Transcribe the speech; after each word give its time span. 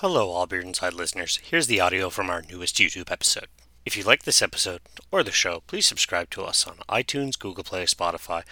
Hello, 0.00 0.30
All 0.30 0.46
Beer 0.46 0.62
Inside 0.62 0.94
listeners. 0.94 1.38
Here's 1.42 1.66
the 1.66 1.78
audio 1.78 2.08
from 2.08 2.30
our 2.30 2.40
newest 2.40 2.76
YouTube 2.76 3.12
episode. 3.12 3.48
If 3.84 3.98
you 3.98 4.02
like 4.02 4.22
this 4.22 4.40
episode 4.40 4.80
or 5.12 5.22
the 5.22 5.30
show, 5.30 5.62
please 5.66 5.84
subscribe 5.84 6.30
to 6.30 6.42
us 6.42 6.66
on 6.66 6.76
iTunes, 6.88 7.38
Google 7.38 7.64
Play, 7.64 7.84
Spotify, 7.84 8.44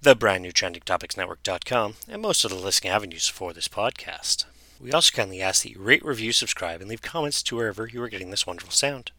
the 0.00 0.14
brand 0.14 0.44
new 0.44 0.52
trendingtopicsnetwork.com, 0.52 1.94
and 2.08 2.22
most 2.22 2.44
of 2.44 2.52
the 2.52 2.58
listening 2.58 2.92
avenues 2.92 3.26
for 3.26 3.52
this 3.52 3.66
podcast. 3.66 4.44
We 4.80 4.92
also 4.92 5.10
kindly 5.10 5.42
ask 5.42 5.64
that 5.64 5.72
you 5.72 5.80
rate, 5.80 6.04
review, 6.04 6.30
subscribe, 6.30 6.80
and 6.80 6.88
leave 6.88 7.02
comments 7.02 7.42
to 7.42 7.56
wherever 7.56 7.88
you 7.88 8.00
are 8.00 8.08
getting 8.08 8.30
this 8.30 8.46
wonderful 8.46 8.70
sound. 8.70 9.10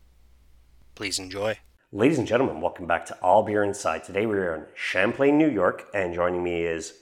Please 0.96 1.20
enjoy. 1.20 1.58
Ladies 1.92 2.20
and 2.20 2.26
gentlemen, 2.26 2.62
welcome 2.62 2.88
back 2.88 3.06
to 3.08 3.18
All 3.18 3.44
Beer 3.44 3.66
Inside. 3.66 4.06
Today 4.06 4.26
we 4.26 4.38
are 4.38 4.56
in 4.56 4.64
Champlain, 4.76 5.38
New 5.38 5.52
York, 5.52 5.90
and 5.94 6.14
joining 6.14 6.42
me 6.42 6.62
is 6.62 6.94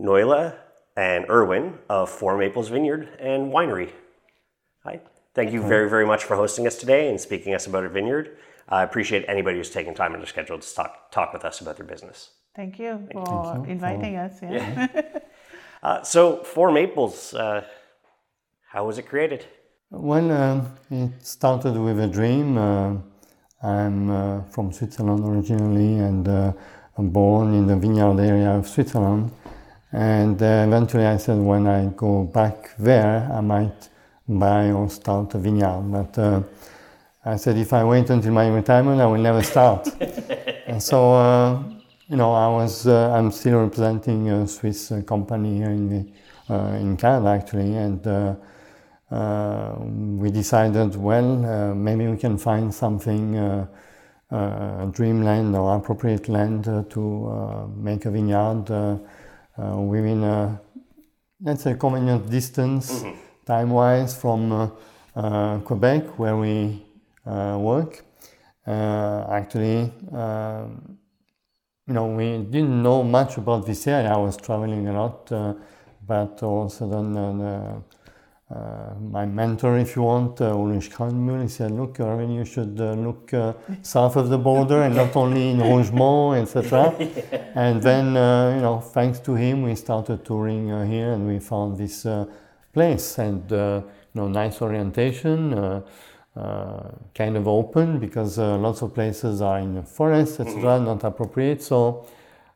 Norliah 0.00 0.58
and 0.96 1.28
Erwin 1.28 1.80
of 1.88 2.08
Four 2.08 2.38
Maples 2.38 2.68
Vineyard 2.68 3.08
and 3.18 3.52
Winery. 3.52 3.90
Hi. 5.34 5.42
Thank 5.42 5.54
you 5.54 5.62
very, 5.62 5.88
very 5.88 6.06
much 6.06 6.24
for 6.24 6.36
hosting 6.36 6.66
us 6.66 6.76
today 6.76 7.08
and 7.08 7.20
speaking 7.20 7.54
us 7.54 7.66
about 7.66 7.84
a 7.84 7.88
vineyard. 7.88 8.36
I 8.68 8.82
appreciate 8.82 9.24
anybody 9.28 9.56
who's 9.56 9.70
taking 9.70 9.94
time 9.94 10.12
in 10.14 10.20
their 10.20 10.26
schedule 10.26 10.58
to 10.58 10.74
talk, 10.74 11.10
talk 11.10 11.32
with 11.32 11.44
us 11.44 11.60
about 11.60 11.76
their 11.76 11.86
business. 11.86 12.30
Thank 12.54 12.78
you 12.78 13.08
Thank 13.12 13.26
for 13.26 13.66
inviting 13.66 14.16
us. 14.16 14.38
Yeah. 14.42 14.88
Uh, 15.84 16.00
so, 16.00 16.44
Four 16.44 16.70
Maples, 16.70 17.34
uh, 17.34 17.64
how 18.70 18.86
was 18.86 18.98
it 18.98 19.08
created? 19.08 19.44
Well, 19.90 20.30
uh, 20.30 20.60
it 20.92 21.26
started 21.26 21.76
with 21.76 21.98
a 21.98 22.06
dream. 22.06 22.56
Uh, 22.56 22.98
I'm 23.64 24.08
uh, 24.08 24.42
from 24.44 24.72
Switzerland 24.72 25.24
originally 25.24 25.98
and 25.98 26.28
uh, 26.28 26.52
I'm 26.96 27.10
born 27.10 27.52
in 27.54 27.66
the 27.66 27.74
vineyard 27.74 28.20
area 28.20 28.50
of 28.50 28.68
Switzerland. 28.68 29.32
And 29.90 30.40
uh, 30.40 30.66
eventually 30.68 31.04
I 31.04 31.16
said 31.16 31.38
when 31.38 31.66
I 31.66 31.86
go 31.96 32.22
back 32.22 32.76
there, 32.78 33.28
I 33.32 33.40
might 33.40 33.88
buy 34.28 34.70
or 34.70 34.88
start 34.88 35.34
a 35.34 35.38
vineyard. 35.38 35.82
But 35.90 36.18
uh, 36.18 36.42
I 37.24 37.36
said 37.36 37.56
if 37.56 37.72
I 37.72 37.84
wait 37.84 38.10
until 38.10 38.32
my 38.32 38.48
retirement, 38.48 39.00
I 39.00 39.06
will 39.06 39.20
never 39.20 39.42
start. 39.42 39.88
and 40.66 40.82
so, 40.82 41.14
uh, 41.14 41.62
you 42.08 42.16
know, 42.16 42.32
I 42.32 42.48
was, 42.48 42.86
uh, 42.86 43.12
I'm 43.12 43.30
still 43.30 43.60
representing 43.60 44.30
a 44.30 44.46
Swiss 44.46 44.92
uh, 44.92 45.02
company 45.02 45.58
here 45.58 45.70
in, 45.70 45.88
the, 45.88 46.54
uh, 46.54 46.76
in 46.76 46.96
Canada 46.96 47.28
actually. 47.28 47.74
And 47.76 48.06
uh, 48.06 48.34
uh, 49.10 49.76
we 49.80 50.30
decided, 50.30 50.96
well, 50.96 51.44
uh, 51.44 51.74
maybe 51.74 52.06
we 52.08 52.16
can 52.16 52.38
find 52.38 52.74
something, 52.74 53.36
uh, 53.36 53.66
uh, 54.32 54.86
dreamland 54.86 55.54
or 55.54 55.76
appropriate 55.76 56.28
land 56.28 56.66
uh, 56.66 56.82
to 56.88 57.26
uh, 57.26 57.66
make 57.76 58.06
a 58.06 58.10
vineyard 58.10 58.70
uh, 58.70 58.96
uh, 59.58 59.76
within 59.76 60.24
a, 60.24 60.58
let's 61.42 61.62
say, 61.64 61.74
convenient 61.74 62.30
distance, 62.30 63.04
time-wise, 63.44 64.14
from 64.14 64.52
uh, 64.52 64.68
uh, 65.16 65.58
Quebec, 65.60 66.18
where 66.18 66.36
we 66.36 66.82
uh, 67.26 67.56
work. 67.60 68.04
Uh, 68.66 69.26
actually, 69.30 69.92
um, 70.12 70.98
you 71.86 71.94
know, 71.94 72.06
we 72.06 72.38
didn't 72.38 72.82
know 72.82 73.02
much 73.02 73.36
about 73.36 73.66
this 73.66 73.86
area. 73.86 74.12
I 74.12 74.16
was 74.16 74.36
traveling 74.36 74.86
a 74.88 74.92
lot, 74.92 75.32
uh, 75.32 75.54
but 76.06 76.42
also 76.42 76.88
then 76.88 77.16
uh, 77.16 77.32
the, 77.32 77.82
uh, 78.54 78.94
my 79.00 79.24
mentor, 79.24 79.78
if 79.78 79.96
you 79.96 80.02
want, 80.02 80.40
uh, 80.40 80.54
Ulrich 80.54 80.90
Kranmühl, 80.90 81.42
he 81.42 81.48
said, 81.48 81.70
look, 81.70 81.98
Erwin, 81.98 82.30
you 82.30 82.44
should 82.44 82.78
uh, 82.78 82.92
look 82.92 83.32
uh, 83.32 83.54
south 83.82 84.16
of 84.16 84.28
the 84.28 84.38
border 84.38 84.82
and 84.82 84.94
not 84.94 85.16
only 85.16 85.50
in 85.50 85.58
Rougemont, 85.70 86.42
etc. 86.42 86.94
And 87.54 87.82
then, 87.82 88.16
uh, 88.16 88.54
you 88.54 88.62
know, 88.62 88.80
thanks 88.80 89.20
to 89.20 89.34
him, 89.34 89.62
we 89.62 89.74
started 89.74 90.24
touring 90.24 90.70
uh, 90.70 90.84
here 90.84 91.12
and 91.12 91.26
we 91.26 91.38
found 91.38 91.78
this 91.78 92.04
uh, 92.04 92.26
place 92.72 93.18
and, 93.18 93.52
uh, 93.52 93.82
you 94.14 94.20
know, 94.20 94.28
nice 94.28 94.60
orientation, 94.62 95.54
uh, 95.54 95.80
uh, 96.34 96.90
kind 97.14 97.36
of 97.36 97.46
open 97.46 97.98
because 97.98 98.38
uh, 98.38 98.56
lots 98.56 98.82
of 98.82 98.94
places 98.94 99.42
are 99.42 99.58
in 99.58 99.74
the 99.74 99.82
forest, 99.82 100.40
etc., 100.40 100.80
not 100.80 101.04
appropriate. 101.04 101.62
So, 101.62 102.06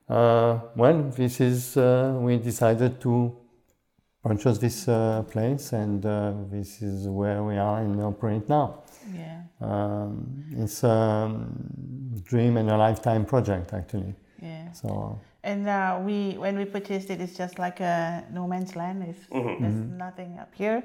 uh, 0.09 0.61
well, 0.75 1.03
this 1.03 1.41
is, 1.41 1.77
uh, 1.77 2.17
we 2.19 2.39
decided 2.39 3.01
to 3.03 3.37
purchase 4.23 4.59
this 4.59 4.89
uh, 4.89 5.23
place 5.31 5.73
and 5.73 6.05
uh, 6.05 6.33
this 6.51 6.83
is 6.83 7.07
where 7.09 7.43
we 7.45 7.57
are 7.57 7.81
and 7.83 8.01
operate 8.01 8.49
now. 8.49 8.83
yeah. 9.15 9.43
Um, 9.61 10.45
it's 10.51 10.85
a 10.85 11.35
dream 12.25 12.57
and 12.59 12.71
a 12.71 12.77
lifetime 12.77 13.25
project 13.25 13.73
actually. 13.73 14.15
Yeah. 14.43 14.71
So 14.73 15.19
And 15.47 15.69
uh, 15.69 16.01
we, 16.05 16.35
when 16.39 16.59
we 16.59 16.65
purchased 16.65 17.09
it, 17.09 17.21
it's 17.21 17.37
just 17.37 17.57
like 17.59 17.79
a 17.81 18.25
no 18.33 18.49
man's 18.49 18.75
land. 18.75 19.05
It's, 19.09 19.27
There's 19.31 19.75
nothing 20.07 20.39
up 20.43 20.51
here. 20.53 20.83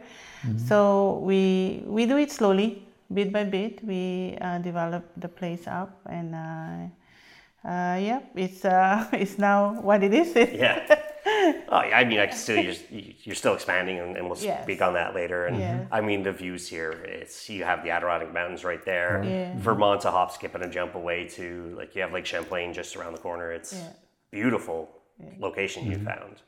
So 0.67 1.17
we 1.23 1.81
we 1.87 2.05
do 2.05 2.17
it 2.17 2.31
slowly, 2.31 2.85
bit 3.11 3.33
by 3.33 3.43
bit. 3.45 3.83
We 3.83 4.37
uh, 4.39 4.59
develop 4.59 5.03
the 5.17 5.27
place 5.27 5.65
up, 5.67 5.89
and 6.05 6.35
uh, 6.35 7.67
uh, 7.67 7.97
yeah, 7.97 8.19
it's 8.35 8.63
uh, 8.63 9.07
it's 9.13 9.37
now 9.39 9.81
what 9.81 10.03
it 10.03 10.13
is. 10.13 10.35
Yeah. 10.35 10.85
Oh, 11.73 11.81
yeah. 11.83 11.97
I 11.99 12.03
mean, 12.03 12.19
I 12.19 12.25
can 12.27 12.35
still 12.35 12.57
you're, 12.61 12.75
you're 13.23 13.35
still 13.35 13.53
expanding, 13.53 13.99
and, 13.99 14.17
and 14.17 14.27
we'll 14.27 14.37
Yes. 14.41 14.63
speak 14.63 14.81
on 14.81 14.93
that 14.95 15.13
later. 15.15 15.45
And 15.45 15.57
Yes. 15.59 15.87
I 15.91 16.01
mean, 16.01 16.23
the 16.23 16.31
views 16.33 16.67
here. 16.67 16.91
It's 16.91 17.47
you 17.49 17.63
have 17.63 17.83
the 17.83 17.91
Adirondack 17.91 18.33
Mountains 18.33 18.63
right 18.65 18.83
there. 18.83 19.23
Yeah. 19.23 19.53
Vermont's 19.57 20.05
a 20.05 20.11
hop, 20.11 20.31
skip, 20.33 20.55
and 20.55 20.63
a 20.63 20.67
jump 20.69 20.95
away 20.95 21.27
to 21.37 21.73
like 21.77 21.95
you 21.95 22.01
have 22.01 22.11
Lake 22.11 22.25
Champlain 22.25 22.73
just 22.73 22.95
around 22.97 23.13
the 23.13 23.21
corner. 23.21 23.51
It's 23.51 23.71
Yeah. 23.73 23.93
Beautiful 24.31 24.89
location 25.39 25.89
you 25.91 25.97
found. 25.99 26.41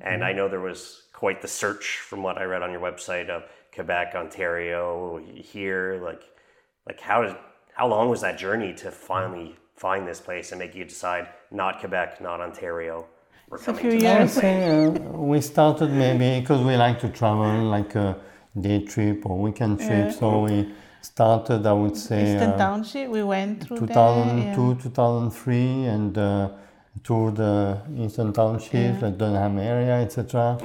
And 0.00 0.24
I 0.24 0.32
know 0.32 0.48
there 0.48 0.60
was 0.60 1.04
quite 1.12 1.40
the 1.40 1.48
search 1.48 1.98
from 1.98 2.22
what 2.22 2.38
I 2.38 2.44
read 2.44 2.62
on 2.62 2.70
your 2.72 2.80
website 2.80 3.28
of 3.28 3.44
Quebec, 3.74 4.14
Ontario, 4.14 5.20
here. 5.34 6.00
Like, 6.02 6.22
like 6.86 7.00
how 7.00 7.22
did 7.22 7.36
how 7.74 7.86
long 7.86 8.08
was 8.08 8.20
that 8.22 8.38
journey 8.38 8.74
to 8.74 8.90
finally 8.90 9.56
find 9.76 10.06
this 10.06 10.20
place 10.20 10.50
and 10.52 10.58
make 10.58 10.74
you 10.74 10.84
decide 10.84 11.28
not 11.50 11.80
Quebec, 11.80 12.20
not 12.20 12.40
Ontario? 12.40 13.06
We're 13.48 13.58
It's 13.58 13.68
a 13.68 13.74
few 13.74 13.90
to 13.90 13.96
I 13.96 14.00
would 14.00 14.02
years. 14.02 14.32
say 14.32 14.86
uh, 14.86 14.90
we 15.32 15.40
started 15.40 15.90
maybe 15.90 16.40
because 16.40 16.60
we 16.62 16.76
like 16.76 16.98
to 17.00 17.08
travel 17.08 17.62
like 17.76 17.94
a 17.94 18.18
day 18.60 18.84
trip 18.84 19.24
or 19.24 19.38
weekend 19.38 19.78
trip. 19.78 20.12
So 20.12 20.40
we 20.40 20.70
started, 21.00 21.64
I 21.64 21.72
would 21.72 21.96
say, 21.96 22.34
Eastern 22.34 22.50
uh, 22.50 22.58
Township. 22.58 23.08
We 23.10 23.22
went 23.22 23.64
through 23.64 23.78
2002, 23.78 24.74
there. 24.74 24.82
2003, 24.82 25.84
and 25.84 26.18
uh, 26.18 26.50
toured 27.02 27.36
the 27.36 27.80
Eastern 27.96 28.32
Township, 28.32 29.00
the 29.00 29.10
Dunham 29.10 29.58
area, 29.58 30.00
etc. 30.02 30.58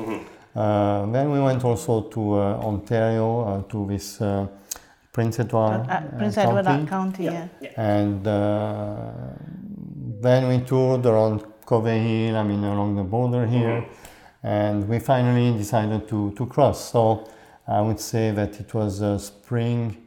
Uh, 0.56 1.06
then 1.08 1.32
we 1.32 1.40
went 1.40 1.64
also 1.64 2.02
to 2.02 2.34
uh, 2.36 2.60
Ontario 2.64 3.42
uh, 3.42 3.62
to 3.64 3.88
this 3.88 4.22
uh, 4.22 4.48
Prince 5.12 5.40
Edward 5.40 5.86
Uh, 5.90 5.94
uh, 5.94 6.18
Prince 6.18 6.36
County. 6.36 6.60
Edward 6.60 6.88
County. 6.90 7.24
Yeah. 7.24 7.48
And 7.78 8.28
uh, 8.28 9.12
then 10.22 10.48
we 10.48 10.60
toured 10.66 11.06
around 11.06 11.44
Covey 11.66 11.98
Hill, 12.00 12.38
I 12.38 12.44
mean, 12.44 12.64
along 12.64 12.96
the 12.96 13.04
border 13.04 13.46
here. 13.46 13.86
And 14.44 14.88
we 14.90 15.00
finally 15.00 15.58
decided 15.58 16.08
to, 16.10 16.32
to 16.32 16.46
cross. 16.46 16.92
So 16.92 17.28
I 17.68 17.82
would 17.82 18.00
say 18.00 18.32
that 18.32 18.60
it 18.60 18.74
was 18.74 19.02
uh, 19.02 19.18
spring 19.18 19.98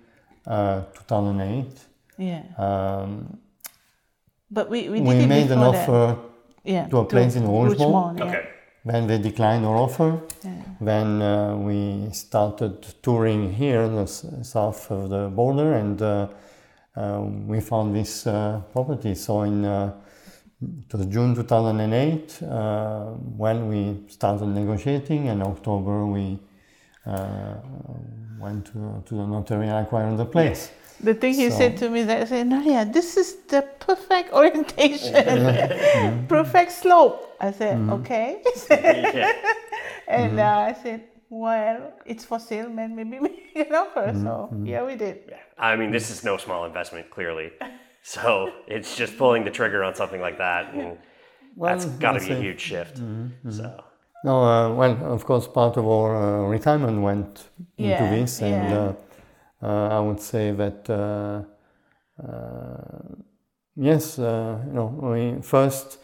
uh, 0.47 0.82
2008. 0.94 1.66
Yeah. 2.19 2.43
Um, 2.58 3.38
But 4.51 4.71
we 4.71 4.89
we 4.89 4.99
did 5.01 5.09
we 5.09 5.15
it 5.25 5.27
made 5.29 5.51
an 5.51 5.59
offer, 5.59 6.17
yeah, 6.65 6.87
to 6.89 6.99
a 6.99 7.05
place 7.05 7.34
in 7.37 7.45
Rougemont. 7.47 8.19
yeah. 8.19 8.25
Okay. 8.27 8.45
then 8.84 9.07
they 9.09 9.19
declined 9.19 9.65
our 9.67 9.77
offer. 9.77 10.21
Yeah. 10.45 10.51
Then 10.81 11.21
uh, 11.23 11.57
we 11.57 12.09
started 12.12 12.87
touring 13.03 13.53
here 13.53 13.83
in 13.83 13.95
the 13.97 14.03
s- 14.03 14.25
south 14.43 14.91
of 14.91 15.11
the 15.11 15.29
border, 15.35 15.73
and 15.75 16.01
uh, 16.01 16.29
uh, 16.97 17.21
we 17.49 17.61
found 17.61 17.95
this 17.95 18.27
uh, 18.27 18.61
property. 18.73 19.15
So 19.15 19.43
in 19.43 19.65
uh, 19.65 19.93
it 20.62 20.95
was 20.97 21.06
June 21.06 21.35
2008 21.35 22.43
uh, 22.43 23.05
when 23.37 23.69
we 23.69 24.09
started 24.09 24.47
negotiating, 24.47 25.29
and 25.29 25.43
October 25.43 26.06
we 26.06 26.39
uh, 27.05 27.55
went 28.39 28.65
to, 28.67 29.03
to 29.06 29.15
the 29.17 29.26
notary 29.26 29.67
and 29.69 29.76
acquired 29.87 30.17
the 30.17 30.25
place. 30.25 30.70
The 31.00 31.14
thing 31.14 31.34
he 31.34 31.50
So- 31.50 31.58
said 31.58 31.76
to 31.78 31.90
me 31.90 32.02
that 32.04 32.22
I 32.22 32.25
said, 32.25 32.46
Nadia, 32.46 32.84
this 32.84 33.16
is 33.16 33.37
the 33.48 33.62
perfect 33.81 34.32
orientation, 34.40 36.26
perfect 36.28 36.72
slope. 36.72 37.37
I 37.40 37.52
said, 37.52 37.76
mm-hmm. 37.76 37.93
okay. 37.98 38.43
Yeah. 38.70 39.32
and 40.08 40.32
mm-hmm. 40.32 40.38
uh, 40.38 40.70
I 40.70 40.76
said, 40.82 41.02
well, 41.28 41.93
it's 42.04 42.25
for 42.25 42.38
sale, 42.38 42.69
man. 42.69 42.94
Maybe 42.94 43.19
make 43.19 43.56
an 43.56 43.75
offer. 43.75 44.06
Mm-hmm. 44.06 44.22
So 44.22 44.50
yeah, 44.64 44.84
we 44.84 44.94
did. 44.94 45.25
Yeah. 45.28 45.38
I 45.58 45.76
mean, 45.76 45.90
this 45.90 46.10
is 46.10 46.22
no 46.25 46.37
small 46.37 46.64
investment, 46.64 47.10
clearly. 47.10 47.50
So 48.02 48.52
it's 48.69 48.96
just 48.96 49.19
pulling 49.19 49.44
the 49.44 49.50
trigger 49.50 49.82
on 49.82 49.94
something 49.96 50.20
like 50.20 50.38
that, 50.38 50.72
and 50.72 50.98
that's 51.60 51.87
Well, 51.87 51.98
got 51.98 52.12
to 52.12 52.20
be 52.20 52.32
a 52.32 52.37
huge 52.37 52.60
shift. 52.60 52.98
So 53.50 53.84
No, 54.25 54.44
uh, 54.44 54.72
well, 54.75 54.96
of 55.12 55.25
course, 55.25 55.48
part 55.48 55.76
of 55.76 55.84
our 55.87 56.14
uh, 56.16 56.48
retirement 56.48 57.02
went 57.02 57.48
into 57.76 58.04
this, 58.16 58.40
and 58.43 58.70
yeah. 58.70 58.78
Uh, 58.78 58.93
uh, 59.62 59.88
I 59.88 60.00
would 60.00 60.20
say 60.20 60.53
that 60.53 60.88
uh, 60.91 61.43
uh, 62.23 63.14
yes, 63.76 64.19
uh, 64.19 64.58
you 64.67 64.73
know, 64.73 64.87
we 64.87 65.43
first, 65.43 65.99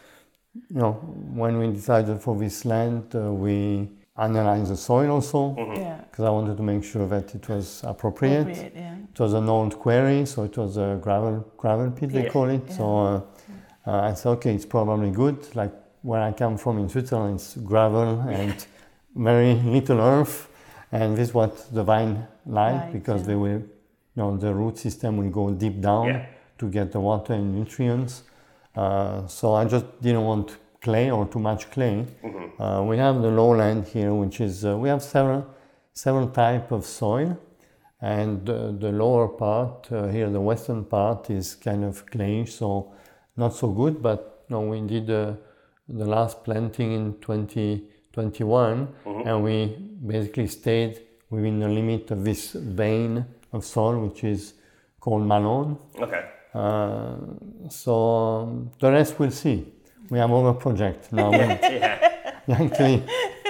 you 0.69 0.77
know, 0.79 0.93
when 1.33 1.57
we 1.57 1.67
decided 1.71 2.21
for 2.21 2.35
this 2.37 2.65
land, 2.65 3.15
uh, 3.15 3.31
we 3.31 3.89
analyze 4.17 4.69
the 4.69 4.77
soil 4.77 5.09
also 5.11 5.55
Yeah. 5.57 5.97
because 6.09 6.25
I 6.25 6.29
wanted 6.29 6.57
to 6.57 6.63
make 6.63 6.83
sure 6.83 7.07
that 7.07 7.33
it 7.33 7.49
was 7.49 7.83
appropriate. 7.83 8.41
Appropriate, 8.41 8.73
yeah. 8.75 8.95
It 9.11 9.19
was 9.19 9.33
an 9.33 9.49
old 9.49 9.79
quarry, 9.79 10.25
so 10.25 10.43
it 10.43 10.55
was 10.57 10.77
a 10.77 10.99
gravel 11.01 11.45
gravel 11.57 11.91
pit 11.91 12.11
they 12.11 12.29
call 12.29 12.49
it. 12.49 12.71
So 12.71 12.99
uh, 12.99 13.21
uh, 13.87 14.01
I 14.09 14.13
said, 14.13 14.29
okay, 14.37 14.53
it's 14.53 14.65
probably 14.65 15.09
good. 15.11 15.37
Like 15.55 15.73
where 16.03 16.21
I 16.21 16.31
come 16.31 16.57
from 16.57 16.77
in 16.77 16.89
Switzerland, 16.89 17.35
it's 17.35 17.55
gravel 17.57 18.21
and 18.29 18.55
very 19.15 19.55
little 19.55 19.99
earth, 19.99 20.47
and 20.91 21.15
this 21.17 21.29
is 21.29 21.33
what 21.33 21.73
the 21.73 21.83
vine 21.83 22.27
like 22.45 22.81
Right, 22.81 22.93
because 22.93 23.21
yeah. 23.21 23.27
they 23.27 23.35
will, 23.35 23.59
you 23.61 23.67
know, 24.15 24.37
the 24.37 24.53
root 24.53 24.77
system 24.77 25.17
will 25.17 25.29
go 25.29 25.51
deep 25.51 25.81
down 25.81 26.07
Yeah. 26.07 26.25
to 26.59 26.69
get 26.69 26.91
the 26.91 26.99
water 26.99 27.33
and 27.33 27.53
nutrients. 27.55 28.23
Uh, 28.75 29.27
so 29.27 29.53
I 29.53 29.65
just 29.65 29.85
didn't 30.01 30.23
want 30.23 30.57
clay 30.81 31.09
or 31.11 31.25
too 31.27 31.39
much 31.39 31.69
clay. 31.71 32.05
Uh, 32.59 32.83
we 32.87 32.97
have 32.97 33.21
the 33.21 33.29
lowland 33.29 33.87
here, 33.87 34.13
which 34.13 34.39
is 34.41 34.63
uh, 34.65 34.77
we 34.77 34.89
have 34.89 35.01
several 35.01 35.45
several 35.93 36.27
type 36.27 36.71
of 36.71 36.83
soil, 36.85 37.37
and 38.01 38.49
uh, 38.49 38.71
the 38.71 38.91
lower 38.91 39.27
part 39.27 39.91
uh, 39.91 40.07
here, 40.07 40.29
the 40.29 40.41
western 40.41 40.83
part, 40.83 41.29
is 41.29 41.55
kind 41.55 41.83
of 41.83 42.05
clayish, 42.07 42.49
so 42.49 42.91
not 43.37 43.53
so 43.53 43.67
good. 43.69 44.01
But 44.01 44.43
no, 44.49 44.61
we 44.61 44.81
did 44.81 45.09
uh, 45.09 45.33
the 45.87 46.05
last 46.05 46.43
planting 46.43 46.91
in 46.93 47.13
2021, 47.21 48.87
and 49.25 49.43
we 49.43 49.67
basically 50.05 50.47
stayed 50.47 50.99
within 51.33 51.59
the 51.59 51.67
limit 51.79 52.11
of 52.11 52.19
this 52.29 52.43
vein 52.83 53.25
of 53.55 53.63
soil, 53.65 53.95
which 54.05 54.23
is 54.23 54.41
called 54.99 55.23
Malone. 55.33 55.77
Okay. 56.05 56.23
Uh, 56.53 57.15
so 57.69 57.93
um, 58.43 58.71
the 58.79 58.91
rest 58.91 59.17
we'll 59.19 59.31
see. 59.45 59.57
We 60.09 60.19
have 60.19 60.31
other 60.31 60.53
project 60.65 61.11
now. 61.11 61.29
we 61.31 61.37
Yeah. 62.47 62.57
actually 62.65 62.97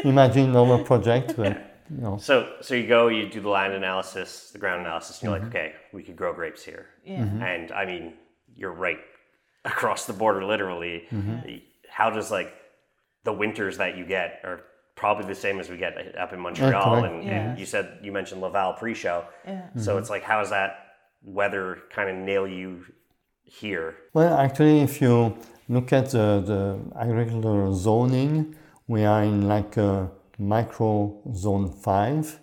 imagine 0.03 0.55
other 0.55 0.81
project, 0.91 1.27
but 1.35 1.53
you 1.89 2.01
know, 2.03 2.17
So 2.17 2.35
so 2.61 2.71
you 2.75 2.87
go, 2.87 3.01
you 3.15 3.23
do 3.29 3.41
the 3.41 3.49
land 3.59 3.73
analysis, 3.73 4.29
the 4.55 4.59
ground 4.63 4.81
analysis, 4.85 5.13
and 5.21 5.23
you're 5.23 5.39
like, 5.39 5.47
okay, 5.49 5.69
we 5.91 6.01
could 6.03 6.15
grow 6.21 6.31
grapes 6.33 6.63
here. 6.63 6.85
Yeah. 7.05 7.23
And 7.51 7.71
I 7.71 7.83
mean, 7.85 8.03
you're 8.55 8.77
right 8.87 8.99
across 9.65 10.05
the 10.05 10.13
border, 10.13 10.43
literally. 10.53 10.95
How 11.89 12.09
does 12.17 12.29
like 12.31 12.51
the 13.23 13.33
winters 13.33 13.77
that 13.77 13.97
you 13.97 14.05
get 14.05 14.29
are 14.43 14.59
probably 14.95 15.25
the 15.27 15.35
same 15.35 15.59
as 15.59 15.69
we 15.69 15.77
get 15.77 15.93
up 16.17 16.33
in 16.33 16.39
Montreal, 16.39 16.71
correct. 17.01 17.13
and, 17.13 17.23
Yeah. 17.23 17.31
and 17.49 17.59
you 17.59 17.65
said 17.65 17.99
you 18.01 18.11
mentioned 18.11 18.41
Laval 18.41 18.73
pre-show. 18.73 19.25
Yeah. 19.45 19.61
So 19.77 19.97
it's 19.97 20.09
like, 20.09 20.23
how 20.23 20.39
does 20.39 20.49
that 20.51 20.71
weather 21.23 21.79
kind 21.89 22.09
of 22.09 22.15
nail 22.15 22.47
you 22.47 22.85
here? 23.43 23.95
Well, 24.13 24.33
actually, 24.37 24.81
if 24.81 25.01
you 25.01 25.35
look 25.69 25.91
at 25.93 26.09
the, 26.11 26.41
the 26.51 26.79
agricultural 26.99 27.73
zoning, 27.73 28.55
we 28.87 29.03
are 29.05 29.23
in 29.23 29.47
like 29.47 29.77
a 29.77 30.09
micro 30.37 31.15
zone 31.35 31.69
five. 31.71 32.39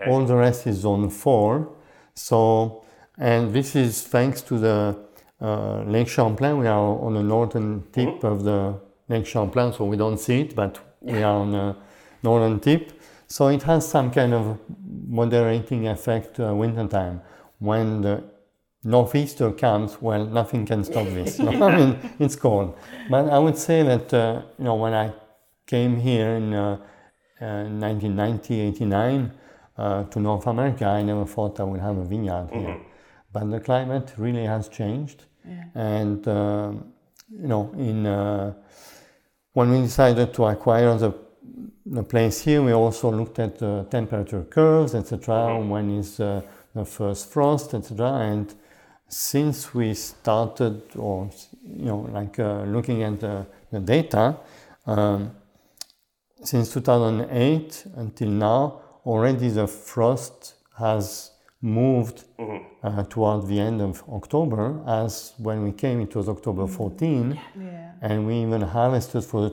Okay. 0.00 0.10
All 0.10 0.24
the 0.24 0.36
rest 0.36 0.66
is 0.66 0.76
zone 0.80 1.08
four. 1.08 1.72
So, 2.14 2.84
and 3.18 3.52
this 3.52 3.74
is 3.76 4.02
thanks 4.02 4.42
to 4.42 4.58
the 4.58 4.98
uh, 5.40 5.82
Lake 5.84 6.08
Champlain. 6.08 6.58
We 6.58 6.66
are 6.66 6.78
on 7.06 7.14
the 7.14 7.22
northern 7.22 7.84
tip 7.92 8.24
of 8.24 8.44
the 8.44 8.78
Lake 9.08 9.26
Champlain, 9.26 9.72
so 9.72 9.84
we 9.84 9.96
don't 9.96 10.18
see 10.18 10.40
it, 10.42 10.54
but 10.54 10.78
we 11.00 11.22
are 11.22 11.36
on 11.40 11.50
the 11.52 11.76
northern 12.24 12.58
tip. 12.60 12.82
So 13.26 13.48
it 13.48 13.62
has 13.62 13.86
some 13.96 14.10
kind 14.10 14.32
of 14.34 14.58
moderating 15.20 15.88
effect 15.88 16.40
uh, 16.40 16.54
wintertime. 16.54 17.20
When 17.58 18.02
the 18.02 18.24
northeaster 18.82 19.50
comes, 19.52 19.90
well, 20.00 20.24
nothing 20.26 20.66
can 20.66 20.84
stop 20.84 21.06
this. 21.18 21.40
I 21.66 21.76
mean, 21.76 21.90
it's 22.18 22.36
cold. 22.36 22.76
But 23.08 23.30
I 23.30 23.38
would 23.38 23.56
say 23.56 23.82
that, 23.82 24.12
uh, 24.12 24.42
you 24.58 24.64
know, 24.64 24.74
when 24.74 24.94
I 24.94 25.12
came 25.66 25.96
here 26.08 26.30
in 26.40 26.52
uh, 26.52 26.78
uh, 27.40 27.64
1990, 27.64 28.60
89 28.60 29.32
uh, 29.76 30.04
to 30.04 30.20
North 30.20 30.46
America, 30.46 30.86
I 30.86 31.02
never 31.02 31.24
thought 31.24 31.60
I 31.60 31.64
would 31.64 31.80
have 31.80 31.96
a 31.96 32.04
vineyard 32.04 32.50
here. 32.52 32.76
But 33.32 33.50
the 33.50 33.60
climate 33.60 34.12
really 34.16 34.44
has 34.44 34.68
changed. 34.68 35.24
And, 35.74 36.26
um 36.28 36.94
you 37.30 37.48
know, 37.48 37.72
in 37.76 38.06
uh, 38.06 38.54
when 39.52 39.70
we 39.70 39.80
decided 39.82 40.34
to 40.34 40.46
acquire 40.46 40.96
the, 40.96 41.12
the 41.86 42.02
place 42.02 42.40
here, 42.42 42.62
we 42.62 42.72
also 42.72 43.10
looked 43.10 43.38
at 43.38 43.58
the 43.58 43.86
temperature 43.90 44.42
curves, 44.44 44.94
etc. 44.94 45.60
When 45.60 45.90
is 45.90 46.18
uh, 46.20 46.42
the 46.74 46.84
first 46.84 47.30
frost, 47.30 47.74
etc. 47.74 48.12
And 48.12 48.54
since 49.08 49.74
we 49.74 49.94
started, 49.94 50.82
or 50.96 51.30
you 51.64 51.84
know, 51.86 52.00
like 52.12 52.38
uh, 52.38 52.62
looking 52.64 53.02
at 53.02 53.20
the, 53.20 53.46
the 53.70 53.80
data, 53.80 54.36
um, 54.86 55.30
since 56.42 56.72
2008 56.72 57.86
until 57.96 58.28
now, 58.28 58.80
already 59.06 59.48
the 59.48 59.66
frost 59.66 60.54
has 60.78 61.30
moved 61.62 62.24
uh, 62.82 63.02
toward 63.04 63.46
the 63.46 63.58
end 63.58 63.80
of 63.80 64.02
October. 64.10 64.82
As 64.86 65.32
when 65.38 65.62
we 65.62 65.72
came, 65.72 66.00
it 66.00 66.14
was 66.14 66.28
October 66.28 66.66
14 66.66 67.38
Yeah. 67.58 67.92
and 68.02 68.26
we 68.26 68.34
even 68.42 68.60
harvested 68.60 69.24
for 69.24 69.48
the 69.48 69.50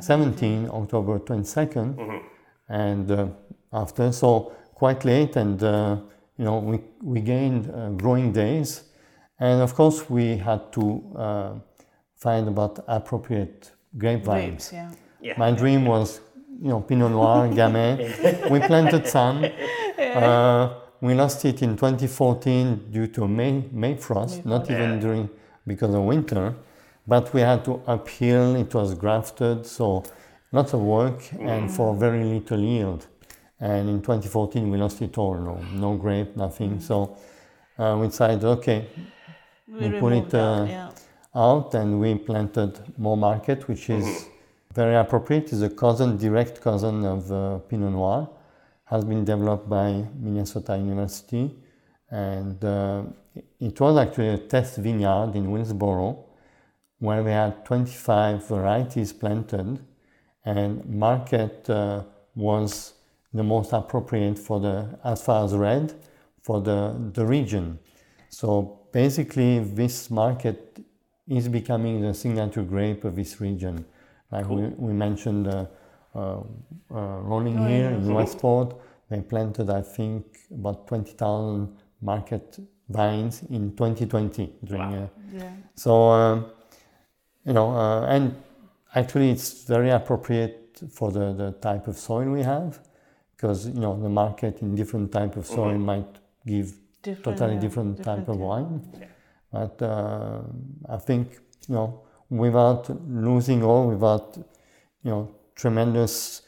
2017 0.00 0.68
October 0.70 1.18
22nd 1.18 2.20
and 2.68 3.10
uh, 3.10 3.26
after 3.72 4.12
so 4.12 4.52
quite 4.74 5.04
late 5.04 5.36
and 5.36 5.62
uh, 5.62 5.96
you 6.38 6.44
know 6.44 6.58
we, 6.58 6.80
we 7.02 7.20
gained 7.20 7.70
uh, 7.70 7.90
growing 7.90 8.32
days. 8.32 8.84
And 9.38 9.60
of 9.60 9.74
course 9.74 10.08
we 10.08 10.36
had 10.36 10.72
to 10.72 11.02
uh, 11.16 11.52
find 12.16 12.48
about 12.48 12.84
appropriate 12.86 13.72
grapevines 13.98 14.70
Grapes, 14.70 14.72
yeah. 14.72 14.90
Yeah. 15.20 15.34
my 15.36 15.50
dream 15.52 15.84
was 15.84 16.20
you 16.62 16.68
know 16.68 16.80
pinot 16.80 17.10
noir 17.10 17.48
gamay. 17.58 18.50
We 18.50 18.60
planted 18.60 19.06
some. 19.06 19.44
Uh, 19.98 20.74
we 21.00 21.14
lost 21.14 21.44
it 21.44 21.62
in 21.62 21.76
2014 21.76 22.90
due 22.92 23.08
to 23.08 23.26
May, 23.26 23.64
May 23.72 23.96
frost, 23.96 24.44
not 24.46 24.70
Yeah. 24.70 24.76
even 24.76 25.00
during 25.00 25.28
because 25.66 25.92
of 25.94 26.02
winter, 26.04 26.54
but 27.06 27.32
we 27.34 27.40
had 27.40 27.64
to 27.64 27.82
uphill. 27.86 28.56
It 28.56 28.74
was 28.74 28.94
grafted, 28.94 29.66
so 29.66 30.04
lots 30.52 30.72
of 30.74 30.80
work 30.80 31.20
and 31.40 31.70
for 31.70 31.94
very 31.94 32.24
little 32.24 32.60
yield. 32.60 33.06
And 33.60 33.88
in 33.88 34.00
2014 34.02 34.70
we 34.70 34.78
lost 34.78 35.00
it 35.02 35.16
all. 35.18 35.36
No, 35.36 35.56
no 35.72 35.96
grape, 35.96 36.36
nothing. 36.36 36.80
So 36.80 37.16
uh, 37.78 37.96
we 38.00 38.08
decided, 38.08 38.44
okay, 38.44 38.88
We, 39.68 39.88
We 39.88 40.00
put 40.00 40.12
it, 40.12 40.30
that, 40.30 40.38
uh, 40.38 40.64
yeah. 40.66 40.90
out 41.34 41.74
and 41.74 41.98
we 41.98 42.14
planted 42.16 42.78
more 42.98 43.16
Marquette, 43.16 43.68
which 43.68 43.88
is 43.88 44.26
very 44.74 44.96
appropriate. 44.96 45.52
It's 45.52 45.62
a 45.62 45.70
cousin, 45.70 46.16
direct 46.18 46.60
cousin 46.60 47.04
of 47.04 47.30
uh, 47.32 47.58
Pinot 47.68 47.92
Noir, 47.92 48.28
has 48.84 49.04
been 49.04 49.24
developed 49.24 49.68
by 49.68 50.04
Minnesota 50.18 50.76
University, 50.76 51.54
and 52.10 52.62
uh, 52.62 53.02
it 53.60 53.80
was 53.80 53.96
actually 53.96 54.28
a 54.28 54.38
test 54.38 54.76
vineyard 54.76 55.34
in 55.34 55.46
Willsboro, 55.46 56.24
where 57.02 57.22
we 57.24 57.32
had 57.32 57.64
25 57.64 58.46
varieties 58.48 59.12
planted, 59.12 59.80
and 60.44 60.84
Marquette 60.86 61.68
uh, 61.68 62.02
was 62.36 62.94
the 63.34 63.42
most 63.42 63.72
appropriate 63.72 64.38
for 64.38 64.60
the 64.60 64.76
as 65.04 65.20
far 65.24 65.44
as 65.44 65.52
red 65.54 65.92
for 66.42 66.60
the 66.60 66.78
the 67.14 67.24
region. 67.26 67.78
So 68.28 68.78
basically, 68.92 69.58
this 69.80 70.10
Marquette 70.10 70.78
is 71.26 71.48
becoming 71.48 72.00
the 72.06 72.14
signature 72.14 72.62
grape 72.74 73.04
of 73.04 73.16
this 73.16 73.40
region. 73.40 73.84
Like 74.30 74.48
we, 74.48 74.62
we 74.86 74.92
mentioned, 74.92 75.46
uh, 75.48 75.66
uh, 76.14 76.18
uh, 76.20 76.40
Rolling 77.30 77.58
Oh, 77.58 77.66
here 77.68 77.90
yeah. 77.90 77.96
in 77.98 78.14
Westport, 78.14 78.68
they 79.10 79.20
planted, 79.20 79.68
I 79.70 79.82
think, 79.82 80.24
about 80.50 80.86
20,000 80.86 81.68
Marquette 82.00 82.58
vines 82.88 83.42
in 83.50 83.70
2020 83.76 84.52
during. 84.64 84.90
Wow. 84.92 85.02
Uh, 85.04 85.08
Yeah. 85.38 85.50
so, 85.74 85.92
um, 86.10 86.44
you 87.44 87.52
know, 87.52 87.70
uh, 87.76 88.06
and 88.06 88.34
actually 88.94 89.30
it's 89.30 89.64
very 89.64 89.90
appropriate 89.90 90.80
for 90.90 91.10
the, 91.10 91.32
the 91.32 91.52
type 91.52 91.86
of 91.88 91.96
soil 91.96 92.30
we 92.30 92.42
have 92.42 92.78
because, 93.36 93.66
you 93.66 93.80
know, 93.80 94.00
the 94.00 94.08
Marquette 94.08 94.62
in 94.62 94.74
different 94.74 95.12
type 95.12 95.36
of 95.36 95.46
soil 95.46 95.76
might 95.78 96.16
give 96.46 96.74
Different, 97.02 97.24
totally 97.24 97.54
yeah, 97.54 97.60
different, 97.60 98.02
type 98.04 98.28
of 98.28 98.38
yeah. 98.38 98.44
wine. 98.44 99.08
But 99.50 99.82
uh, 99.82 100.42
I 100.88 100.96
think, 100.98 101.40
you 101.68 101.74
know, 101.74 102.02
without 102.30 102.88
losing 103.08 103.64
all, 103.64 103.88
without, 103.88 104.36
you 105.02 105.10
know, 105.10 105.34
tremendous 105.56 106.42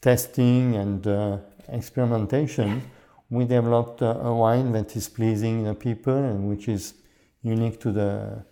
testing 0.00 0.74
and 0.74 1.06
uh, 1.06 1.38
experimentation, 1.68 2.82
we 3.30 3.44
developed 3.44 4.02
a, 4.02 4.18
a 4.18 4.34
wine 4.34 4.72
that 4.72 4.96
is 4.96 5.08
pleasing 5.08 5.62
the 5.62 5.74
people 5.74 6.16
and 6.16 6.48
which 6.48 6.66
is 6.66 6.94
unique 7.42 7.80
to 7.80 7.92
the, 7.92 8.44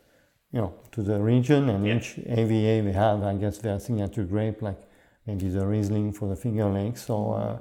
you 0.53 0.61
know, 0.61 0.73
to 0.93 1.03
the 1.03 1.21
region 1.21 1.69
and 1.69 1.87
Yeah. 1.87 1.97
each 1.97 2.19
AVA 2.27 2.83
we 2.83 2.93
have, 2.93 3.23
I 3.23 3.35
guess 3.35 3.59
their 3.59 3.79
signature 3.79 4.25
grape, 4.25 4.63
like 4.63 4.81
maybe 5.27 5.49
the 5.49 5.67
Riesling 5.67 6.13
for 6.13 6.29
the 6.29 6.37
Finger 6.37 6.67
Lakes. 6.67 7.03
So 7.07 7.33
uh, 7.33 7.59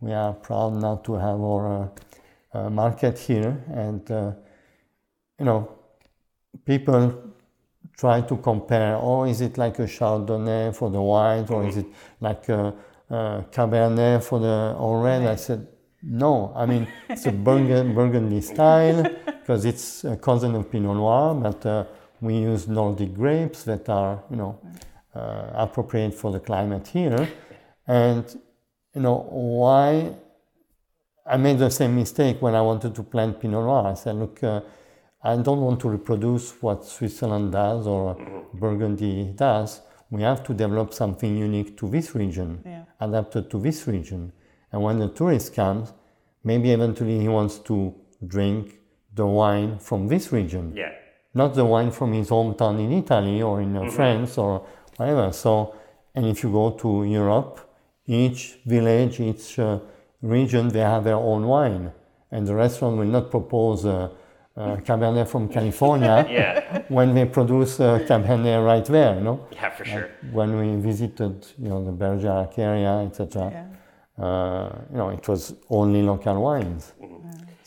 we 0.00 0.12
are 0.12 0.32
proud 0.32 0.74
now 0.74 0.96
to 0.96 1.14
have 1.14 1.40
our 1.40 1.66
uh, 2.54 2.58
uh, 2.58 2.70
Marquette 2.70 3.18
here 3.18 3.62
and, 3.72 4.10
uh, 4.10 4.32
you 5.38 5.44
know, 5.44 5.68
people 6.64 7.12
try 7.96 8.20
to 8.22 8.36
compare, 8.38 8.96
oh, 8.96 9.24
is 9.24 9.40
it 9.40 9.58
like 9.58 9.78
a 9.78 9.86
Chardonnay 9.86 10.74
for 10.74 10.90
the 10.90 11.00
white 11.00 11.50
or 11.50 11.66
is 11.66 11.76
it 11.76 11.86
like 12.20 12.48
a, 12.48 12.74
uh, 13.12 13.42
Cabernet 13.52 14.22
for 14.24 14.38
the 14.40 14.74
all 14.78 15.02
red. 15.02 15.26
I 15.26 15.36
said, 15.36 15.66
no, 16.02 16.52
I 16.56 16.66
mean, 16.66 16.88
it's 17.08 17.26
a 17.26 17.32
Burgundy 17.48 18.40
style 18.40 19.02
because 19.26 19.64
it's 19.64 20.04
a 20.04 20.16
cousin 20.16 20.54
of 20.54 20.70
Pinot 20.70 20.96
Noir, 20.96 21.34
but 21.34 21.66
uh, 21.66 21.84
we 22.22 22.36
use 22.36 22.68
Nordic 22.68 23.12
grapes 23.14 23.64
that 23.64 23.88
are, 23.88 24.22
you 24.30 24.36
know, 24.36 24.58
uh, 25.14 25.50
appropriate 25.54 26.14
for 26.14 26.30
the 26.32 26.40
climate 26.40 26.86
here. 26.88 27.28
And, 27.86 28.24
you 28.94 29.02
know, 29.02 29.26
why 29.28 30.14
I 31.26 31.36
made 31.36 31.58
the 31.58 31.70
same 31.70 31.96
mistake 31.96 32.40
when 32.40 32.54
I 32.54 32.62
wanted 32.62 32.94
to 32.94 33.02
plant 33.02 33.40
Pinot 33.40 33.64
Noir. 33.64 33.86
I 33.88 33.94
said, 33.94 34.14
look, 34.16 34.42
uh, 34.42 34.60
I 35.22 35.36
don't 35.36 35.60
want 35.60 35.80
to 35.80 35.88
reproduce 35.88 36.62
what 36.62 36.84
Switzerland 36.84 37.52
does 37.52 37.86
or 37.86 38.16
Burgundy 38.54 39.32
does. 39.34 39.80
We 40.10 40.22
have 40.22 40.42
to 40.44 40.54
develop 40.54 40.94
something 40.94 41.36
unique 41.36 41.76
to 41.78 41.88
this 41.88 42.14
region, 42.14 42.62
Yeah. 42.64 42.84
adapted 43.00 43.50
to 43.50 43.58
this 43.58 43.86
region. 43.88 44.32
And 44.70 44.82
when 44.82 44.98
the 44.98 45.08
tourist 45.08 45.54
comes, 45.54 45.92
maybe 46.44 46.70
eventually 46.72 47.18
he 47.20 47.28
wants 47.28 47.58
to 47.70 47.94
drink 48.26 48.78
the 49.14 49.26
wine 49.26 49.78
from 49.78 50.08
this 50.08 50.32
region 50.32 50.72
Yeah. 50.74 50.92
Not 51.34 51.54
the 51.54 51.64
wine 51.64 51.90
from 51.90 52.12
his 52.12 52.28
hometown 52.30 52.78
in 52.80 52.92
Italy 52.92 53.42
or 53.42 53.60
in 53.60 53.76
uh, 53.76 53.90
France 53.90 54.36
or 54.38 54.64
whatever. 54.96 55.32
So, 55.32 55.74
and 56.14 56.26
if 56.26 56.42
you 56.42 56.50
go 56.52 56.70
to 56.70 57.04
Europe, 57.04 57.60
each 58.06 58.58
village, 58.66 59.20
each 59.20 59.58
uh, 59.58 59.78
region, 60.20 60.68
they 60.68 60.80
have 60.80 61.04
their 61.04 61.16
own 61.16 61.46
wine, 61.46 61.92
and 62.30 62.46
the 62.46 62.54
restaurant 62.54 62.96
will 62.98 63.06
not 63.06 63.30
propose 63.30 63.84
uh, 63.86 64.08
uh, 64.56 64.76
Cabernet 64.84 65.26
from 65.28 65.48
California 65.48 66.26
Yeah. 66.30 66.82
when 66.88 67.14
they 67.14 67.24
produce 67.24 67.80
uh, 67.80 68.00
Cabernet 68.06 68.64
right 68.64 68.84
there. 68.84 69.14
You 69.14 69.20
know, 69.22 69.46
Yeah, 69.52 69.70
for 69.70 69.84
sure. 69.84 70.10
when 70.32 70.50
we 70.58 70.76
visited, 70.80 71.46
you 71.58 71.68
know, 71.70 71.82
the 71.84 71.92
Bergerac 71.92 72.58
area, 72.58 72.98
etc. 73.06 73.50
Yeah. 73.50 73.66
Uh, 74.24 74.78
you 74.90 74.98
know, 74.98 75.08
it 75.08 75.26
was 75.26 75.54
only 75.70 76.02
local 76.02 76.40
wines. 76.42 76.92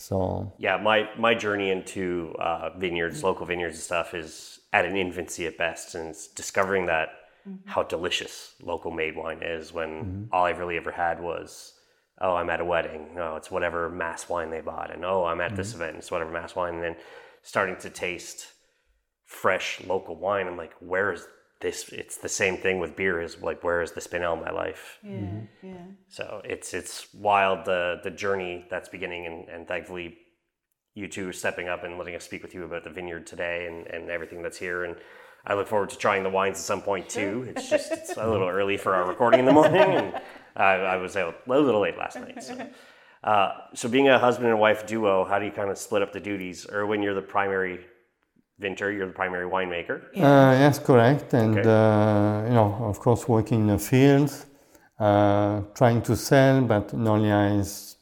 So 0.06 0.52
Yeah, 0.58 0.76
my, 0.76 1.08
my 1.18 1.34
journey 1.34 1.70
into 1.70 2.32
uh, 2.38 2.70
vineyards, 2.78 3.24
local 3.24 3.44
vineyards 3.44 3.74
and 3.74 3.82
stuff 3.82 4.14
is 4.14 4.60
at 4.72 4.84
an 4.84 4.96
infancy 4.96 5.46
at 5.46 5.58
best. 5.58 5.96
And 5.96 6.10
it's 6.10 6.28
discovering 6.28 6.86
that 6.86 7.08
mm-hmm. 7.48 7.68
how 7.68 7.82
delicious 7.82 8.54
local 8.62 8.92
made 8.92 9.16
wine 9.16 9.40
is 9.42 9.72
when 9.72 9.88
mm-hmm. 9.88 10.24
all 10.32 10.44
I've 10.44 10.60
really 10.60 10.76
ever 10.76 10.92
had 10.92 11.20
was, 11.20 11.72
oh, 12.20 12.36
I'm 12.36 12.50
at 12.50 12.60
a 12.60 12.64
wedding. 12.64 13.16
oh 13.18 13.34
it's 13.34 13.50
whatever 13.50 13.90
mass 13.90 14.28
wine 14.28 14.50
they 14.50 14.60
bought. 14.60 14.94
And 14.94 15.04
oh, 15.04 15.24
I'm 15.24 15.40
at 15.40 15.56
this 15.56 15.72
mm-hmm. 15.72 15.82
event. 15.82 15.96
It's 15.96 16.10
whatever 16.12 16.30
mass 16.30 16.54
wine. 16.54 16.74
And 16.74 16.82
then 16.84 16.96
starting 17.42 17.76
to 17.78 17.90
taste 17.90 18.46
fresh 19.24 19.80
local 19.84 20.14
wine. 20.14 20.46
I'm 20.46 20.56
like, 20.56 20.74
where 20.78 21.12
is 21.12 21.26
this? 21.66 21.88
It's 21.88 22.16
the 22.16 22.28
same 22.28 22.56
thing 22.56 22.78
with 22.78 22.94
beer 22.94 23.20
is 23.20 23.42
like, 23.42 23.64
where 23.64 23.82
is 23.82 23.92
the 23.92 24.00
spinel 24.00 24.36
in 24.36 24.44
my 24.44 24.50
life? 24.50 24.98
Yeah. 25.02 25.40
Yeah. 25.62 25.86
So 26.08 26.40
it's 26.44 26.72
it's 26.74 27.12
wild 27.12 27.64
the 27.64 28.00
the 28.04 28.10
journey 28.10 28.64
that's 28.70 28.88
beginning, 28.88 29.26
and, 29.26 29.48
and 29.48 29.66
thankfully, 29.66 30.16
you 30.94 31.08
two 31.08 31.28
are 31.28 31.32
stepping 31.32 31.68
up 31.68 31.82
and 31.84 31.98
letting 31.98 32.14
us 32.14 32.24
speak 32.24 32.42
with 32.42 32.54
you 32.54 32.64
about 32.64 32.84
the 32.84 32.90
vineyard 32.90 33.26
today 33.26 33.66
and, 33.66 33.86
and 33.88 34.10
everything 34.10 34.42
that's 34.42 34.58
here. 34.58 34.84
And 34.84 34.96
I 35.44 35.54
look 35.54 35.66
forward 35.66 35.90
to 35.90 35.98
trying 35.98 36.22
the 36.22 36.30
wines 36.30 36.58
at 36.58 36.64
some 36.64 36.82
point 36.82 37.08
too. 37.08 37.46
It's 37.50 37.68
just 37.68 37.90
it's 37.92 38.16
a 38.16 38.28
little 38.28 38.48
early 38.48 38.76
for 38.76 38.94
our 38.94 39.06
recording 39.06 39.40
in 39.40 39.46
the 39.46 39.52
morning, 39.52 39.82
and 39.82 40.20
I, 40.54 40.94
I 40.94 40.96
was 40.96 41.16
out 41.16 41.34
a 41.46 41.50
little 41.50 41.80
late 41.80 41.98
last 41.98 42.16
night. 42.16 42.42
So. 42.42 42.54
Uh, 43.24 43.52
so 43.74 43.88
being 43.88 44.08
a 44.08 44.20
husband 44.20 44.48
and 44.48 44.60
wife 44.60 44.86
duo, 44.86 45.24
how 45.24 45.40
do 45.40 45.46
you 45.46 45.50
kind 45.50 45.68
of 45.68 45.76
split 45.76 46.00
up 46.00 46.12
the 46.12 46.20
duties? 46.20 46.64
or 46.64 46.86
when 46.86 47.02
you're 47.02 47.14
the 47.14 47.20
primary 47.20 47.84
vintner, 48.58 48.90
you're 48.90 49.06
the 49.06 49.12
primary 49.12 49.48
winemaker. 49.48 50.02
Uh, 50.16 50.56
yes, 50.58 50.78
correct. 50.78 51.34
And, 51.34 51.58
Okay. 51.58 51.68
uh, 51.68 52.44
you 52.48 52.54
know, 52.54 52.74
of 52.90 52.98
course, 52.98 53.28
working 53.28 53.60
in 53.60 53.66
the 53.66 53.78
field, 53.78 54.30
uh, 54.98 55.60
trying 55.74 56.02
to 56.02 56.16
sell, 56.16 56.62
but 56.62 56.88
Norliah 56.94 57.58
is 57.60 57.96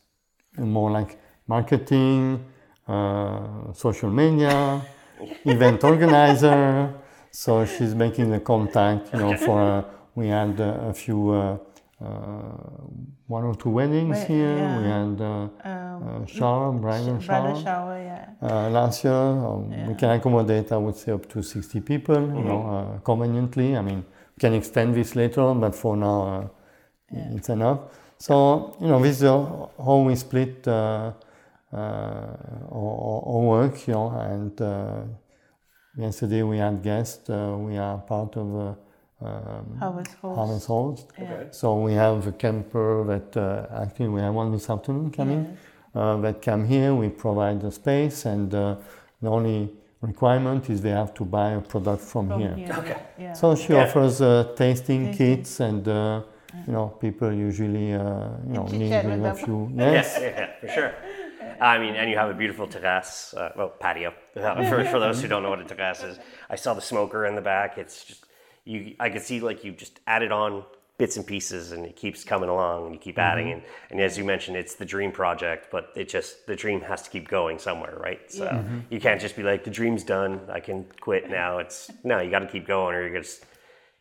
more 0.57 0.91
like 0.91 1.19
marketing, 1.49 2.45
uh, 2.87 3.73
social 3.73 4.11
media, 4.11 4.83
event 5.45 5.83
organizer. 5.83 6.95
So 7.31 7.65
she's 7.65 7.95
making 7.95 8.31
the 8.31 8.41
contact, 8.41 9.13
you 9.13 9.19
know, 9.19 9.35
for, 9.35 9.61
uh, 9.61 9.83
we 10.15 10.29
had 10.29 10.61
uh, 10.61 10.91
a 10.91 10.95
few, 10.95 11.33
one 13.27 13.45
or 13.45 13.55
two 13.55 13.71
weddings 13.71 14.17
Wed- 14.19 14.29
here. 14.29 14.57
yeah. 14.57 14.79
We 14.79 14.85
had 14.85 15.21
uh, 15.21 15.49
Um, 15.65 16.23
uh, 16.23 16.27
shower, 16.27 16.73
bridal 16.73 17.19
shower 17.21 17.55
shower, 17.63 17.99
yeah. 18.03 18.29
uh, 18.43 18.71
last 18.71 19.05
year. 19.05 19.15
Um, 19.15 19.71
We 19.89 19.95
can 19.95 20.11
accommodate, 20.11 20.73
I 20.73 20.77
would 20.77 20.97
say, 20.97 21.13
up 21.13 21.27
to 21.29 21.43
60 21.43 21.81
people, 21.81 22.21
you 22.39 22.45
know, 22.45 22.61
uh, 22.75 22.99
conveniently. 23.01 23.77
I 23.77 23.83
mean, 23.83 24.05
we 24.37 24.41
can 24.41 24.55
extend 24.55 24.95
this 24.95 25.15
later 25.17 25.41
on, 25.43 25.61
but 25.61 25.75
for 25.75 25.97
now, 25.97 26.19
uh, 27.13 27.37
it's 27.37 27.49
enough. 27.49 27.79
So, 28.19 28.35
you 28.81 28.89
know, 28.89 29.01
this 29.03 29.17
is 29.19 29.25
uh, 29.25 29.67
how 29.85 29.99
we 30.07 30.15
split 30.17 30.67
uh, 30.69 31.13
uh, 31.73 31.77
our, 31.77 32.95
our- 33.09 33.23
our 33.27 33.43
work, 33.55 33.87
you 33.89 33.95
know, 33.95 34.09
and 34.11 34.61
uh, 34.61 35.03
yesterday 35.97 36.43
we 36.43 36.59
had 36.59 36.83
guests. 36.83 37.29
Uh, 37.31 37.57
we 37.59 37.77
are 37.79 37.99
part 37.99 38.37
of 38.37 38.47
uh, 38.57 38.75
um, 39.21 39.77
Harvest 39.79 40.15
host. 40.21 40.37
Harvest 40.37 40.67
Host. 40.67 41.07
Yeah. 41.19 41.45
So 41.51 41.79
we 41.81 41.93
have 41.95 42.27
a 42.27 42.33
camper 42.33 43.05
that 43.05 43.37
uh, 43.37 43.83
actually 43.83 44.09
we 44.09 44.21
have 44.21 44.35
one 44.35 44.53
this 44.53 44.69
afternoon 44.69 45.11
coming 45.11 45.57
uh, 45.95 46.17
that 46.19 46.43
come 46.43 46.67
here. 46.67 46.95
We 46.95 47.09
provide 47.09 47.61
the 47.61 47.71
space, 47.71 48.25
and 48.27 48.53
uh, 48.55 48.77
the 49.23 49.29
only 49.31 49.71
requirement 50.01 50.69
is 50.69 50.83
they 50.83 50.91
have 50.91 51.15
to 51.15 51.25
buy 51.25 51.51
a 51.53 51.61
product 51.61 52.03
from, 52.03 52.29
From 52.29 52.41
here. 52.41 52.55
here. 52.55 52.75
Okay. 52.79 52.97
Yeah. 53.19 53.33
So 53.33 53.55
she 53.55 53.73
Yeah. 53.73 53.85
offers 53.85 54.21
uh, 54.21 54.53
tasting 54.57 55.07
Tasting. 55.07 55.37
kits, 55.37 55.61
and 55.61 55.87
uh, 55.89 56.23
you 56.67 56.73
know 56.73 56.89
people 57.01 57.33
usually 57.33 57.95
uh, 57.95 58.29
you 58.47 58.55
know 58.55 58.65
need 58.67 58.93
a 58.93 59.35
few. 59.35 59.71
Yes, 59.77 60.19
Yes. 60.21 60.21
yeah, 60.21 60.51
for 60.61 60.69
sure. 60.69 60.93
I 61.61 61.79
mean, 61.79 61.95
and 61.95 62.11
you 62.11 62.17
have 62.17 62.31
a 62.31 62.35
beautiful 62.35 62.67
terrace, 62.67 63.33
uh, 63.37 63.53
well, 63.57 63.69
patio. 63.69 64.13
For, 64.35 64.85
for 64.91 64.99
those 64.99 65.23
who 65.23 65.29
don't 65.29 65.43
know 65.45 65.51
what 65.51 65.61
a 65.61 65.65
terrace 65.65 66.03
is, 66.03 66.19
I 66.51 66.57
saw 66.57 66.75
the 66.75 66.81
smoker 66.81 67.27
in 67.27 67.37
the 67.37 67.41
back. 67.43 67.79
It's 67.79 68.05
just 68.05 68.24
you. 68.65 68.95
I 69.01 69.11
could 69.11 69.23
see 69.23 69.41
like 69.41 69.65
you 69.65 69.73
just 69.73 70.01
added 70.07 70.33
on 70.33 70.65
bits 70.97 71.17
and 71.17 71.27
pieces, 71.27 71.73
and 71.73 71.85
it 71.85 71.97
keeps 71.97 72.23
coming 72.25 72.49
along, 72.49 72.87
and 72.87 72.95
you 72.95 73.01
keep 73.01 73.19
adding. 73.19 73.53
And, 73.53 73.63
and 73.91 74.01
as 74.01 74.17
you 74.17 74.25
mentioned, 74.25 74.57
it's 74.57 74.77
the 74.77 74.85
dream 74.85 75.11
project, 75.11 75.69
but 75.71 75.91
it 75.97 76.09
just 76.09 76.47
the 76.47 76.57
dream 76.57 76.81
has 76.83 77.03
to 77.03 77.11
keep 77.11 77.29
going 77.29 77.59
somewhere, 77.59 77.97
right? 77.99 78.21
So 78.31 78.65
you 78.91 79.01
can't 79.01 79.21
just 79.21 79.37
be 79.37 79.43
like 79.43 79.65
the 79.65 79.71
dream's 79.71 80.05
done. 80.05 80.41
I 80.49 80.61
can 80.61 80.87
quit 81.01 81.29
now. 81.31 81.59
It's 81.59 81.91
no, 82.05 82.21
you 82.21 82.31
got 82.31 82.41
to 82.41 82.47
keep 82.47 82.67
going, 82.67 82.95
or 82.95 83.07
you're 83.07 83.21
just 83.21 83.45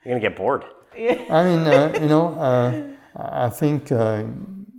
you're 0.04 0.14
gonna 0.14 0.22
get 0.22 0.36
bored. 0.36 0.66
I 0.96 1.44
mean, 1.44 1.60
uh, 1.68 1.98
you 2.00 2.08
know, 2.08 2.36
uh, 2.36 2.84
I 3.16 3.50
think 3.50 3.92
uh, 3.92 4.24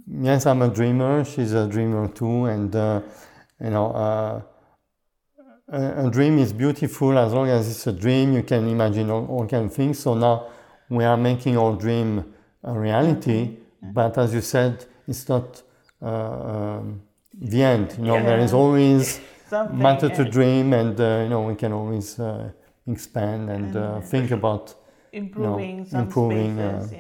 yes, 0.06 0.46
I'm 0.46 0.62
a 0.62 0.68
dreamer. 0.68 1.24
She's 1.24 1.52
a 1.52 1.66
dreamer 1.66 2.08
too, 2.08 2.44
and 2.44 2.74
uh, 2.74 3.00
you 3.60 3.70
know, 3.70 3.90
uh, 3.92 4.42
a, 5.68 6.06
a 6.06 6.10
dream 6.10 6.38
is 6.38 6.52
beautiful 6.52 7.18
as 7.18 7.32
long 7.32 7.48
as 7.48 7.68
it's 7.68 7.86
a 7.86 7.92
dream. 7.92 8.32
You 8.32 8.42
can 8.42 8.68
imagine 8.68 9.10
all, 9.10 9.26
all 9.26 9.46
kind 9.46 9.66
of 9.66 9.74
things. 9.74 9.98
So 9.98 10.14
now 10.14 10.48
we 10.88 11.04
are 11.04 11.16
making 11.16 11.56
our 11.56 11.74
dream 11.76 12.34
a 12.62 12.78
reality, 12.78 13.58
but 13.82 14.16
as 14.18 14.34
you 14.34 14.40
said, 14.40 14.84
it's 15.06 15.28
not 15.28 15.62
uh, 16.02 16.06
um, 16.06 17.02
the 17.32 17.62
end. 17.62 17.94
You 17.98 18.04
know, 18.04 18.22
there 18.22 18.38
is 18.38 18.52
always 18.52 19.20
Something, 19.46 19.78
matter 19.78 20.08
to 20.08 20.24
dream, 20.24 20.72
and 20.72 20.98
uh, 20.98 21.20
you 21.24 21.28
know, 21.28 21.42
we 21.42 21.54
can 21.54 21.72
always 21.72 22.18
uh, 22.18 22.50
expand 22.86 23.50
and 23.50 23.76
uh, 23.76 24.00
think 24.00 24.30
about. 24.30 24.74
improving 25.12 25.84
some 25.84 26.00
improving, 26.00 26.58
uh, 26.58 26.80
spaces, 26.80 26.92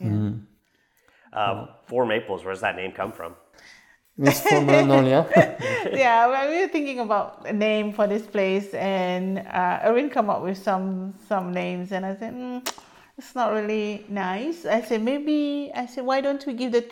yeah. 0.00 0.30
Uh, 1.32 1.66
Four 1.86 2.06
Maples. 2.06 2.44
Where 2.44 2.52
does 2.52 2.60
that 2.60 2.76
name 2.76 2.92
come 2.92 3.12
from? 3.12 3.34
It's 4.20 4.40
from 4.40 4.68
uh, 4.68 4.82
Norliah. 4.82 5.26
yeah, 5.94 6.26
well, 6.26 6.50
we 6.50 6.60
were 6.60 6.68
thinking 6.68 6.98
about 6.98 7.46
a 7.46 7.52
name 7.52 7.92
for 7.92 8.08
this 8.08 8.26
place, 8.26 8.74
and 8.74 9.38
uh, 9.38 9.78
Erin 9.82 10.10
come 10.10 10.28
up 10.28 10.42
with 10.42 10.58
some 10.58 11.14
some 11.28 11.52
names, 11.52 11.92
and 11.92 12.04
I 12.04 12.16
said, 12.16 12.34
mm, 12.34 12.68
it's 13.16 13.34
not 13.36 13.52
really 13.52 14.04
nice. 14.08 14.66
I 14.66 14.82
said 14.82 15.02
maybe 15.02 15.70
I 15.74 15.86
said 15.86 16.04
why 16.04 16.20
don't 16.20 16.44
we 16.46 16.54
give 16.54 16.72
the 16.72 16.84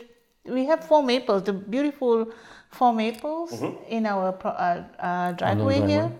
we 0.45 0.67
have 0.67 0.85
four 0.85 1.03
maples, 1.03 1.43
the 1.43 1.53
beautiful 1.53 2.33
four 2.71 2.93
maples 2.93 3.61
in 3.89 4.07
our 4.07 4.29
uh, 4.45 4.49
uh, 4.49 5.33
driveway 5.33 5.79
driveway. 5.79 5.89
here, 5.89 6.13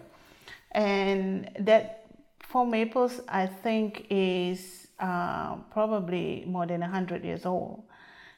and 0.73 1.51
that 1.61 2.07
four 2.41 2.67
maples 2.67 3.21
I 3.29 3.47
think 3.47 4.07
is 4.11 4.89
uh, 4.99 5.57
probably 5.71 6.45
more 6.49 6.67
than 6.67 6.83
hundred 6.83 7.25
years 7.25 7.47
old. 7.47 7.85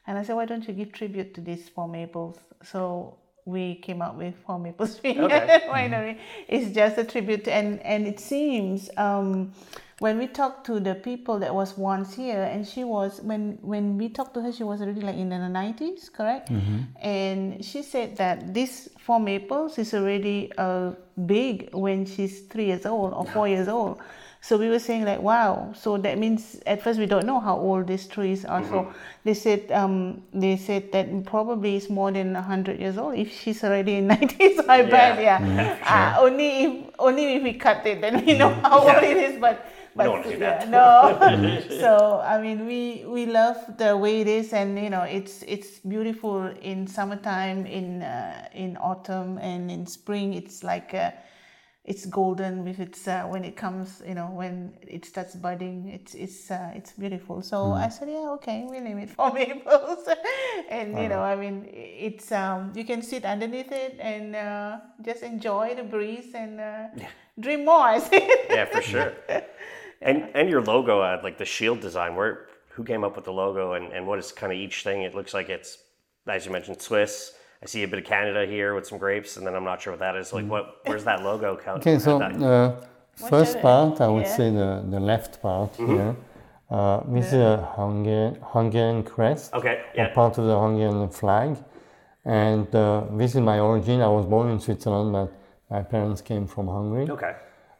And 0.08 0.18
I 0.18 0.22
said, 0.24 0.34
why 0.36 0.46
don't 0.46 0.66
you 0.66 0.72
give 0.72 0.90
tribute 0.90 1.34
to 1.34 1.40
these 1.42 1.68
four 1.68 1.86
maples? 1.86 2.38
So 2.64 3.18
we 3.44 3.76
came 3.76 4.02
up 4.02 4.14
with 4.16 4.34
Four 4.46 4.58
Maples 4.58 4.98
Vineyard 4.98 5.32
Okay. 5.32 5.60
Winery. 5.68 6.18
It's 6.48 6.74
just 6.74 6.98
a 6.98 7.04
tribute, 7.04 7.46
and 7.48 7.80
and 7.82 8.06
it 8.06 8.18
seems 8.20 8.90
um, 8.96 9.52
when 10.00 10.18
we 10.18 10.26
talked 10.26 10.66
to 10.66 10.80
the 10.80 10.94
people 10.94 11.38
that 11.40 11.54
was 11.54 11.76
once 11.76 12.14
here, 12.14 12.42
and 12.42 12.66
she 12.66 12.84
was 12.84 13.20
when 13.22 13.58
when 13.62 13.96
we 13.96 14.08
talked 14.08 14.34
to 14.34 14.42
her, 14.42 14.52
she 14.52 14.64
was 14.64 14.80
already 14.82 15.00
like 15.00 15.16
in 15.16 15.28
the 15.30 15.48
nineties, 15.48 16.10
correct? 16.10 16.50
And 17.00 17.64
she 17.64 17.82
said 17.82 18.16
that 18.16 18.52
this 18.52 18.88
Four 18.98 19.20
Maples 19.20 19.78
is 19.78 19.94
already 19.94 20.52
uh, 20.58 20.92
big 21.26 21.70
when 21.72 22.04
she's 22.04 22.40
three 22.42 22.66
years 22.66 22.84
old 22.86 23.14
or 23.14 23.24
four 23.26 23.48
years 23.48 23.68
old, 23.68 23.98
So 24.40 24.56
we 24.56 24.68
were 24.68 24.78
saying 24.78 25.04
like, 25.04 25.20
wow. 25.20 25.72
So 25.76 25.98
that 25.98 26.18
means 26.18 26.60
at 26.66 26.82
first 26.82 26.98
we 26.98 27.06
don't 27.06 27.26
know 27.26 27.40
how 27.40 27.56
old 27.58 27.86
these 27.88 28.06
trees 28.06 28.44
are. 28.44 28.62
So 28.62 28.92
they 29.24 29.34
said 29.34 29.70
um, 29.72 30.22
they 30.32 30.56
said 30.56 30.92
that 30.92 31.24
probably 31.26 31.76
it's 31.76 31.90
more 31.90 32.10
than 32.12 32.34
hundred 32.34 32.78
years 32.80 32.96
old. 32.98 33.16
If 33.16 33.32
she's 33.32 33.62
already 33.64 33.96
in 33.96 34.06
nineties, 34.14 34.60
I 34.68 34.82
bet 34.82 35.20
yeah. 35.20 35.76
Uh, 35.82 36.20
only 36.22 36.48
if 36.64 36.84
only 36.98 37.34
if 37.36 37.42
we 37.42 37.54
cut 37.54 37.84
it, 37.86 38.00
then 38.00 38.24
we 38.24 38.34
know 38.34 38.50
how 38.62 38.86
Yeah. 38.86 38.94
old 38.94 39.04
it 39.04 39.16
is. 39.16 39.38
But 39.40 39.66
but 39.96 40.04
don't 40.04 40.24
wanna 40.24 40.36
do 40.36 40.42
yeah, 40.44 40.64
no. 40.68 41.60
so 41.80 42.20
I 42.24 42.40
mean, 42.40 42.66
we 42.66 43.04
we 43.06 43.26
love 43.26 43.58
the 43.76 43.96
way 43.96 44.20
it 44.20 44.28
is, 44.28 44.52
and 44.52 44.78
you 44.78 44.90
know, 44.90 45.02
it's 45.02 45.42
it's 45.46 45.80
beautiful 45.80 46.46
in 46.62 46.86
summertime, 46.86 47.66
in 47.66 48.02
uh, 48.02 48.48
in 48.54 48.76
autumn, 48.76 49.38
and 49.38 49.70
in 49.70 49.86
spring. 49.86 50.34
It's 50.34 50.62
like 50.62 50.94
uh, 50.94 51.10
it's 51.88 52.04
golden 52.04 52.64
with 52.64 52.78
its 52.80 53.08
uh, 53.08 53.22
when 53.22 53.44
it 53.44 53.56
comes, 53.56 54.02
you 54.06 54.14
know, 54.14 54.26
when 54.26 54.74
it 54.86 55.06
starts 55.06 55.34
budding. 55.34 55.88
It's 55.88 56.14
it's 56.14 56.50
uh, 56.50 56.72
it's 56.74 56.92
beautiful. 56.92 57.40
So 57.40 57.72
I 57.72 57.88
said, 57.88 58.08
yeah, 58.10 58.36
okay, 58.36 58.66
we 58.70 58.78
name 58.80 58.98
it 58.98 59.10
for 59.10 59.32
maples, 59.38 60.06
and 60.70 60.98
you 61.02 61.08
know, 61.08 61.22
I 61.22 61.34
mean, 61.34 61.66
it's 61.72 62.30
um, 62.30 62.72
you 62.74 62.84
can 62.84 63.00
sit 63.00 63.24
underneath 63.24 63.72
it 63.72 63.96
and 63.98 64.36
uh, 64.36 64.76
just 65.02 65.22
enjoy 65.22 65.74
the 65.74 65.82
breeze 65.82 66.34
and 66.34 66.60
uh, 66.60 66.88
dream 67.40 67.64
more. 67.64 67.88
I 67.96 67.98
said. 67.98 68.28
Yeah, 68.50 68.66
for 68.66 68.82
sure. 68.82 69.12
And 70.02 70.28
and 70.34 70.48
your 70.50 70.62
logo, 70.62 71.00
uh, 71.00 71.20
like 71.24 71.38
the 71.38 71.46
shield 71.46 71.80
design, 71.80 72.14
where 72.14 72.48
who 72.68 72.84
came 72.84 73.02
up 73.02 73.16
with 73.16 73.24
the 73.24 73.32
logo 73.32 73.72
and, 73.72 73.92
and 73.92 74.06
what 74.06 74.18
is 74.18 74.30
kind 74.30 74.52
of 74.52 74.58
each 74.58 74.84
thing? 74.84 75.02
It 75.02 75.14
looks 75.14 75.32
like 75.34 75.48
it's, 75.48 75.78
as 76.26 76.44
you 76.44 76.52
mentioned, 76.52 76.80
Swiss. 76.80 77.32
I 77.62 77.66
see 77.66 77.82
a 77.82 77.88
bit 77.88 77.98
of 77.98 78.04
Canada 78.04 78.46
here 78.46 78.74
with 78.74 78.86
some 78.86 78.98
grapes, 78.98 79.36
and 79.36 79.46
then 79.46 79.54
I'm 79.54 79.64
not 79.64 79.82
sure 79.82 79.92
what 79.92 80.00
that 80.00 80.16
is. 80.16 80.32
Like, 80.32 80.46
what? 80.46 80.76
Where's 80.86 81.04
that 81.04 81.22
logo 81.22 81.56
count? 81.56 81.80
Okay, 81.80 81.98
so 81.98 82.20
uh, 82.20 82.80
first 83.16 83.60
part, 83.60 84.00
I 84.00 84.08
would 84.08 84.22
Yeah. 84.26 84.36
say 84.36 84.50
the, 84.50 84.84
the 84.88 85.00
left 85.00 85.42
part 85.42 85.74
here. 85.76 86.14
Uh, 86.70 87.00
this 87.08 87.26
is 87.28 87.32
a 87.32 87.56
Hungarian, 87.76 88.38
Hungarian 88.42 89.02
crest, 89.02 89.54
okay, 89.54 89.82
yeah, 89.94 90.08
part 90.14 90.36
of 90.38 90.44
the 90.44 90.58
Hungarian 90.58 91.08
flag. 91.08 91.56
And 92.26 92.72
uh, 92.74 93.04
this 93.12 93.34
is 93.34 93.40
my 93.40 93.58
origin. 93.58 94.02
I 94.02 94.08
was 94.08 94.26
born 94.26 94.50
in 94.50 94.60
Switzerland, 94.60 95.12
but 95.12 95.32
my 95.70 95.82
parents 95.82 96.20
came 96.20 96.46
from 96.46 96.68
Hungary. 96.68 97.08
okay, 97.10 97.34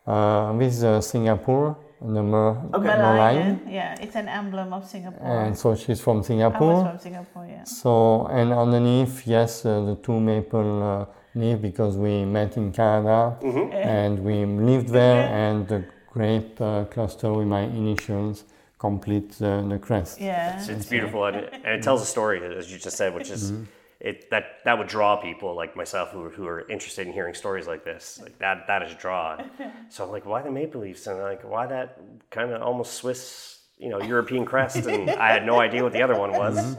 Uh, 0.07 0.55
this 0.55 0.79
is 0.79 0.85
uh, 0.85 1.01
Singapore, 1.03 1.77
the 2.01 2.23
mer- 2.23 2.57
Okay. 2.75 2.89
Merlion. 2.89 3.61
Yeah, 3.69 3.97
it's 4.01 4.17
an 4.17 4.29
emblem 4.29 4.73
of 4.73 4.87
Singapore. 4.87 5.27
And 5.27 5.57
so 5.57 5.75
she's 5.75 6.01
from 6.01 6.23
Singapore. 6.23 6.87
I 6.89 6.93
was 6.93 7.03
Singapore. 7.03 7.25
from 7.33 7.45
Singapore, 7.45 7.47
yeah. 7.47 7.65
So, 7.65 8.27
and 8.27 8.53
underneath, 8.53 9.27
yes, 9.27 9.65
uh, 9.65 9.81
the 9.85 9.97
two 9.97 10.21
maple 10.21 10.83
uh, 10.83 11.07
leaf 11.35 11.61
because 11.61 11.97
we 11.97 12.25
met 12.25 12.57
in 12.57 12.73
Canada 12.73 13.37
and 13.73 14.19
we 14.21 14.45
lived 14.45 14.89
there, 14.89 15.29
and 15.29 15.67
the 15.69 15.85
grape 16.13 16.61
uh, 16.61 16.85
cluster 16.85 17.33
with 17.33 17.47
my 17.47 17.61
initials 17.63 18.45
complete 18.79 19.33
the, 19.39 19.67
the 19.69 19.79
crest. 19.79 20.21
Yeah. 20.21 20.57
it's, 20.57 20.69
it's 20.69 20.87
beautiful, 20.87 21.25
and 21.27 21.37
it, 21.37 21.53
and 21.53 21.67
it 21.67 21.83
tells 21.83 22.01
a 22.01 22.07
story, 22.07 22.41
as 22.57 22.71
you 22.73 22.79
just 22.79 22.97
said, 22.97 23.13
which 23.15 23.31
is. 23.31 23.53
It, 24.01 24.31
that 24.31 24.45
that 24.65 24.79
would 24.79 24.87
draw 24.87 25.17
people 25.17 25.57
like 25.57 25.75
myself 25.75 26.11
who, 26.13 26.29
who 26.29 26.47
are 26.47 26.61
interested 26.71 27.07
in 27.09 27.13
hearing 27.13 27.35
stories 27.35 27.67
like 27.67 27.85
this. 27.85 28.21
Like 28.23 28.39
that 28.39 28.67
that 28.69 28.83
is 28.85 28.93
a 28.93 28.95
draw. 28.95 29.39
So 29.91 30.05
I'm 30.05 30.11
like, 30.11 30.25
why 30.27 30.41
the 30.43 30.51
maple 30.51 30.81
leaves 30.83 31.07
and 31.09 31.19
like 31.21 31.43
why 31.43 31.67
that 31.67 31.99
kind 32.31 32.53
of 32.53 32.63
almost 32.63 32.93
Swiss, 32.95 33.59
you 33.79 33.89
know, 33.89 34.01
European 34.01 34.45
crest, 34.45 34.87
and 34.87 35.11
I 35.27 35.33
had 35.33 35.45
no 35.47 35.59
idea 35.61 35.83
what 35.83 35.93
the 35.93 36.03
other 36.03 36.17
one 36.25 36.33
was. 36.33 36.77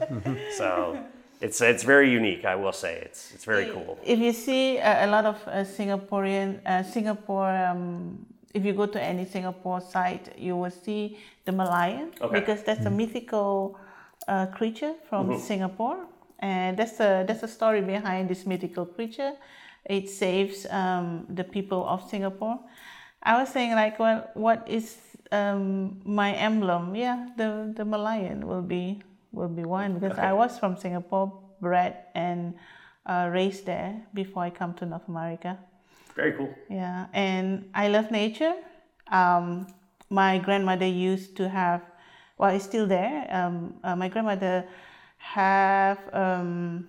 So 0.58 0.98
it's 1.42 1.60
it's 1.62 1.84
very 1.84 2.10
unique. 2.12 2.46
I 2.46 2.56
will 2.56 2.72
say 2.84 2.94
it's 3.08 3.34
it's 3.34 3.46
very 3.46 3.66
cool. 3.74 3.98
If 4.04 4.20
you 4.20 4.32
see 4.32 4.78
a, 4.78 5.06
a 5.06 5.08
lot 5.08 5.26
of 5.26 5.38
uh, 5.48 5.52
Singaporean, 5.78 6.60
uh, 6.66 6.84
Singapore, 6.84 7.52
um, 7.52 8.26
if 8.54 8.64
you 8.66 8.74
go 8.74 8.86
to 8.86 9.02
any 9.02 9.26
Singapore 9.26 9.82
site, 9.82 10.26
you 10.38 10.56
will 10.56 10.72
see 10.86 11.18
the 11.46 11.52
Merlion 11.52 12.08
Okay. 12.22 12.40
because 12.40 12.64
that's 12.64 12.86
a 12.86 12.90
mythical 12.90 13.78
uh, 14.28 14.46
creature 14.48 14.94
from 15.10 15.38
Singapore, 15.40 15.98
and 16.40 16.78
that's 16.78 16.98
the 16.98 17.24
that's 17.28 17.42
the 17.42 17.48
story 17.48 17.82
behind 17.82 18.30
this 18.30 18.46
mythical 18.46 18.86
creature. 18.86 19.34
It 19.86 20.10
saves 20.10 20.66
um, 20.70 21.26
the 21.30 21.44
people 21.44 21.86
of 21.88 22.08
Singapore. 22.10 22.60
I 23.24 23.40
was 23.40 23.50
saying 23.50 23.74
like, 23.74 24.00
well, 24.00 24.30
what 24.34 24.68
is 24.68 24.98
um, 25.32 26.00
my 26.06 26.34
emblem? 26.34 26.96
Yeah, 26.96 27.30
the 27.38 27.74
the 27.76 27.84
Merlion 27.84 28.44
will 28.44 28.62
be 28.62 29.02
will 29.32 29.50
be 29.50 29.64
one 29.64 30.00
because 30.00 30.18
I 30.18 30.34
was 30.34 30.58
from 30.58 30.78
Singapore, 30.78 31.32
bred 31.62 31.96
and 32.16 32.56
uh, 33.06 33.30
raised 33.32 33.66
there 33.66 34.02
before 34.14 34.44
I 34.44 34.50
come 34.50 34.74
to 34.76 34.86
North 34.86 35.08
America. 35.08 35.58
Very 36.16 36.34
cool. 36.34 36.54
Yeah, 36.70 37.08
and 37.14 37.70
I 37.74 37.88
love 37.88 38.12
nature. 38.12 38.54
Um, 39.12 39.68
my 40.10 40.38
grandmother 40.38 40.88
used 40.88 41.38
to 41.38 41.48
have, 41.50 41.82
well, 42.38 42.54
it's 42.54 42.66
still 42.66 42.88
there. 42.88 43.28
Um, 43.30 43.76
uh, 43.84 43.96
my 43.96 44.10
grandmother 44.10 44.66
have 45.20 46.00
um, 46.14 46.88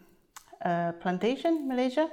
a 0.63 0.95
plantation 1.01 1.57
in 1.57 1.69
Malaysia. 1.69 2.09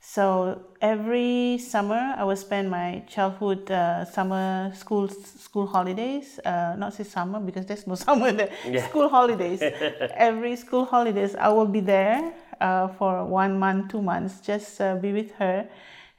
So 0.00 0.62
every 0.80 1.58
summer, 1.58 2.14
I 2.16 2.22
would 2.22 2.38
spend 2.38 2.70
my 2.70 3.02
childhood 3.08 3.68
uh, 3.70 4.04
summer 4.04 4.70
school 4.74 5.08
school 5.08 5.66
holidays. 5.66 6.38
Uh, 6.44 6.76
not 6.78 6.94
say 6.94 7.02
summer 7.02 7.40
because 7.40 7.66
there's 7.66 7.86
no 7.86 7.94
summer 8.06 8.30
there. 8.30 8.50
School 8.88 9.08
holidays. 9.08 9.62
every 10.14 10.54
school 10.54 10.84
holidays, 10.84 11.34
I 11.34 11.48
will 11.48 11.66
be 11.66 11.80
there 11.80 12.32
uh, 12.60 12.88
for 12.88 13.24
one 13.24 13.58
month, 13.58 13.90
two 13.90 14.02
months, 14.02 14.40
just 14.40 14.80
uh, 14.80 14.94
be 14.96 15.12
with 15.12 15.32
her. 15.32 15.68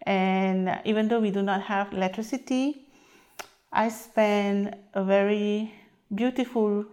And 0.02 0.80
even 0.86 1.08
though 1.08 1.20
we 1.20 1.32
do 1.32 1.42
not 1.42 1.62
have 1.64 1.94
electricity, 1.94 2.88
I 3.72 3.90
spend 3.90 4.76
a 4.94 5.04
very 5.04 5.74
beautiful 6.14 6.86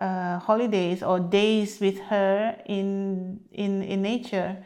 uh, 0.00 0.38
holidays 0.38 1.02
or 1.02 1.18
days 1.20 1.80
with 1.80 1.98
her 2.00 2.56
in 2.66 3.40
in 3.52 3.82
in 3.82 4.02
nature 4.02 4.56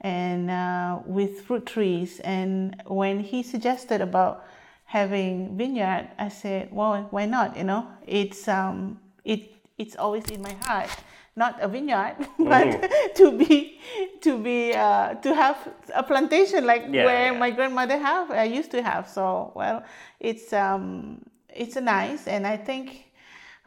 and 0.00 0.50
uh, 0.50 0.98
with 1.06 1.40
fruit 1.42 1.64
trees. 1.66 2.20
And 2.20 2.82
when 2.86 3.20
he 3.20 3.42
suggested 3.42 4.00
about 4.00 4.44
having 4.84 5.56
vineyard, 5.56 6.08
I 6.18 6.28
said, 6.28 6.68
"Well, 6.72 7.06
why 7.10 7.26
not? 7.26 7.56
You 7.56 7.64
know, 7.64 7.86
it's 8.06 8.48
um, 8.48 9.00
it 9.24 9.54
it's 9.78 9.96
always 9.96 10.24
in 10.30 10.42
my 10.42 10.54
heart." 10.66 10.90
Not 11.34 11.62
a 11.62 11.68
vineyard, 11.68 12.16
but 12.38 12.68
to 13.16 13.32
be, 13.38 13.80
to 14.20 14.36
be, 14.36 14.74
uh, 14.74 15.14
to 15.14 15.34
have 15.34 15.56
a 15.94 16.02
plantation 16.02 16.66
like 16.66 16.82
Yeah, 16.90 17.06
where 17.06 17.32
yeah. 17.32 17.38
my 17.38 17.50
grandmother 17.50 17.96
have, 17.96 18.30
I 18.30 18.44
used 18.44 18.70
to 18.72 18.82
have. 18.82 19.08
So 19.08 19.50
well, 19.54 19.82
it's 20.20 20.52
um, 20.52 21.22
it's 21.48 21.76
a 21.76 21.80
nice, 21.80 22.26
and 22.28 22.46
I 22.46 22.58
think 22.58 23.11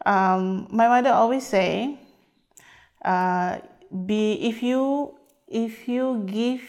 um, 0.04 0.68
my 0.70 0.88
mother 0.88 1.10
always 1.10 1.46
say, 1.46 1.98
uh, 3.04 3.58
be 4.04 4.32
if 4.48 4.62
you 4.62 5.14
if 5.48 5.88
you 5.88 6.22
give 6.26 6.62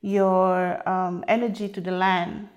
your 0.00 0.88
um, 0.88 1.24
energy 1.28 1.68
to 1.68 1.80
the 1.80 1.90
land, 1.90 2.48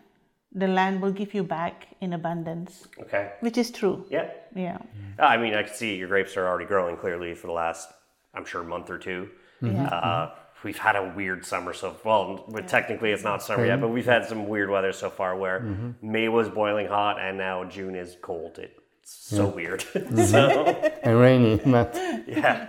the 0.53 0.67
land 0.67 1.01
will 1.01 1.11
give 1.11 1.33
you 1.33 1.43
back 1.43 1.87
in 2.01 2.13
abundance, 2.13 2.87
Okay. 3.01 3.31
which 3.41 3.57
is 3.57 3.71
true. 3.71 4.05
Yeah. 4.09 4.29
Yeah. 4.55 4.77
I 5.19 5.37
mean, 5.37 5.53
I 5.55 5.63
can 5.63 5.73
see 5.73 5.95
your 5.95 6.07
grapes 6.07 6.37
are 6.37 6.47
already 6.47 6.65
growing 6.65 6.95
clearly 6.97 7.33
for 7.35 7.47
the 7.47 7.53
last, 7.53 7.89
I'm 8.33 8.45
sure, 8.45 8.63
month 8.63 8.89
or 8.89 8.97
2 8.97 9.27
Yeah. 9.61 9.87
Uh, 9.87 10.31
we've 10.63 10.77
had 10.77 10.95
a 10.95 11.11
weird 11.15 11.45
summer 11.45 11.73
so 11.73 11.95
well. 12.05 12.45
But 12.47 12.67
technically, 12.67 13.11
it's 13.11 13.23
not 13.23 13.41
summer 13.43 13.65
yet, 13.65 13.81
but 13.81 13.89
we've 13.89 14.05
had 14.05 14.25
some 14.25 14.47
weird 14.47 14.69
weather 14.69 14.93
so 14.93 15.09
far 15.09 15.35
where 15.35 15.59
May 16.01 16.29
was 16.29 16.47
boiling 16.49 16.87
hot 16.87 17.19
and 17.19 17.37
now 17.37 17.63
June 17.65 17.95
is 17.95 18.15
cold. 18.21 18.59
It's 18.59 18.79
so 19.03 19.47
weird. 19.47 19.81
so 20.25 20.65
And 21.03 21.19
rainy, 21.19 21.59
but 21.65 21.93
yeah. 22.27 22.67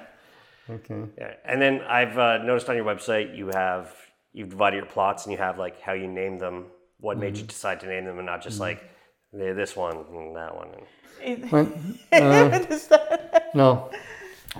okay. 0.68 1.02
Yeah, 1.18 1.34
and 1.44 1.60
then 1.60 1.80
I've 1.82 2.18
uh, 2.18 2.38
noticed 2.38 2.68
on 2.68 2.76
your 2.76 2.84
website 2.84 3.36
you 3.36 3.48
have 3.48 3.94
you've 4.32 4.50
divided 4.50 4.76
your 4.76 4.86
plots 4.86 5.24
and 5.24 5.32
you 5.32 5.38
have 5.38 5.58
like 5.58 5.80
how 5.80 5.92
you 5.92 6.08
name 6.08 6.38
them. 6.38 6.66
What 7.00 7.18
made 7.18 7.36
you 7.36 7.44
decide 7.44 7.80
to 7.80 7.86
name 7.86 8.04
them 8.06 8.18
and 8.18 8.26
not 8.26 8.42
just 8.42 8.60
like 8.60 8.82
"Yeah, 9.32 9.52
this 9.52 9.76
one 9.76 9.96
and 9.96 10.36
that 10.36 10.54
one? 10.56 10.68
And, 11.22 11.50
Well, 11.52 11.72
uh, 12.12 12.58
no, 13.54 13.90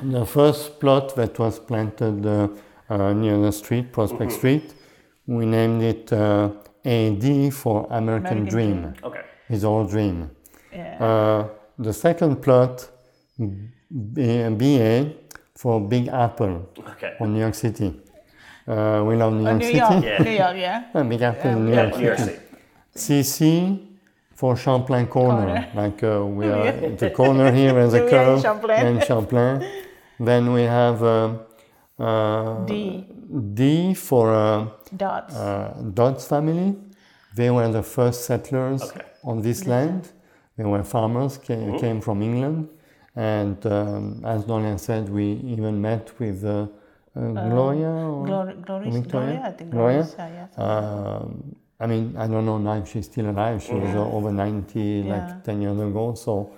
the 0.02 0.26
first 0.26 0.78
plot 0.80 1.16
that 1.16 1.38
was 1.38 1.58
planted 1.58 2.24
uh, 2.26 2.48
uh, 2.90 3.12
near 3.12 3.38
the 3.38 3.50
street, 3.52 3.92
Prospect 3.92 4.32
Street, 4.32 4.74
we 5.26 5.46
named 5.46 5.82
it 5.82 6.12
uh, 6.12 6.50
AD 6.84 7.54
for 7.54 7.86
American, 7.90 7.98
American 8.02 8.44
Dream. 8.44 8.80
Dream. 8.82 8.94
okay, 9.04 9.22
His 9.48 9.64
old 9.64 9.90
dream. 9.90 10.30
Yeah. 10.72 11.48
The 11.78 11.92
second 11.92 12.42
plot, 12.42 12.88
BA 13.90 15.12
for 15.56 15.80
Big 15.80 16.08
Apple 16.08 16.68
okay, 16.78 17.14
for 17.18 17.26
New 17.26 17.40
York 17.40 17.54
City. 17.54 18.00
Uh, 18.66 19.04
we 19.06 19.16
love 19.16 19.32
New 19.34 19.40
Oh, 19.46 19.50
York 19.50 19.58
New 19.58 19.66
City. 19.66 19.78
York, 19.78 20.04
Yeah. 20.04 20.22
New 20.22 20.30
York, 20.30 20.56
yeah. 20.56 20.84
Uh, 20.94 21.02
Big 21.12 21.22
Apple, 21.22 21.50
in 21.50 21.66
New 21.66 21.72
yeah, 21.74 21.82
York 21.82 21.96
New 21.98 22.06
York 22.06 22.18
City. 22.18 22.38
City. 22.94 23.22
CC 23.22 23.86
for 24.34 24.56
Champlain 24.56 25.06
Corner, 25.06 25.68
like 25.74 26.02
uh, 26.02 26.24
we 26.24 26.46
are 26.46 26.66
at 26.68 26.98
the 26.98 27.10
corner 27.10 27.52
here 27.52 27.78
as 27.78 27.92
the 27.92 27.98
We 28.04 28.04
are 28.04 28.06
in 28.06 28.10
curve 28.10 28.42
Champlain. 28.42 28.86
and 28.86 29.04
Champlain. 29.04 29.64
Then 30.18 30.52
we 30.52 30.62
have 30.62 31.02
uh, 31.02 31.34
uh, 31.98 32.64
D 32.64 33.04
D 33.54 33.94
for 33.94 34.32
uh, 34.32 34.66
Dodds. 34.96 35.34
uh, 35.34 35.74
Dodds 35.92 36.26
family, 36.26 36.76
they 37.36 37.50
were 37.50 37.68
the 37.70 37.82
first 37.82 38.24
settlers 38.24 38.82
Okay. 38.82 39.02
on 39.24 39.42
this 39.42 39.66
land. 39.66 40.08
They 40.56 40.64
were 40.64 40.82
farmers, 40.84 41.38
came, 41.38 41.78
came 41.78 42.00
from 42.00 42.22
England. 42.22 42.68
And 43.16 43.64
um, 43.66 44.22
as 44.24 44.44
Dorian 44.44 44.78
said, 44.78 45.08
we 45.08 45.24
even 45.54 45.80
met 45.80 46.18
with 46.18 46.44
uh, 46.44 46.66
uh, 47.16 47.20
Gloria. 47.48 47.88
or- 47.88 48.26
Glory, 48.26 48.54
Glory, 48.54 48.90
Victoria? 48.90 49.26
Gloria, 49.26 49.42
I 49.46 49.50
think 49.52 49.70
Gloria? 49.70 50.08
Gloria, 50.16 50.48
yeah. 50.56 50.64
Um, 50.64 51.56
I 51.80 51.86
mean, 51.86 52.14
I 52.16 52.26
don't 52.26 52.46
know 52.46 52.58
now 52.58 52.74
if 52.74 52.88
she's 52.88 53.06
still 53.06 53.30
alive. 53.30 53.62
She 53.62 53.74
was 53.74 53.94
uh, 53.94 53.98
over 54.16 54.32
90 54.32 54.80
Yeah. 54.80 55.12
like 55.26 55.44
10 55.44 55.62
years 55.62 55.78
ago. 55.80 56.14
So, 56.14 56.52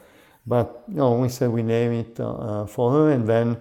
but 0.46 0.84
you 0.88 0.96
know, 0.96 1.12
we 1.14 1.28
said 1.28 1.50
we 1.50 1.62
name 1.62 1.92
it 1.92 2.20
uh, 2.20 2.66
for 2.66 2.92
her, 2.92 3.10
and 3.12 3.26
then 3.26 3.56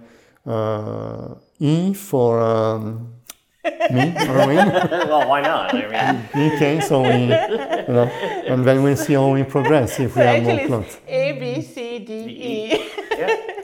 uh, 0.46 1.34
E 1.58 1.92
for 1.94 2.40
um, 2.40 3.12
me, 3.90 4.14
Erwin. 4.28 4.56
well, 5.08 5.28
why 5.28 5.40
not? 5.40 5.74
I 5.74 6.12
mean, 6.12 6.52
okay, 6.52 6.80
so 6.80 7.02
we, 7.02 7.08
you 7.08 7.94
know, 7.94 8.10
and 8.46 8.64
then 8.64 8.82
we'll 8.82 8.96
see 8.96 9.14
how 9.14 9.32
we 9.32 9.42
progress 9.44 9.98
if 10.00 10.16
we 10.16 10.22
have 10.22 10.42
more 10.42 10.52
actually 10.52 10.66
clothes. 10.68 10.86
it's 10.86 11.00
A, 11.08 11.32
B, 11.38 11.62
C, 11.62 11.98
D, 11.98 12.12
E. 12.14 12.90
yeah. 13.18 13.56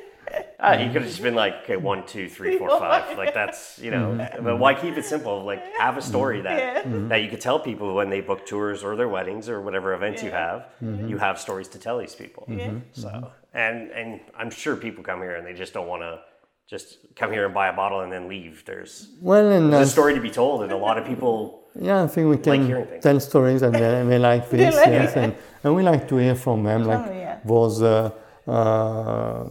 Ah, 0.65 0.79
you 0.79 0.93
could 0.93 1.03
have 1.03 1.11
just 1.11 1.23
been 1.23 1.35
like, 1.35 1.65
okay, 1.65 1.77
one, 1.77 2.07
two, 2.07 2.29
three, 2.29 2.57
four, 2.57 2.69
five. 2.79 3.19
Like 3.19 3.35
that's, 3.35 3.81
you 3.81 3.91
know, 3.91 4.13
mm-hmm. 4.13 4.45
but 4.45 4.59
why 4.59 4.75
keep 4.75 4.97
it 4.97 5.05
simple? 5.05 5.43
Like 5.43 5.61
have 5.79 5.97
a 5.97 6.01
mm-hmm. 6.01 6.09
story 6.09 6.41
that 6.43 6.59
Yeah. 6.59 6.83
Mm-hmm. 6.83 7.09
that 7.09 7.23
you 7.23 7.29
could 7.29 7.41
tell 7.41 7.59
people 7.59 7.95
when 7.95 8.11
they 8.11 8.21
book 8.21 8.47
tours 8.47 8.85
or 8.85 8.95
their 8.95 9.09
weddings 9.09 9.49
or 9.49 9.61
whatever 9.61 9.93
events 9.93 10.23
you 10.23 10.31
have. 10.31 10.67
You 10.81 11.19
have 11.19 11.41
stories 11.41 11.67
to 11.69 11.79
tell 11.79 11.99
these 11.99 12.15
people. 12.15 12.47
So 12.93 13.33
and 13.55 13.91
and 13.91 14.21
I'm 14.39 14.51
sure 14.51 14.77
people 14.77 15.03
come 15.03 15.21
here 15.21 15.35
and 15.35 15.47
they 15.47 15.53
just 15.53 15.73
don't 15.75 15.89
want 15.89 16.03
to 16.03 16.21
just 16.67 16.99
come 17.17 17.31
here 17.33 17.45
and 17.45 17.55
buy 17.55 17.69
a 17.69 17.73
bottle 17.73 18.01
and 18.01 18.11
then 18.13 18.29
leave. 18.29 18.65
There's 18.67 19.11
Well, 19.21 19.51
and 19.51 19.73
there's 19.73 19.89
uh, 19.89 19.91
a 19.91 19.93
story 19.99 20.15
to 20.15 20.21
be 20.21 20.31
told, 20.31 20.63
and 20.63 20.73
a 20.73 20.77
lot 20.77 20.99
of 20.99 21.05
people. 21.07 21.59
Yeah, 21.75 22.03
I 22.03 22.07
think 22.07 22.29
we 22.29 22.37
can 22.37 22.67
hearing 22.67 22.85
things. 22.87 23.03
tell 23.03 23.19
stories 23.19 23.63
and 23.63 23.75
they, 23.75 24.05
they 24.07 24.19
like 24.19 24.51
this, 24.55 24.77
like 24.77 24.89
yes, 24.89 25.17
and, 25.17 25.35
and 25.65 25.75
we 25.75 25.83
like 25.83 26.07
to 26.09 26.17
hear 26.19 26.35
from 26.35 26.65
them, 26.65 26.85
like 26.85 27.09
Oh, 27.09 27.13
yeah. 27.13 27.39
those 27.47 27.81
uh, 27.83 28.11
uh, 28.47 29.45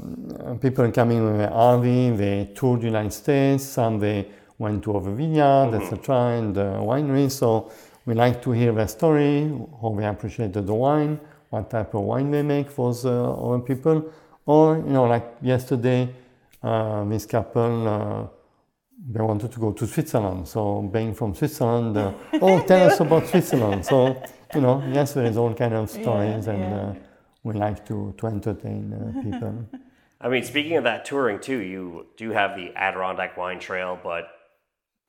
people 0.61 0.91
coming 0.91 1.23
with 1.25 1.37
the 1.37 1.47
RV, 1.51 2.17
they 2.17 2.51
toured 2.55 2.81
the 2.81 2.85
United 2.85 3.11
States, 3.13 3.63
some 3.65 3.99
they 3.99 4.27
went 4.59 4.83
to 4.83 4.95
other 4.97 5.11
vineyards, 5.11 5.73
Mm-hmm. 5.73 5.93
etc., 5.95 6.15
and 6.37 6.57
uh, 6.57 6.63
wineries, 6.91 7.31
so 7.31 7.71
we 8.05 8.13
like 8.13 8.39
to 8.43 8.51
hear 8.51 8.71
their 8.71 8.87
story, 8.87 9.49
how 9.81 9.89
they 9.97 10.05
appreciated 10.05 10.67
the 10.67 10.73
wine, 10.75 11.19
what 11.49 11.71
type 11.71 11.91
of 11.95 12.01
wine 12.03 12.29
they 12.29 12.43
make 12.43 12.69
for 12.69 12.93
uh, 13.03 13.09
other 13.45 13.59
people, 13.69 13.97
or, 14.45 14.77
you 14.77 14.93
know, 14.95 15.05
like 15.05 15.25
yesterday, 15.41 16.07
uh, 16.63 17.03
this 17.05 17.25
couple, 17.25 17.87
uh, 17.87 18.27
they 19.09 19.21
wanted 19.21 19.51
to 19.51 19.59
go 19.59 19.71
to 19.71 19.87
Switzerland. 19.87 20.47
So 20.47 20.81
being 20.83 21.13
from 21.13 21.33
Switzerland, 21.33 21.97
uh, 21.97 22.13
oh, 22.41 22.61
tell 22.63 22.87
us 22.89 22.99
about 22.99 23.27
Switzerland. 23.27 23.85
So 23.85 24.21
you 24.53 24.61
know, 24.61 24.83
yes, 24.91 25.13
there 25.13 25.25
is 25.25 25.37
all 25.37 25.53
kind 25.53 25.73
of 25.73 25.89
stories, 25.89 26.47
and 26.47 26.59
yeah. 26.59 26.75
uh, 26.75 26.95
we 27.43 27.53
like 27.53 27.85
to 27.87 28.13
to 28.17 28.27
entertain 28.27 28.93
uh, 28.93 29.21
people. 29.21 29.65
I 30.23 30.29
mean, 30.29 30.43
speaking 30.43 30.77
of 30.77 30.83
that 30.83 31.03
touring 31.05 31.39
too, 31.39 31.59
you 31.59 32.05
do 32.15 32.29
have 32.31 32.55
the 32.55 32.71
Adirondack 32.75 33.37
Wine 33.37 33.59
Trail, 33.59 33.99
but 34.03 34.27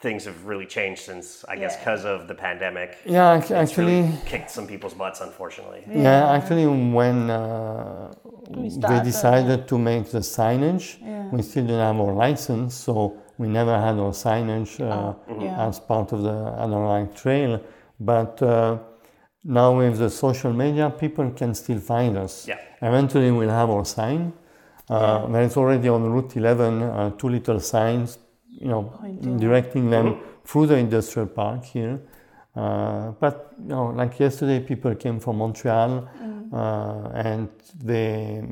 things 0.01 0.25
have 0.25 0.47
really 0.47 0.65
changed 0.67 1.03
since 1.03 1.45
I 1.49 1.57
guess 1.57 1.77
because 1.77 2.05
of 2.07 2.29
the 2.29 2.35
pandemic. 2.35 2.97
yeah, 3.05 3.35
ac- 3.37 3.43
It's 3.43 3.51
actually, 3.53 4.01
really 4.03 4.19
kicked 4.27 4.51
some 4.51 4.67
people's 4.67 4.95
butts, 4.95 5.21
unfortunately. 5.21 5.85
yeah, 5.87 6.31
actually, 6.33 6.67
when 6.67 7.29
uh, 7.31 8.13
they 8.57 8.69
started, 8.71 9.05
decided 9.05 9.69
to 9.69 9.79
make 9.79 10.11
the 10.11 10.19
signage, 10.21 10.99
Yeah. 11.01 11.29
we 11.33 11.43
still 11.43 11.65
didn't 11.65 11.81
have 11.81 11.99
our 12.01 12.13
license, 12.13 12.75
so 12.75 13.17
we 13.39 13.47
never 13.49 13.79
had 13.79 13.97
our 13.99 14.13
signage 14.13 14.81
uh, 14.81 15.15
yeah. 15.41 15.67
as 15.69 15.81
part 15.81 16.13
of 16.13 16.23
the 16.23 16.37
Adirondack 16.63 17.15
Trail. 17.15 17.61
But 18.01 18.43
uh, 18.43 18.79
now 19.45 19.77
with 19.79 19.99
the 19.99 20.11
social 20.11 20.53
media, 20.53 20.91
people 20.91 21.31
can 21.31 21.55
still 21.55 21.79
find 21.79 22.17
us. 22.17 22.47
Yeah. 22.49 22.59
Eventually, 22.81 23.31
we'll 23.31 23.51
have 23.51 23.71
our 23.71 23.85
sign. 23.85 24.33
Uh, 24.89 25.27
There 25.29 25.43
is 25.43 25.57
already 25.57 25.89
on 25.89 26.03
Route 26.13 26.37
11 26.37 26.83
uh, 26.83 27.11
two 27.19 27.29
little 27.29 27.61
signs, 27.61 28.19
you 28.49 28.69
know, 28.69 28.83
Pointing. 29.01 29.39
directing 29.39 29.91
them 29.91 30.19
through 30.45 30.67
the 30.67 30.77
industrial 30.77 31.29
park 31.29 31.65
here. 31.65 32.01
Uh, 32.55 33.13
but 33.21 33.55
you 33.63 33.69
know, 33.69 33.87
like 33.97 34.19
yesterday, 34.21 34.61
people 34.61 34.95
came 34.95 35.19
from 35.21 35.39
Montreal 35.39 36.09
uh, 36.53 37.09
and 37.15 37.49
they 37.83 38.43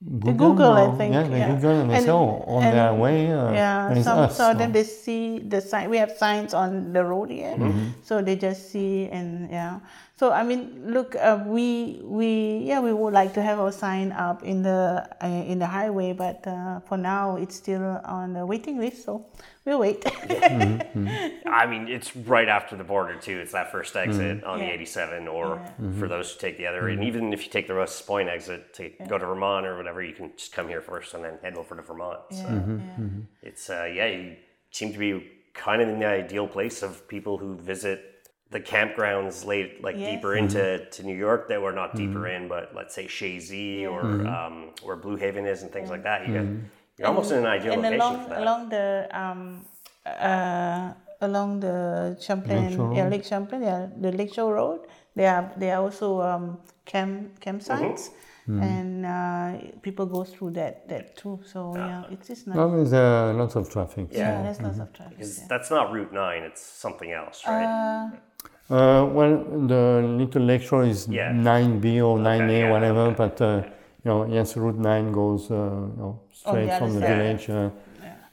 They 0.00 0.32
Google, 0.32 0.72
I 0.72 0.94
think. 0.96 1.12
Yeah, 1.14 1.24
they 1.28 1.40
Google 1.52 1.80
and 1.80 1.90
they 1.90 1.96
And- 1.96 2.04
say, 2.04 2.10
oh, 2.12 2.44
on 2.46 2.62
and- 2.62 2.76
their 2.76 2.94
way, 2.94 3.32
uh, 3.32 3.50
yeah, 3.52 4.02
some, 4.02 4.30
so 4.30 4.54
then 4.54 4.70
they 4.72 4.84
see 4.84 5.40
the 5.40 5.60
sign. 5.60 5.90
We 5.90 5.96
have 5.98 6.12
signs 6.16 6.54
on 6.54 6.92
the 6.92 7.02
road 7.04 7.30
here, 7.30 7.56
Mm-hmm. 7.56 8.00
so 8.02 8.22
they 8.22 8.36
just 8.36 8.70
see 8.70 9.08
and 9.10 9.50
yeah. 9.50 9.80
So 10.18 10.32
I 10.32 10.44
mean, 10.44 10.92
look, 10.94 11.14
uh, 11.14 11.44
we 11.46 12.00
we 12.02 12.62
yeah 12.64 12.80
we 12.80 12.90
would 12.90 13.12
like 13.12 13.34
to 13.34 13.42
have 13.42 13.60
our 13.60 13.70
sign 13.70 14.12
up 14.12 14.42
in 14.42 14.62
the 14.62 15.06
uh, 15.22 15.26
in 15.26 15.58
the 15.58 15.66
highway, 15.66 16.14
but 16.14 16.46
uh, 16.46 16.80
for 16.80 16.96
now 16.96 17.36
it's 17.36 17.56
still 17.56 18.00
on 18.04 18.32
the 18.32 18.46
waiting 18.46 18.78
list. 18.78 19.04
So 19.04 19.26
we'll 19.66 19.78
wait. 19.78 20.02
I 21.46 21.66
mean, 21.68 21.88
it's 21.88 22.16
right 22.16 22.48
after 22.48 22.76
the 22.76 22.84
border 22.84 23.16
too. 23.16 23.38
It's 23.38 23.52
that 23.52 23.70
first 23.70 23.94
exit 23.94 24.42
on 24.44 24.58
the 24.60 24.72
87, 24.72 25.28
or 25.28 25.60
Yeah. 25.78 25.98
for 25.98 26.08
those 26.08 26.32
who 26.32 26.40
take 26.40 26.56
the 26.56 26.66
other. 26.66 26.88
And 26.88 27.04
even 27.04 27.32
if 27.34 27.44
you 27.44 27.50
take 27.50 27.66
the 27.66 27.74
Rouse's 27.74 28.00
Point 28.02 28.28
exit 28.30 28.72
to 28.74 28.90
go 29.08 29.18
to 29.18 29.26
Vermont 29.26 29.66
or 29.66 29.76
whatever, 29.76 30.02
you 30.02 30.14
can 30.14 30.32
just 30.36 30.52
come 30.52 30.68
here 30.68 30.80
first 30.80 31.12
and 31.14 31.22
then 31.24 31.38
head 31.42 31.56
over 31.58 31.76
to 31.76 31.82
Vermont. 31.82 32.20
So 32.30 32.42
yeah, 32.42 32.78
yeah. 32.98 33.06
it's 33.42 33.68
uh, 33.68 33.84
yeah, 33.92 34.06
you 34.06 34.36
seem 34.70 34.92
to 34.92 34.98
be 34.98 35.26
kind 35.52 35.82
of 35.82 35.88
in 35.88 35.98
the 35.98 36.06
ideal 36.06 36.46
place 36.48 36.82
of 36.82 37.06
people 37.08 37.36
who 37.36 37.54
visit 37.56 38.15
the 38.50 38.60
campgrounds 38.60 39.44
late 39.44 39.82
like 39.82 39.96
Yes. 39.96 40.14
deeper 40.14 40.34
into 40.36 40.62
to 40.94 41.02
New 41.02 41.16
York 41.16 41.48
that 41.48 41.60
were 41.60 41.72
not 41.72 41.96
deeper 41.96 42.26
in, 42.28 42.46
but 42.48 42.64
let's 42.74 42.94
say 42.94 43.06
Chazy 43.06 43.90
or 43.90 44.00
um, 44.26 44.70
where 44.84 44.96
Blue 44.96 45.16
Haven 45.16 45.46
is 45.46 45.62
and 45.62 45.70
things 45.72 45.90
like 45.90 46.04
that. 46.04 46.26
You 46.26 46.32
get, 46.34 46.46
you're 46.96 47.08
almost 47.08 47.30
in 47.32 47.38
an 47.38 47.46
ideal 47.46 47.72
and 47.74 47.82
location 47.82 48.00
along 48.00 48.22
for 48.22 48.28
that. 48.30 48.42
along 48.42 48.68
the 48.70 48.86
um 49.22 49.64
uh 50.06 50.92
along 51.22 51.60
the 51.60 52.16
Champlain 52.20 52.64
Lakeshore 52.68 52.94
yeah 52.94 53.08
Lake 53.08 53.24
Champlain 53.24 53.62
yeah 53.62 53.86
the 54.00 54.12
Lakeshore 54.12 54.54
Road 54.54 54.80
they 55.16 55.26
are 55.26 55.50
they 55.56 55.70
are 55.70 55.82
also 55.82 56.20
um 56.20 56.58
camp 56.84 57.40
campsites 57.40 58.10
Mm-hmm. 58.48 58.62
and 58.62 59.04
uh, 59.04 59.70
people 59.82 60.06
go 60.06 60.22
through 60.22 60.52
that 60.52 60.86
that 60.88 61.16
too 61.16 61.40
so 61.52 61.74
yeah 61.74 62.04
it's 62.12 62.28
just 62.28 62.46
nice 62.46 62.56
Well, 62.56 62.70
there's 62.70 62.92
uh, 62.92 63.34
lots 63.34 63.56
of 63.56 63.68
traffic. 63.68 64.06
yeah, 64.12 64.18
Yeah. 64.20 64.42
there's 64.44 64.60
lots 64.62 64.78
of 64.78 64.92
traffic 64.92 65.16
Because 65.18 65.40
yeah. 65.40 65.46
that's 65.48 65.68
not 65.68 65.90
Route 65.92 66.12
9, 66.12 66.42
it's 66.44 66.62
something 66.62 67.10
else, 67.10 67.42
right? 67.44 67.64
uh, 67.66 68.16
Uh, 68.68 69.06
well, 69.12 69.44
the 69.68 70.02
little 70.18 70.42
lecture 70.42 70.82
is 70.82 71.06
Yeah. 71.08 71.32
9B 71.32 72.00
or 72.00 72.18
9A, 72.18 72.60
yeah, 72.60 72.70
whatever, 72.70 73.00
okay. 73.06 73.14
but 73.16 73.40
uh, 73.40 73.62
you 74.04 74.10
know, 74.10 74.24
yes, 74.26 74.56
Route 74.56 74.78
9 74.78 75.12
goes 75.12 75.50
uh, 75.50 75.54
you 75.54 75.94
know, 75.98 76.20
straight 76.32 76.66
the 76.70 76.78
from 76.78 76.94
the 76.94 77.00
village 77.00 77.48
uh, 77.50 77.70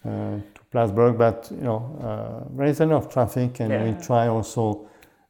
uh, 0.05 0.09
to 0.55 0.61
Plattsburgh, 0.71 1.17
but 1.17 1.49
you 1.51 1.61
know, 1.63 1.97
uh, 2.01 2.55
there 2.57 2.65
is 2.67 2.79
enough 2.81 3.09
traffic, 3.09 3.59
and 3.59 3.71
Yeah. 3.71 3.83
we 3.83 3.93
try 4.01 4.27
also 4.27 4.87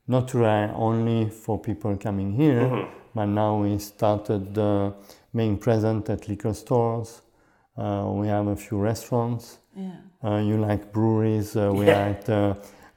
not 0.07 0.27
to 0.29 0.37
rely 0.37 0.71
only 0.75 1.29
for 1.29 1.59
people 1.59 1.97
coming 1.97 2.31
here, 2.31 2.61
Mm-hmm. 2.61 2.89
but 3.15 3.25
now 3.25 3.61
we 3.61 3.77
started 3.79 4.57
uh, 4.57 4.91
being 5.35 5.57
present 5.57 6.09
at 6.09 6.27
liquor 6.29 6.53
stores. 6.53 7.21
Uh, 7.77 8.05
we 8.13 8.27
have 8.27 8.47
a 8.47 8.55
few 8.55 8.77
restaurants. 8.79 9.59
yeah 9.75 9.91
Uh, 10.23 10.39
you 10.49 10.55
like 10.69 10.93
breweries? 10.93 11.55
Uh, 11.55 11.69
we 11.73 11.89
are 11.89 12.09
at 12.15 12.29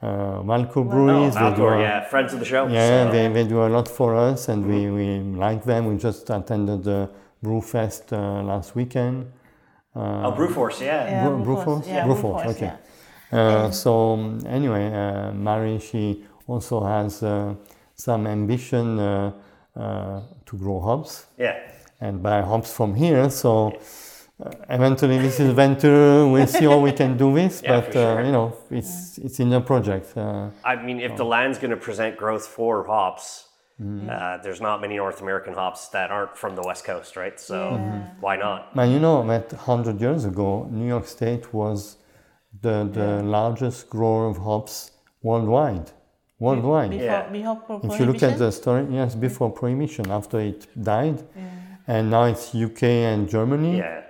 uh, 0.06 0.40
uh, 0.40 0.42
Valcour 0.42 0.76
Oh, 0.76 0.84
Breweries. 0.84 1.34
they 1.34 1.54
do 1.54 1.62
yeah, 1.80 2.04
friends 2.04 2.32
of 2.32 2.38
the 2.40 2.44
show. 2.44 2.66
yeah, 2.68 3.06
so- 3.06 3.12
they, 3.12 3.28
they 3.28 3.44
do 3.48 3.62
a 3.64 3.68
lot 3.68 3.88
for 3.88 4.14
us, 4.16 4.48
and 4.48 4.64
we, 4.66 4.90
we 4.90 5.20
like 5.38 5.64
them. 5.64 5.86
We 5.86 5.96
just 5.96 6.30
attended 6.30 6.84
the 6.84 7.08
Brewfest 7.44 8.12
uh, 8.12 8.42
last 8.42 8.74
weekend. 8.74 9.26
oh, 9.94 10.32
Brewforce, 10.36 10.80
yeah. 10.80 11.10
yeah 11.10 11.28
Bru- 11.28 11.44
Brewforce, 11.44 11.64
Brewforce? 11.84 11.86
yeah 11.88 12.04
Brewforce, 12.06 12.42
Brewforce, 12.44 12.56
okay. 12.56 12.72
yeah. 13.32 13.38
Uh, 13.38 13.70
so 13.70 14.12
um, 14.12 14.38
anyway, 14.46 14.86
uh, 14.92 15.32
Mary 15.32 15.78
she 15.78 16.24
also 16.46 16.84
has 16.84 17.22
uh, 17.22 17.54
some 17.94 18.26
ambition 18.26 18.98
uh, 18.98 19.32
uh, 19.76 20.20
to 20.46 20.56
grow 20.56 20.80
hops 20.80 21.26
Yeah. 21.38 21.56
and 22.00 22.22
buy 22.22 22.40
hops 22.42 22.72
from 22.72 22.94
here. 22.94 23.28
So 23.30 23.68
uh, 23.68 23.72
eventually, 24.68 25.18
this 25.18 25.40
is 25.40 25.52
venture. 25.52 26.26
We'll 26.26 26.46
see 26.46 26.64
how 26.64 26.78
we 26.78 26.92
can 26.92 27.16
do 27.16 27.34
this, 27.34 27.62
Yeah, 27.64 27.80
but 27.80 27.92
for 27.92 27.98
uh, 27.98 28.14
sure. 28.16 28.24
you 28.24 28.32
know, 28.32 28.56
it's 28.70 29.18
it's 29.18 29.40
in 29.40 29.50
the 29.50 29.60
project. 29.60 30.16
Uh, 30.16 30.50
I 30.64 30.76
mean, 30.76 31.00
if 31.00 31.16
the 31.16 31.24
land's 31.24 31.58
going 31.58 31.70
to 31.70 31.76
present 31.88 32.16
growth 32.16 32.46
for 32.46 32.86
hops, 32.86 33.42
Mm-hmm. 33.78 34.08
uh, 34.08 34.38
there's 34.42 34.62
not 34.62 34.80
many 34.80 34.96
North 34.96 35.20
American 35.20 35.52
hops 35.52 35.88
that 35.88 36.10
aren't 36.10 36.34
from 36.34 36.56
the 36.56 36.62
West 36.62 36.86
Coast, 36.86 37.14
right? 37.14 37.38
So 37.38 37.58
why 38.20 38.34
not? 38.36 38.74
But 38.74 38.88
you 38.88 38.98
know 38.98 39.16
that 39.26 39.52
100 39.52 40.00
years 40.00 40.24
ago, 40.24 40.66
New 40.72 40.88
York 40.88 41.06
State 41.06 41.52
was 41.52 41.98
the, 42.62 42.88
the 42.90 43.22
largest 43.22 43.90
grower 43.90 44.28
of 44.30 44.38
hops 44.38 44.92
worldwide. 45.22 45.90
Worldwide. 46.38 46.88
before, 46.92 47.04
Yeah. 47.04 47.28
before 47.28 47.56
pro- 47.66 47.80
If 47.90 48.00
you 48.00 48.06
look 48.06 48.22
at 48.22 48.38
the 48.38 48.50
story, 48.50 48.86
yes, 48.90 49.14
before 49.14 49.50
prohibition, 49.52 50.10
after 50.10 50.40
it 50.40 50.66
died, 50.82 51.22
and 51.86 52.08
now 52.10 52.24
it's 52.24 52.54
UK 52.54 52.82
and 53.12 53.28
Germany, 53.28 53.76
Yeah. 53.76 54.04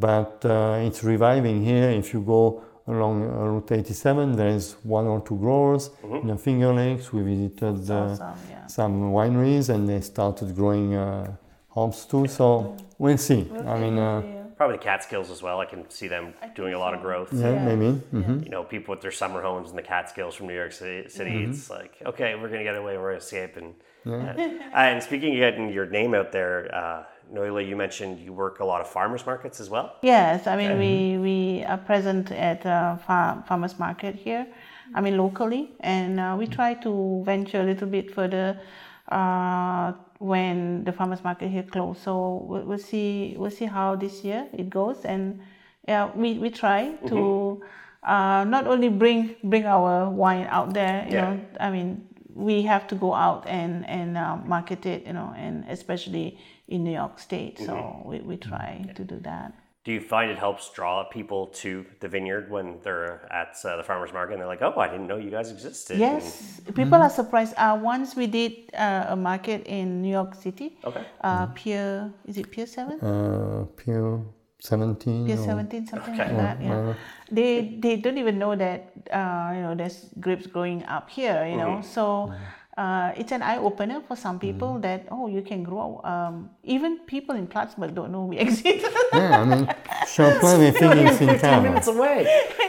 But 0.00 0.44
uh, 0.44 0.78
it's 0.86 1.02
reviving 1.04 1.64
here. 1.64 1.90
If 1.90 2.12
you 2.12 2.20
go 2.20 2.62
along 2.86 3.22
uh, 3.24 3.44
Route 3.52 3.72
87, 3.72 4.36
there 4.36 4.48
is 4.48 4.76
one 4.82 5.06
or 5.06 5.20
two 5.20 5.36
growers. 5.36 5.88
Mm-hmm. 6.02 6.16
In 6.16 6.26
the 6.28 6.36
Finger 6.36 6.72
Lakes, 6.72 7.12
we 7.12 7.22
visited 7.22 7.90
uh, 7.90 7.94
awesome, 7.94 8.34
yeah. 8.50 8.66
some 8.66 9.12
wineries 9.12 9.68
and 9.70 9.88
they 9.88 10.00
started 10.00 10.54
growing 10.54 10.94
uh, 10.94 11.34
hops 11.70 12.04
too. 12.04 12.26
So 12.26 12.76
we'll 12.98 13.18
see. 13.18 13.50
I 13.66 13.78
mean, 13.78 13.98
uh, 13.98 14.22
Probably 14.56 14.76
the 14.76 14.84
Catskills 14.84 15.30
as 15.30 15.42
well. 15.42 15.58
I 15.58 15.64
can 15.66 15.90
see 15.90 16.06
them 16.06 16.32
doing 16.54 16.74
a 16.74 16.78
lot 16.78 16.94
of 16.94 17.00
growth. 17.00 17.30
yeah, 17.32 17.50
Yeah. 17.54 17.64
maybe. 17.74 17.90
hmm 17.98 18.42
You 18.44 18.50
know, 18.50 18.62
people 18.62 18.92
with 18.94 19.02
their 19.02 19.10
summer 19.10 19.42
homes 19.42 19.70
in 19.70 19.76
the 19.76 19.82
Catskills 19.82 20.36
from 20.36 20.46
New 20.46 20.54
York 20.54 20.70
City. 20.72 21.08
city 21.08 21.30
Mm-hmm. 21.32 21.50
It's 21.50 21.68
like, 21.70 21.96
okay, 22.06 22.36
we're 22.36 22.48
gonna 22.48 22.62
get 22.62 22.76
away, 22.76 22.96
we're 22.96 23.10
gonna 23.14 23.18
escape. 23.18 23.56
And 23.56 23.74
uh, 24.06 24.40
and 24.74 25.02
speaking 25.02 25.32
of 25.34 25.38
getting 25.40 25.72
your 25.72 25.86
name 25.86 26.14
out 26.14 26.30
there, 26.30 26.72
uh, 26.72 27.02
Norliah, 27.32 27.66
you 27.68 27.76
mentioned 27.76 28.20
you 28.20 28.32
work 28.32 28.60
a 28.60 28.64
lot 28.64 28.80
of 28.80 28.88
farmers 28.88 29.24
markets 29.26 29.60
as 29.60 29.70
well. 29.70 29.96
Yes, 30.02 30.46
I 30.46 30.56
mean 30.56 30.78
we 30.78 31.18
we 31.18 31.64
are 31.64 31.78
present 31.78 32.30
at 32.32 32.64
uh, 32.66 32.96
far, 32.96 33.42
farmers 33.48 33.78
market 33.78 34.14
here. 34.14 34.46
I 34.94 35.00
mean 35.00 35.16
locally, 35.16 35.72
and 35.80 36.20
uh, 36.20 36.36
we 36.38 36.46
try 36.46 36.74
to 36.74 37.22
venture 37.24 37.60
a 37.60 37.64
little 37.64 37.88
bit 37.88 38.14
further 38.14 38.60
uh, 39.08 39.92
when 40.18 40.84
the 40.84 40.92
farmers 40.92 41.24
market 41.24 41.48
here 41.50 41.62
close. 41.64 41.98
So 42.00 42.44
we'll, 42.48 42.62
we'll 42.64 42.78
see 42.78 43.34
we'll 43.38 43.50
see 43.50 43.64
how 43.66 43.96
this 43.96 44.22
year 44.24 44.46
it 44.52 44.70
goes, 44.70 45.04
and 45.04 45.40
yeah, 45.88 46.10
we, 46.14 46.38
we 46.38 46.50
try 46.50 46.92
to 47.08 47.62
uh, 48.02 48.44
not 48.44 48.66
only 48.66 48.88
bring 48.88 49.34
bring 49.44 49.64
our 49.66 50.08
wine 50.10 50.46
out 50.50 50.74
there. 50.74 51.04
You 51.08 51.14
Yeah. 51.14 51.30
know, 51.32 51.40
I 51.60 51.70
mean 51.70 52.06
we 52.34 52.62
have 52.62 52.86
to 52.88 52.94
go 52.94 53.14
out 53.14 53.46
and 53.46 53.88
and 53.88 54.16
uh, 54.16 54.36
market 54.36 54.86
it. 54.86 55.06
You 55.06 55.12
know, 55.12 55.32
and 55.36 55.64
especially 55.68 56.38
in 56.68 56.84
New 56.84 56.92
York 56.92 57.18
State. 57.18 57.58
So 57.58 58.02
we, 58.04 58.20
we 58.20 58.36
try 58.36 58.90
to 58.94 59.04
do 59.04 59.18
that. 59.20 59.52
Do 59.84 59.92
you 59.92 60.00
find 60.00 60.30
it 60.30 60.38
helps 60.38 60.70
draw 60.72 61.04
people 61.04 61.48
to 61.48 61.84
the 62.00 62.08
vineyard 62.08 62.50
when 62.50 62.78
they're 62.82 63.30
at 63.30 63.54
uh, 63.66 63.76
the 63.76 63.82
farmers 63.82 64.14
market 64.14 64.32
and 64.32 64.40
they're 64.40 64.48
like, 64.48 64.62
oh, 64.62 64.72
I 64.80 64.88
didn't 64.88 65.06
know 65.06 65.18
you 65.18 65.30
guys 65.30 65.50
existed? 65.50 65.98
Yes, 65.98 66.62
people 66.74 66.94
are 66.94 67.10
surprised. 67.10 67.52
Uh, 67.58 67.78
once 67.82 68.16
we 68.16 68.26
did 68.26 68.52
uh, 68.72 69.06
a 69.08 69.16
market 69.16 69.66
in 69.66 70.00
New 70.00 70.10
York 70.10 70.34
City. 70.36 70.78
Okay. 70.84 71.04
Uh, 71.20 71.46
Pier, 71.48 72.10
is 72.24 72.38
it 72.38 72.50
Pier 72.50 72.66
Seven? 72.66 72.98
Uh, 72.98 73.66
Pier 73.76 74.20
17. 74.64 75.26
yeah, 75.28 75.34
or- 75.34 75.44
Seventeen, 75.44 75.86
something 75.86 76.14
Okay. 76.14 76.24
like 76.24 76.36
that. 76.40 76.56
Yeah. 76.62 76.94
They 77.30 77.76
they 77.84 77.96
don't 77.96 78.16
even 78.16 78.38
know 78.38 78.56
that 78.56 78.92
uh, 79.12 79.52
you 79.56 79.62
know 79.62 79.74
there's 79.76 80.08
grapes 80.20 80.46
growing 80.46 80.84
up 80.88 81.10
here. 81.10 81.44
You 81.46 81.56
know, 81.60 81.80
so. 81.84 82.32
Uh, 82.76 83.12
it's 83.16 83.30
an 83.30 83.40
eye 83.40 83.56
opener 83.58 84.00
for 84.08 84.16
some 84.16 84.36
people 84.38 84.80
that 84.80 85.06
oh 85.10 85.28
you 85.28 85.42
can 85.42 85.62
grow 85.62 86.00
um, 86.02 86.50
even 86.64 86.98
people 87.06 87.34
in 87.36 87.46
Plattsburgh 87.46 87.94
don't 87.94 88.10
know 88.10 88.24
we 88.24 88.36
exist 88.46 88.84
Yeah, 89.12 89.40
I 89.42 89.44
mean, 89.44 89.68
Champlain, 90.08 90.60
is 90.62 90.74
in 90.82 91.28
15 91.28 91.38
town. 91.38 91.62
minutes 91.62 91.86
away. 91.86 92.26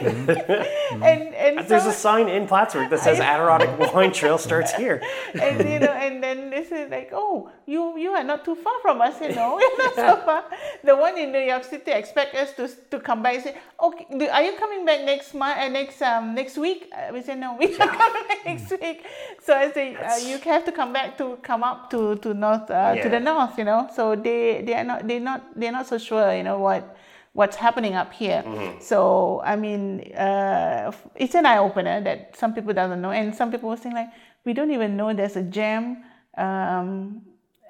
and 1.02 1.34
and 1.34 1.68
There's 1.68 1.82
so- 1.84 1.90
a 1.90 1.92
sign 1.92 2.28
in 2.28 2.46
Plattsburgh 2.46 2.90
that 2.90 3.00
says 3.00 3.18
Adirondack 3.20 3.72
Wine 3.94 4.12
Trail 4.12 4.38
starts 4.38 4.72
here. 4.74 5.02
and 5.34 5.58
you 5.68 5.78
know, 5.80 5.92
and 5.92 6.22
then 6.22 6.50
they 6.50 6.62
say 6.64 6.88
like, 6.88 7.10
"Oh, 7.12 7.50
you 7.66 7.98
you 7.98 8.10
are 8.12 8.24
not 8.24 8.44
too 8.44 8.54
far 8.54 8.74
from 8.82 9.00
us, 9.00 9.20
you 9.20 9.34
know, 9.34 9.58
we're 9.58 9.84
not 9.84 9.94
so 9.94 10.16
far." 10.24 10.44
The 10.84 10.94
one 10.96 11.18
in 11.18 11.32
New 11.32 11.40
York 11.52 11.64
City 11.64 11.90
expect 11.90 12.34
us 12.34 12.52
to 12.58 12.68
to 12.92 13.00
come 13.00 13.22
back 13.22 13.34
and 13.34 13.42
say, 13.44 13.54
"Okay, 13.82 14.06
do, 14.18 14.28
are 14.28 14.42
you 14.42 14.54
coming 14.56 14.84
back 14.86 15.04
next 15.04 15.34
month? 15.34 15.58
Uh, 15.58 15.68
next 15.68 16.00
um 16.02 16.34
next 16.34 16.56
week?" 16.58 16.88
Uh, 16.94 17.10
we 17.12 17.22
say, 17.22 17.34
"No, 17.34 17.56
we 17.58 17.74
are 17.74 17.88
coming 17.90 18.24
back 18.28 18.44
next 18.46 18.70
week." 18.70 19.02
So 19.42 19.54
I 19.54 19.70
say, 19.72 19.95
uh, 20.00 20.16
"You 20.28 20.38
have 20.38 20.64
to 20.64 20.72
come 20.72 20.92
back 20.92 21.16
to 21.18 21.38
come 21.42 21.62
up 21.62 21.90
to 21.90 22.16
to 22.16 22.34
north 22.34 22.70
uh, 22.70 22.94
to 23.02 23.08
the 23.08 23.20
north, 23.20 23.58
you 23.58 23.64
know." 23.64 23.88
So 23.94 24.14
they 24.16 24.62
they 24.66 24.74
are 24.74 24.84
not 24.84 25.06
they 25.08 25.18
not 25.18 25.40
they're 25.54 25.72
not 25.72 25.86
so 25.86 25.98
sure, 25.98 26.34
you 26.34 26.42
know 26.42 26.58
what 26.58 26.96
what's 27.32 27.56
happening 27.56 27.94
up 27.94 28.12
here. 28.12 28.42
So 28.80 29.42
I 29.44 29.56
mean, 29.56 30.12
uh, 30.14 30.92
it's 31.14 31.34
an 31.34 31.46
eye 31.46 31.58
opener 31.58 32.00
that 32.02 32.36
some 32.36 32.54
people 32.54 32.72
doesn't 32.72 33.00
know, 33.00 33.10
and 33.10 33.34
some 33.34 33.50
people 33.50 33.68
were 33.68 33.76
saying 33.76 33.94
like, 33.94 34.08
we 34.44 34.52
don't 34.52 34.70
even 34.70 34.96
know 34.96 35.12
there's 35.12 35.36
a 35.36 35.42
jam 35.42 36.04
um, 36.38 37.22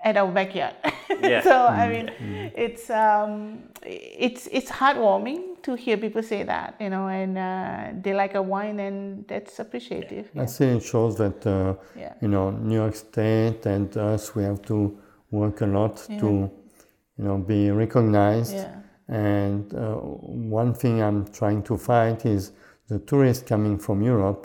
at 0.06 0.16
our 0.16 0.30
backyard. 0.40 0.74
Yeah. 1.22 1.42
so 1.42 1.54
I 1.82 1.84
mean, 1.92 2.06
it's 2.64 2.90
um, 2.90 3.32
it's 3.82 4.42
it's 4.58 4.70
heartwarming 4.70 5.40
to 5.62 5.74
hear 5.74 5.96
people 5.96 6.22
say 6.22 6.42
that, 6.44 6.70
you 6.84 6.90
know, 6.90 7.08
and 7.08 7.32
uh, 7.38 8.00
they 8.02 8.12
like 8.22 8.34
a 8.34 8.42
wine, 8.42 8.78
and 8.80 9.26
that's 9.26 9.58
appreciative. 9.58 10.24
I 10.36 10.46
think 10.46 10.82
it 10.82 10.86
shows 10.86 11.16
that, 11.22 11.38
uh, 11.46 11.74
Yeah. 12.02 12.14
you 12.22 12.28
know, 12.28 12.50
New 12.50 12.76
York 12.82 12.94
State 12.94 13.66
and 13.66 13.88
us, 13.96 14.34
we 14.36 14.42
have 14.44 14.60
to 14.72 14.78
work 15.30 15.60
a 15.62 15.66
lot 15.78 15.96
to, 16.22 16.28
you 17.18 17.24
know, 17.26 17.38
be 17.38 17.70
recognized. 17.70 18.54
Yeah. 18.54 18.74
And 19.08 19.64
uh, 19.74 19.94
one 20.56 20.72
thing 20.74 21.02
I'm 21.06 21.20
trying 21.40 21.62
to 21.64 21.76
fight 21.76 22.26
is 22.26 22.52
the 22.88 22.98
tourists 23.10 23.44
coming 23.48 23.78
from 23.78 24.02
Europe, 24.02 24.42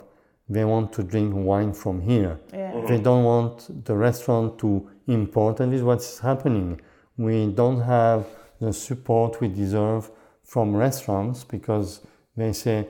they 0.48 0.64
want 0.64 0.92
to 0.94 1.02
drink 1.02 1.32
wine 1.34 1.72
from 1.72 2.00
here. 2.00 2.40
Yeah. 2.52 2.84
They 2.86 2.98
don't 2.98 3.24
want 3.24 3.84
the 3.84 3.96
restaurant 3.96 4.58
to 4.58 4.88
import, 5.06 5.60
and 5.60 5.72
this 5.72 5.78
is 5.78 5.84
what's 5.84 6.18
happening. 6.18 6.80
We 7.16 7.46
don't 7.46 7.80
have 7.80 8.26
the 8.60 8.72
support 8.72 9.40
we 9.40 9.48
deserve 9.48 10.10
from 10.44 10.74
restaurants 10.74 11.44
because 11.44 12.00
they 12.36 12.52
say, 12.52 12.88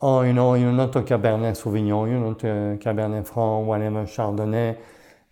oh, 0.00 0.22
you 0.22 0.32
know, 0.32 0.54
you're 0.54 0.72
not 0.72 0.94
a 0.96 1.02
Cabernet 1.02 1.56
Sauvignon, 1.56 2.10
you're 2.10 2.20
not 2.20 2.42
a 2.44 2.78
Cabernet 2.78 3.26
Franc, 3.26 3.66
whatever, 3.66 4.04
Chardonnay. 4.04 4.78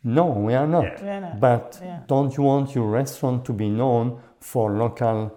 No, 0.03 0.27
we 0.27 0.55
are 0.55 0.67
not. 0.67 1.03
We 1.03 1.09
are 1.09 1.21
not, 1.21 1.41
But 1.41 1.79
yeah. 1.83 2.01
don't 2.07 2.37
you 2.37 2.45
want 2.45 2.75
your 2.75 2.89
restaurant 2.89 3.45
to 3.47 3.53
be 3.53 3.69
known 3.69 4.21
for 4.41 4.73
local 4.73 5.37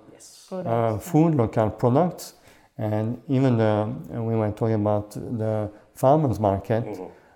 uh, 0.52 0.98
food, 1.00 1.36
local 1.36 1.70
products? 1.72 2.36
And 2.78 3.22
even 3.28 3.58
the, 3.58 3.94
we 4.10 4.36
were 4.36 4.52
talking 4.52 4.76
about 4.76 5.12
the 5.12 5.70
farmers 5.96 6.40
market, 6.40 6.86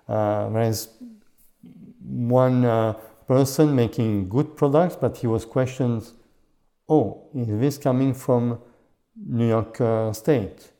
uh, 0.08 0.48
there 0.50 0.62
is 0.62 0.88
one 2.02 2.64
uh, 2.64 2.92
person 3.26 3.74
making 3.74 4.28
good 4.28 4.56
products, 4.56 4.96
but 4.96 5.16
he 5.16 5.26
was 5.26 5.44
questioned, 5.44 6.08
oh, 6.88 7.28
is 7.34 7.48
this 7.48 7.78
coming 7.78 8.14
from 8.14 8.58
New 9.26 9.48
York 9.48 9.80
uh, 9.80 10.12
State? 10.12 10.72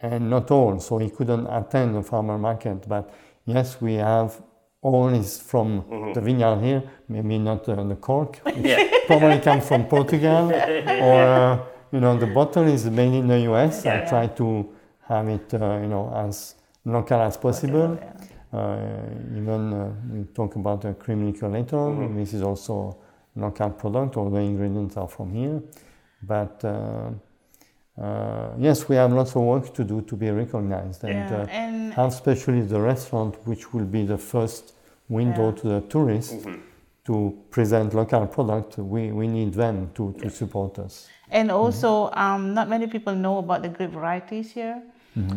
And 0.00 0.30
not 0.30 0.50
all, 0.50 0.78
so 0.80 0.96
he 0.98 1.10
couldn't 1.10 1.46
attend 1.46 1.94
the 1.94 2.02
farmer 2.02 2.38
market. 2.38 2.88
But 2.88 3.12
yes, 3.44 3.80
we 3.82 3.94
have 3.94 4.40
all 4.80 5.08
is 5.08 5.38
from 5.38 5.84
the 6.14 6.20
vineyard 6.22 6.60
here, 6.62 6.82
maybe 7.08 7.38
not 7.38 7.68
uh, 7.68 7.84
the 7.84 7.96
cork. 7.96 8.40
It 8.46 9.06
probably 9.06 9.40
comes 9.40 9.66
from 9.68 9.84
Portugal, 9.86 10.50
or 10.52 11.20
uh, 11.22 11.58
you 11.92 12.00
know, 12.00 12.16
the 12.16 12.28
bottle 12.28 12.66
is 12.66 12.86
made 12.88 13.12
in 13.12 13.26
the 13.28 13.40
US. 13.50 13.84
I 13.84 13.88
Yeah. 13.96 14.08
try 14.08 14.26
to 14.28 14.68
have 15.08 15.28
it, 15.28 15.52
uh, 15.52 15.78
you 15.82 15.88
know, 15.88 16.10
as 16.14 16.54
local 16.84 17.20
as 17.20 17.36
possible. 17.36 17.98
Uh, 18.52 18.76
even 19.36 19.72
uh, 19.72 19.92
we 20.12 20.24
talk 20.34 20.56
about 20.56 20.84
a 20.84 20.94
cream 20.94 21.26
liqueur 21.26 21.48
later 21.48 21.76
on. 21.78 22.16
This 22.16 22.34
is 22.34 22.42
also 22.42 22.96
local 23.36 23.70
product. 23.70 24.16
All 24.16 24.28
the 24.30 24.38
ingredients 24.40 24.96
are 24.96 25.08
from 25.08 25.32
here. 25.32 25.62
But 26.22 26.64
uh, 26.64 27.10
uh, 28.00 28.50
yes, 28.58 28.88
we 28.88 28.96
have 28.96 29.12
lots 29.12 29.36
of 29.36 29.42
work 29.42 29.72
to 29.74 29.84
do 29.84 30.00
to 30.02 30.16
be 30.16 30.30
recognized, 30.30 31.04
and, 31.04 31.12
Yeah, 31.30 31.42
uh, 31.42 31.46
and- 31.50 31.94
have 31.94 32.08
especially 32.08 32.62
the 32.62 32.80
restaurant, 32.80 33.36
which 33.44 33.72
will 33.72 33.84
be 33.84 34.04
the 34.04 34.18
first 34.18 34.74
window 35.08 35.46
Yeah. 35.50 35.56
to 35.60 35.68
the 35.68 35.80
tourist 35.88 36.34
to 37.04 37.36
present 37.50 37.94
local 37.94 38.26
product. 38.26 38.78
We, 38.78 39.10
we 39.12 39.26
need 39.26 39.54
them 39.54 39.90
to, 39.94 40.12
to 40.22 40.30
support 40.30 40.78
us. 40.78 41.08
And 41.30 41.50
also, 41.50 42.10
um, 42.12 42.54
not 42.54 42.68
many 42.68 42.86
people 42.86 43.14
know 43.14 43.38
about 43.38 43.62
the 43.62 43.68
grape 43.68 43.90
varieties 43.90 44.52
here. 44.52 44.82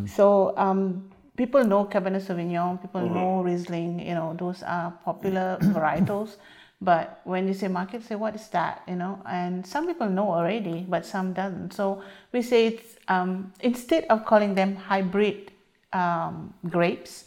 So 0.08 0.54
um, 0.58 1.10
people 1.36 1.64
know 1.64 1.86
Cabernet 1.86 2.22
Sauvignon, 2.22 2.82
people 2.82 3.02
know 3.02 3.42
Riesling. 3.42 4.00
You 4.00 4.16
know, 4.16 4.36
those 4.38 4.64
are 4.64 4.92
popular 5.04 5.58
varietals. 5.62 6.36
But 6.82 7.22
when 7.24 7.48
you 7.48 7.54
say 7.54 7.70
Marquette, 7.70 8.04
say 8.04 8.16
what 8.16 8.36
is 8.36 8.48
that? 8.50 8.84
You 8.88 8.96
know, 8.96 9.22
and 9.26 9.66
some 9.66 9.88
people 9.88 10.10
know 10.10 10.30
already, 10.30 10.86
but 10.88 11.06
some 11.06 11.32
doesn't. 11.32 11.74
So 11.74 12.04
we 12.34 12.42
say 12.42 12.68
it's 12.68 12.98
um, 13.08 13.54
instead 13.62 14.06
of 14.10 14.26
calling 14.26 14.54
them 14.56 14.76
hybrid 14.76 15.52
um, 15.94 16.54
grapes, 16.70 17.26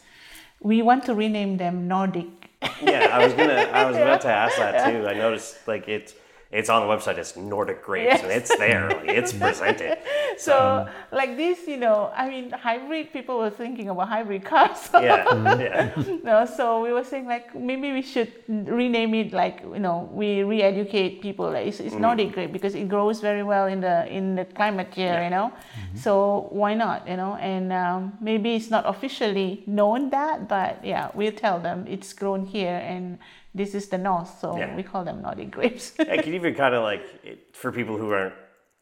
we 0.60 0.82
want 0.82 1.04
to 1.06 1.14
rename 1.14 1.56
them 1.56 1.88
Nordic. 1.88 2.26
Yeah, 2.82 3.08
I 3.12 3.24
was 3.24 3.32
gonna. 3.32 3.70
I 3.72 3.86
was 3.86 3.96
about 4.04 4.20
to 4.22 4.28
ask 4.28 4.56
that 4.58 4.90
too. 4.90 5.06
I 5.06 5.14
noticed 5.14 5.66
like 5.66 5.88
it's 5.88 6.14
it's 6.50 6.68
on 6.68 6.86
the 6.86 6.92
website. 6.92 7.18
It's 7.18 7.36
Nordic 7.36 7.82
grapes, 7.82 8.22
and 8.22 8.30
it's 8.30 8.56
there. 8.56 8.88
Like, 8.88 9.08
it's 9.08 9.32
presented. 9.44 9.98
So 10.38 10.86
um, 10.86 10.88
like 11.10 11.36
this, 11.36 11.66
you 11.66 11.76
know, 11.76 12.12
I 12.14 12.28
mean, 12.28 12.50
hybrid 12.50 13.12
people 13.12 13.38
were 13.38 13.50
thinking 13.50 13.88
about 13.88 14.08
hybrid 14.08 14.44
cars. 14.44 14.88
Yeah, 14.96 15.58
yeah. 15.60 15.92
no, 16.24 16.46
so 16.46 16.82
we 16.82 16.92
were 16.92 17.04
saying 17.04 17.26
like 17.26 17.54
maybe 17.54 17.92
we 17.92 18.02
should 18.02 18.32
rename 18.48 19.14
it 19.14 19.32
like 19.32 19.60
you 19.62 19.78
know 19.78 20.08
we 20.12 20.42
re-educate 20.42 21.20
people. 21.20 21.50
Like 21.50 21.66
it's, 21.66 21.80
it's 21.80 21.94
mm. 21.94 22.00
Nordic 22.00 22.32
grape 22.32 22.52
because 22.52 22.74
it 22.74 22.88
grows 22.88 23.20
very 23.20 23.42
well 23.42 23.66
in 23.66 23.80
the 23.80 24.06
in 24.08 24.34
the 24.36 24.44
climate 24.44 24.92
here, 24.94 25.22
you 25.22 25.30
know. 25.30 25.52
Mm-hmm. 25.52 25.96
So 25.98 26.48
why 26.50 26.74
not, 26.74 27.06
you 27.08 27.16
know? 27.16 27.36
And 27.36 27.72
um, 27.72 28.18
maybe 28.20 28.54
it's 28.54 28.70
not 28.70 28.84
officially 28.86 29.62
known 29.66 30.10
that, 30.10 30.48
but 30.48 30.84
yeah, 30.84 31.10
we'll 31.14 31.32
tell 31.32 31.58
them 31.60 31.86
it's 31.88 32.12
grown 32.12 32.46
here 32.46 32.80
and 32.84 33.18
this 33.56 33.74
is 33.74 33.88
the 33.88 33.98
north, 33.98 34.30
so 34.40 34.56
Yeah. 34.58 34.76
we 34.76 34.82
call 34.82 35.02
them 35.04 35.22
Nordic 35.22 35.50
grapes. 35.50 35.92
I 36.14 36.16
could 36.22 36.34
even 36.40 36.54
kind 36.62 36.74
of 36.74 36.82
like 36.82 37.04
it, 37.24 37.38
for 37.60 37.72
people 37.72 37.96
who 37.96 38.10
aren't 38.12 38.34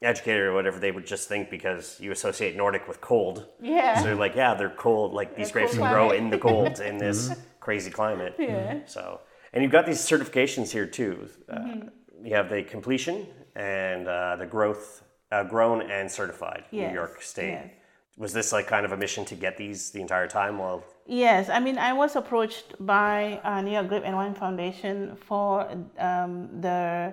educated 0.03 0.43
or 0.43 0.53
whatever, 0.53 0.79
they 0.79 0.91
would 0.97 1.07
just 1.07 1.29
think 1.29 1.49
because 1.51 1.99
you 2.01 2.11
associate 2.13 2.57
Nordic 2.57 2.87
with 2.89 3.01
cold. 3.01 3.47
Yeah. 3.61 3.97
So 3.99 4.05
they're 4.05 4.15
like, 4.27 4.35
yeah, 4.35 4.55
they're 4.55 4.77
cold. 4.87 5.13
Like 5.15 5.37
these 5.37 5.51
They're 5.53 5.63
grapes 5.63 5.79
can 5.79 5.91
grow 5.93 6.11
in 6.11 6.29
the 6.31 6.39
cold 6.39 6.81
in 6.81 6.99
this 6.99 7.21
crazy 7.61 7.91
climate. 7.91 8.35
Yeah. 8.39 8.81
So, 8.87 9.21
and 9.53 9.63
you've 9.63 9.73
got 9.73 9.87
these 9.87 10.01
certifications 10.01 10.71
here 10.71 10.87
too. 10.87 11.29
Uh, 11.49 11.55
Mm-hmm. 11.59 11.89
You 12.27 12.35
have 12.37 12.49
the 12.49 12.63
completion 12.63 13.27
and 13.55 14.09
uh, 14.09 14.37
the 14.37 14.47
growth, 14.47 15.03
uh, 15.31 15.45
grown 15.45 15.91
and 15.91 16.11
certified 16.11 16.65
Yes, 16.71 16.89
New 16.91 16.95
York 16.95 17.21
State. 17.21 17.51
yes. 17.51 17.71
Was 18.17 18.33
this 18.33 18.53
like 18.53 18.69
kind 18.69 18.87
of 18.87 18.93
a 18.93 18.97
mission 18.97 19.25
to 19.25 19.35
get 19.35 19.57
these 19.57 19.91
the 19.91 20.01
entire 20.01 20.29
time? 20.29 20.59
While 20.59 20.85
Yes, 21.07 21.49
I 21.49 21.59
mean, 21.61 21.79
I 21.79 21.93
was 21.93 22.17
approached 22.17 22.75
by 22.81 23.41
uh, 23.45 23.61
New 23.61 23.73
York 23.73 23.89
Grape 23.89 24.05
and 24.05 24.17
Wine 24.17 24.35
Foundation 24.35 25.17
for 25.17 25.69
um, 25.99 26.49
the 26.61 27.13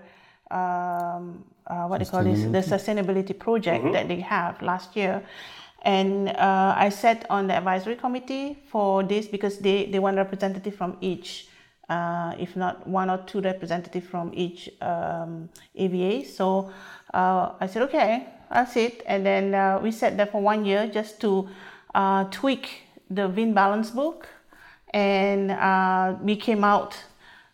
um, 0.51 1.43
uh, 1.67 1.85
what 1.87 1.99
do 1.99 2.05
you 2.05 2.11
call 2.11 2.23
this? 2.23 2.43
The 2.43 2.75
sustainability 2.75 3.37
project 3.37 3.91
that 3.93 4.07
they 4.07 4.19
have 4.19 4.61
last 4.61 4.95
year, 4.95 5.23
and 5.81 6.29
uh, 6.29 6.75
I 6.77 6.89
sat 6.89 7.25
on 7.29 7.47
the 7.47 7.55
advisory 7.55 7.95
committee 7.95 8.59
for 8.69 9.03
this 9.03 9.27
because 9.27 9.57
they 9.57 9.85
they 9.85 9.99
want 9.99 10.17
representative 10.17 10.75
from 10.75 10.97
each. 11.01 11.47
Uh, 11.89 12.33
if 12.39 12.55
not 12.55 12.87
one 12.87 13.09
or 13.09 13.17
two 13.27 13.41
representative 13.41 14.05
from 14.05 14.31
each 14.33 14.69
um, 14.79 15.49
AVA. 15.75 16.23
So 16.23 16.71
uh, 17.13 17.51
I 17.59 17.67
said, 17.67 17.81
okay, 17.81 18.27
I'll 18.51 18.65
sit. 18.65 19.03
And 19.05 19.25
then 19.25 19.55
uh, 19.55 19.79
we 19.81 19.91
sat 19.91 20.17
there 20.17 20.27
for 20.27 20.41
one 20.41 20.65
year 20.65 20.87
just 20.87 21.19
to 21.21 21.49
uh, 21.95 22.25
tweak 22.25 22.83
the 23.09 23.27
Vin 23.27 23.53
Balance 23.53 23.91
book. 23.91 24.27
And 24.93 25.51
uh, 25.51 26.15
we 26.21 26.35
came 26.35 26.63
out 26.63 26.97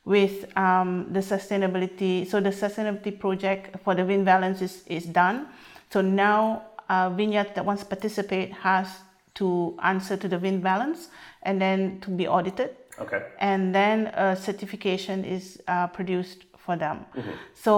with 0.05 0.57
um, 0.57 1.07
the 1.11 1.19
sustainability. 1.19 2.27
So 2.27 2.39
the 2.39 2.49
sustainability 2.49 3.19
project 3.19 3.77
for 3.83 3.93
the 3.93 4.03
Vin 4.03 4.23
Balance 4.23 4.61
is, 4.61 4.83
is 4.87 5.05
done. 5.05 5.47
So 5.91 6.01
now 6.01 6.63
uh, 6.89 7.09
vineyard 7.09 7.51
that 7.55 7.65
wants 7.65 7.83
to 7.83 7.89
participate 7.89 8.51
has 8.53 8.87
to 9.35 9.77
answer 9.83 10.17
to 10.17 10.27
the 10.27 10.37
Vin 10.37 10.61
Balance 10.61 11.09
and 11.43 11.61
then 11.61 11.99
to 12.01 12.09
be 12.09 12.27
audited 12.27 12.75
okay, 12.99 13.23
and 13.39 13.73
then 13.73 14.07
a 14.07 14.35
certification 14.35 15.23
is 15.23 15.61
uh, 15.67 15.87
produced 15.87 16.46
for 16.67 16.75
them. 16.77 16.97
So 17.65 17.71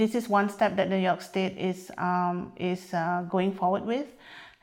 this 0.00 0.14
is 0.14 0.28
one 0.28 0.48
step 0.56 0.76
that 0.76 0.88
New 0.94 1.02
York 1.10 1.20
State 1.22 1.54
is 1.70 1.90
um, 1.98 2.52
is 2.70 2.82
uh, 2.94 3.24
going 3.34 3.52
forward 3.60 3.84
with, 3.92 4.06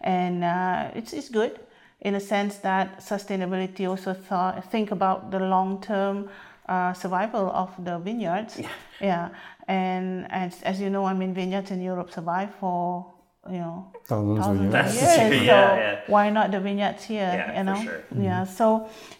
and 0.02 0.44
uh, 0.44 0.98
it's 1.00 1.12
it's 1.14 1.30
good 1.40 1.54
in 2.02 2.16
a 2.16 2.20
sense 2.20 2.54
that 2.62 2.86
sustainability 3.00 3.84
also 3.90 4.14
thought 4.14 4.54
think 4.72 4.92
about 4.92 5.32
the 5.32 5.40
long 5.40 5.82
term 5.82 6.30
uh, 6.70 6.94
survival 6.94 7.46
of 7.64 7.70
the 7.88 7.98
vineyards. 8.00 8.62
Yeah. 9.02 9.30
And 9.68 10.28
as, 10.32 10.62
as 10.64 10.80
you 10.80 10.90
know, 10.90 11.06
I 11.12 11.14
mean 11.14 11.34
vineyards 11.34 11.72
in 11.72 11.82
Europe 11.82 12.10
survive 12.12 12.50
for 12.60 13.06
you 13.50 13.60
know 13.64 13.92
Thousands 14.06 14.40
of 14.40 14.46
thousands 14.46 14.62
years. 14.62 14.68
of 14.68 14.72
That's- 14.72 14.96
years. 15.02 15.40
So 15.40 15.52
yeah, 15.52 15.76
yeah. 15.76 16.00
why 16.08 16.30
not 16.30 16.52
the 16.52 16.60
vineyards 16.60 17.04
here? 17.14 17.32
Yeah, 17.34 17.48
you 17.52 17.58
for 17.58 17.64
know, 17.64 17.84
sure. 17.84 18.04
yeah. 18.30 18.44
So 18.46 18.66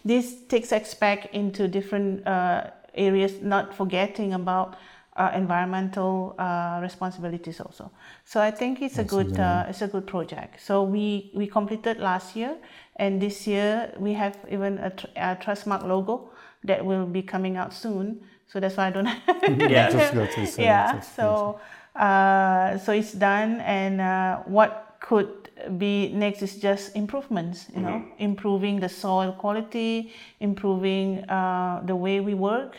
this 0.04 0.24
takes 0.52 0.72
us 0.72 0.94
back 0.94 1.20
into 1.34 1.68
different 1.68 2.26
uh, 2.26 2.60
areas, 2.94 3.40
not 3.42 3.74
forgetting 3.74 4.32
about 4.34 4.76
uh, 5.16 5.30
environmental 5.34 6.34
uh, 6.38 6.78
responsibilities 6.82 7.60
also. 7.60 7.90
So 8.24 8.40
I 8.40 8.50
think 8.50 8.82
it's 8.82 8.98
a 8.98 9.04
good 9.04 9.38
uh, 9.38 9.66
it's 9.68 9.82
a 9.82 9.88
good 9.88 10.06
project. 10.06 10.60
So 10.60 10.82
we 10.82 11.30
we 11.34 11.46
completed 11.46 11.98
last 11.98 12.34
year, 12.36 12.56
and 12.96 13.20
this 13.20 13.46
year 13.46 13.92
we 13.98 14.12
have 14.14 14.36
even 14.50 14.78
a, 14.78 14.90
tr- 14.90 15.06
a 15.16 15.36
Trustmark 15.36 15.86
logo 15.86 16.30
that 16.64 16.84
will 16.84 17.06
be 17.06 17.22
coming 17.22 17.56
out 17.56 17.72
soon. 17.72 18.20
So 18.48 18.60
that's 18.60 18.76
why 18.76 18.88
I 18.88 18.90
don't. 18.90 19.06
Yeah. 19.70 19.90
Just 19.90 20.14
got 20.14 20.30
to 20.32 20.62
yeah. 20.62 21.00
So 21.00 21.60
uh, 21.94 22.78
so 22.78 22.92
it's 22.92 23.12
done, 23.12 23.60
and 23.60 24.00
uh, 24.00 24.38
what 24.46 24.96
could 25.00 25.43
be 25.78 26.08
next 26.08 26.42
is 26.42 26.56
just 26.56 26.96
improvements. 26.96 27.66
You 27.74 27.82
know, 27.82 28.04
improving 28.18 28.80
the 28.80 28.88
soil 28.88 29.32
quality, 29.32 30.12
improving 30.40 31.24
uh, 31.28 31.82
the 31.84 31.96
way 31.96 32.20
we 32.20 32.34
work, 32.34 32.76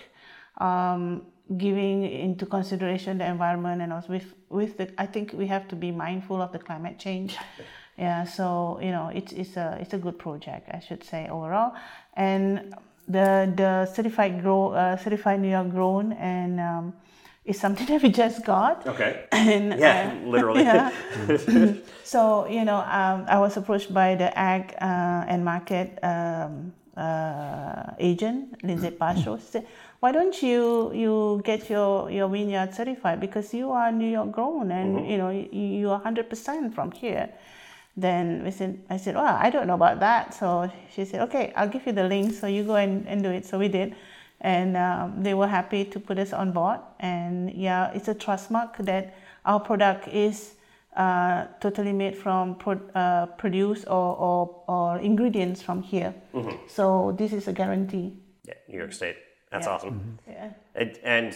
um, 0.58 1.21
giving 1.58 2.04
into 2.04 2.45
consideration 2.45 3.17
the 3.17 3.26
environment, 3.26 3.82
and 3.82 3.93
also 3.93 4.13
with 4.13 4.34
with 4.50 4.78
the. 4.78 4.89
I 4.98 5.06
think 5.06 5.34
we 5.34 5.48
have 5.48 5.67
to 5.69 5.76
be 5.76 5.91
mindful 5.91 6.41
of 6.41 6.52
the 6.52 6.60
climate 6.60 7.00
change. 7.00 7.38
Yeah, 7.98 8.26
so 8.26 8.78
you 8.82 8.91
know, 8.91 9.10
it's 9.13 9.32
it's 9.32 9.56
a 9.56 9.78
it's 9.80 9.93
a 9.93 9.98
good 9.98 10.19
project, 10.19 10.67
I 10.69 10.80
should 10.80 11.02
say 11.02 11.30
overall, 11.30 11.76
and 12.15 12.76
the 13.08 13.52
the 13.56 13.86
certified 13.86 14.41
grow 14.41 14.74
uh, 14.74 14.98
certified 14.98 15.39
New 15.39 15.50
York 15.50 15.69
grown 15.69 16.12
and 16.13 16.60
um, 16.60 16.93
is 17.46 17.60
something 17.60 17.86
that 17.92 18.02
we 18.02 18.10
just 18.10 18.44
got. 18.46 18.86
okay, 18.88 19.26
And, 19.32 19.80
yeah, 19.80 20.14
uh, 20.14 20.28
literally. 20.28 20.64
yeah. 20.70 20.92
so 22.04 22.48
you 22.48 22.66
know, 22.66 22.78
um, 22.78 23.26
I 23.28 23.38
was 23.40 23.58
approached 23.58 23.94
by 23.94 24.16
the 24.16 24.36
ag 24.38 24.74
uh, 24.82 25.26
and 25.32 25.46
market 25.46 26.00
um, 26.04 26.74
uh, 26.98 27.92
agent, 28.00 28.64
Lindsay 28.64 28.90
Pasho. 28.92 29.40
She 29.40 29.46
said, 29.46 29.68
"Why 30.00 30.12
don't 30.12 30.42
you 30.42 30.92
you 30.94 31.42
get 31.44 31.70
your 31.70 32.10
your 32.10 32.28
vineyard 32.30 32.74
certified 32.74 33.20
because 33.20 33.54
you 33.54 33.72
are 33.72 33.92
New 33.92 34.10
York 34.10 34.32
grown 34.32 34.72
and 34.72 35.08
you 35.10 35.18
know 35.18 35.30
you, 35.30 35.48
you 35.52 35.90
are 35.92 36.00
hundred 36.00 36.30
percent 36.30 36.74
from 36.74 36.92
here." 36.92 37.30
Then 37.98 38.44
we 38.44 38.52
said, 38.52 38.84
I 38.90 38.98
said, 38.98 39.16
well, 39.16 39.38
I 39.40 39.50
don't 39.50 39.68
know 39.68 39.76
about 39.76 40.02
that. 40.02 40.34
So 40.34 40.70
she 40.94 41.06
said, 41.06 41.22
okay, 41.22 41.54
I'll 41.56 41.70
give 41.70 41.86
you 41.88 41.94
the 41.94 42.04
link. 42.04 42.34
So 42.34 42.46
you 42.46 42.64
go 42.66 42.76
and, 42.76 43.08
and 43.08 43.24
do 43.24 43.30
it. 43.32 43.46
So 43.46 43.58
we 43.58 43.70
did. 43.70 43.96
And 44.41 44.76
um, 44.78 45.24
they 45.24 45.34
were 45.34 45.48
happy 45.48 45.86
to 45.86 46.00
put 46.00 46.17
us 46.19 46.34
on 46.34 46.52
board. 46.52 46.80
And 47.00 47.52
yeah, 47.52 47.91
it's 47.93 48.08
a 48.08 48.13
trust 48.13 48.52
mark 48.52 48.78
that 48.80 49.15
our 49.45 49.60
product 49.60 50.08
is 50.08 50.56
uh, 50.95 51.45
totally 51.60 51.93
made 51.93 52.15
from 52.17 52.56
pro- 52.56 52.89
uh, 52.95 53.26
produce 53.38 53.84
or, 53.86 54.15
or, 54.17 54.63
or 54.67 55.00
ingredients 55.00 55.62
from 55.62 55.82
here. 55.82 56.13
So 56.67 57.13
this 57.17 57.34
is 57.34 57.48
a 57.48 57.54
guarantee. 57.54 58.13
yeah, 58.48 58.54
New 58.69 58.78
York 58.78 58.93
State. 58.93 59.17
That's 59.52 59.67
Yeah. 59.67 59.74
awesome. 59.74 60.19
Yeah. 60.28 60.50
And, 60.76 61.00
and 61.04 61.36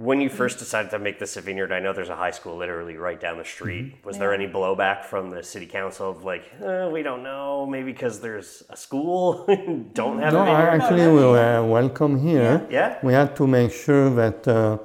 when 0.00 0.20
you 0.20 0.30
first 0.30 0.58
decided 0.58 0.90
to 0.90 0.98
make 0.98 1.18
this 1.18 1.36
a 1.36 1.40
vineyard, 1.42 1.72
I 1.72 1.80
know 1.80 1.92
there's 1.92 2.08
a 2.08 2.16
high 2.16 2.30
school 2.38 2.56
literally 2.56 2.96
right 2.96 3.20
down 3.20 3.36
the 3.38 3.44
street. 3.44 3.86
Mm-hmm. 3.86 4.06
Was 4.08 4.16
there 4.18 4.32
any 4.32 4.46
blowback 4.56 5.04
from 5.04 5.30
the 5.30 5.42
city 5.42 5.66
council 5.66 6.10
of 6.10 6.24
like, 6.24 6.44
uh, 6.64 6.88
we 6.92 7.02
don't 7.02 7.22
know, 7.22 7.66
maybe 7.66 7.92
because 7.92 8.20
there's 8.20 8.62
a 8.70 8.76
school, 8.76 9.44
don't 10.00 10.18
have 10.20 10.32
No, 10.32 10.42
a 10.42 10.44
vineyard? 10.46 10.70
actually, 10.76 11.06
we 11.18 11.24
were 11.34 11.64
welcome 11.64 12.18
here. 12.28 12.66
Yeah. 12.70 12.98
We 13.02 13.12
had 13.12 13.36
to 13.36 13.46
make 13.46 13.72
sure 13.72 14.08
that 14.22 14.48
uh, 14.48 14.78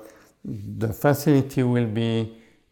the 0.44 0.92
facility 0.92 1.64
will 1.64 1.88
be, 1.88 2.12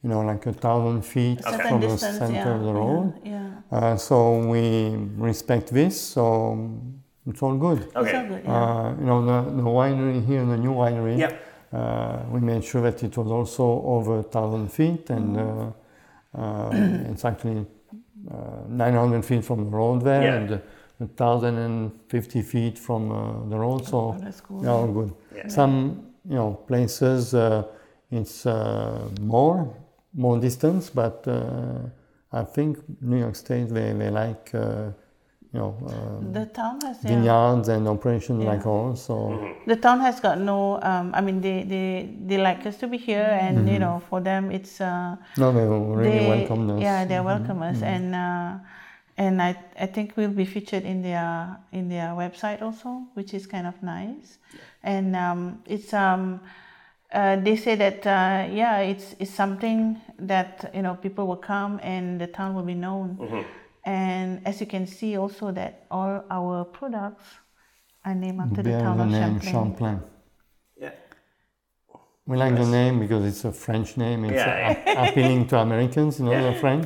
you 0.04 0.10
know, 0.10 0.22
like 0.22 0.46
a 0.46 0.54
thousand 0.54 1.02
feet 1.04 1.42
Certain 1.44 1.60
from 1.70 1.82
the 1.82 1.88
distance, 1.88 2.18
center 2.18 2.34
yeah, 2.34 2.56
of 2.56 2.62
the 2.64 2.74
road. 2.74 3.14
Yeah. 3.24 3.50
Uh, 3.72 3.96
so 3.96 4.38
we 4.54 4.96
respect 5.32 5.68
this, 5.74 6.00
so 6.00 6.24
it's 7.26 7.42
all 7.42 7.56
good. 7.58 7.80
It's 7.84 7.96
all 7.96 8.02
Okay. 8.04 8.28
good. 8.28 8.42
Yeah. 8.44 8.54
Uh, 8.54 8.96
you 9.00 9.06
know, 9.06 9.20
the, 9.26 9.38
the 9.62 9.64
winery 9.64 10.26
here, 10.26 10.46
the 10.46 10.58
new 10.58 10.74
winery, 10.74 11.18
Yeah. 11.18 11.32
Uh, 11.74 12.20
we 12.32 12.40
made 12.40 12.64
sure 12.64 12.82
that 12.82 13.04
it 13.04 13.18
was 13.18 13.28
also 13.32 13.64
over 13.86 14.16
1,000 14.22 14.72
feet 14.72 15.10
and 15.10 15.38
uh, 15.38 15.72
uh, 16.38 16.70
it's 17.10 17.26
actually 17.26 17.66
uh, 18.32 18.36
900 18.68 19.24
feet 19.26 19.44
from 19.44 19.66
the 19.66 19.78
road 19.78 20.02
there 20.04 20.24
Yeah. 20.24 20.36
and 20.36 20.62
1,050 21.00 22.42
feet 22.42 22.78
from 22.80 23.12
uh, 23.12 23.50
the 23.50 23.58
road, 23.58 23.86
so 23.86 24.16
that's 24.20 24.42
cool. 24.42 24.62
they're 24.62 24.72
all 24.72 24.88
good. 24.88 25.14
Yeah. 25.36 25.48
Some, 25.48 26.08
you 26.30 26.36
know, 26.36 26.54
places 26.68 27.34
uh, 27.34 27.64
it's 28.12 28.46
uh, 28.46 29.10
more, 29.22 29.76
more 30.14 30.40
distance, 30.40 30.90
but 30.90 31.28
uh, 31.28 31.80
I 32.32 32.44
think 32.44 32.78
New 33.02 33.18
York 33.20 33.36
State, 33.36 33.70
they, 33.70 33.92
they 33.94 34.10
like, 34.10 34.52
uh, 34.54 34.92
you 35.54 35.60
know, 35.60 35.78
uh, 35.86 36.32
The 36.34 36.46
town 36.48 36.82
has 36.82 36.98
yeah. 37.04 37.10
vineyards 37.10 37.70
and 37.70 37.88
operations 37.88 38.44
Yeah. 38.44 38.50
like 38.52 38.66
ours. 38.66 39.02
So. 39.02 39.16
The 39.68 39.76
town 39.76 40.00
has 40.02 40.20
got 40.20 40.40
no 40.40 40.82
um, 40.82 41.12
i 41.14 41.22
mean 41.22 41.42
they, 41.42 41.64
they 41.64 42.10
they 42.28 42.38
like 42.38 42.66
us 42.66 42.78
to 42.78 42.88
be 42.88 42.98
here 42.98 43.38
and 43.42 43.70
you 43.70 43.80
know 43.80 44.02
for 44.10 44.20
them 44.20 44.52
it's 44.52 44.82
uh, 44.82 45.16
no, 45.38 45.52
they 45.54 45.66
really 45.66 46.20
they, 46.20 46.28
welcome 46.28 46.70
us. 46.72 46.82
yeah 46.82 47.06
they 47.06 47.20
welcome 47.20 47.62
us. 47.62 47.82
And 47.82 48.16
uh, 48.16 48.58
and 49.16 49.42
I, 49.42 49.56
I 49.80 49.86
think 49.86 50.14
we'll 50.18 50.38
be 50.44 50.46
featured 50.46 50.84
in 50.84 51.02
their 51.04 51.58
in 51.72 51.88
their 51.88 52.10
website 52.24 52.62
also 52.62 52.90
which 53.14 53.34
is 53.34 53.46
kind 53.48 53.68
of 53.68 53.76
nice. 53.84 54.40
And 54.84 55.16
um, 55.16 55.62
it's 55.66 55.94
um 55.94 56.42
uh, 57.14 57.36
they 57.46 57.56
say 57.56 57.76
that 57.76 58.06
uh, 58.08 58.50
yeah 58.52 58.80
it's 58.80 59.16
it's 59.20 59.32
something 59.32 60.02
that 60.18 60.72
you 60.74 60.82
know 60.82 60.96
people 60.96 61.28
will 61.28 61.44
come 61.54 61.80
and 61.84 62.20
the 62.20 62.28
town 62.28 62.56
will 62.56 62.64
be 62.66 62.74
known 62.74 63.18
and 63.86 64.42
as 64.46 64.60
you 64.62 64.68
can 64.68 64.86
see 64.88 65.18
also 65.18 65.52
that 65.52 65.86
all 65.92 66.24
our 66.30 66.66
products 66.66 67.24
are 68.06 68.16
named 68.16 68.40
after 68.42 68.62
the 68.64 68.72
town 68.72 68.98
the 68.98 69.04
of 69.04 69.10
name 69.10 69.40
Champlain. 69.40 69.54
Champlain. 69.54 70.02
Yeah. 70.78 70.92
We 72.26 72.38
like 72.38 72.56
the 72.56 72.66
name 72.66 73.00
because 73.00 73.26
it's 73.26 73.44
a 73.46 73.52
French 73.52 73.98
name. 73.98 74.24
It's 74.26 74.34
Yeah, 74.36 74.78
a- 75.06 75.10
appealing 75.10 75.48
to 75.48 75.58
Americans, 75.60 76.20
you 76.20 76.26
know, 76.26 76.32
Yeah. 76.32 76.52
the 76.52 76.60
French. 76.60 76.86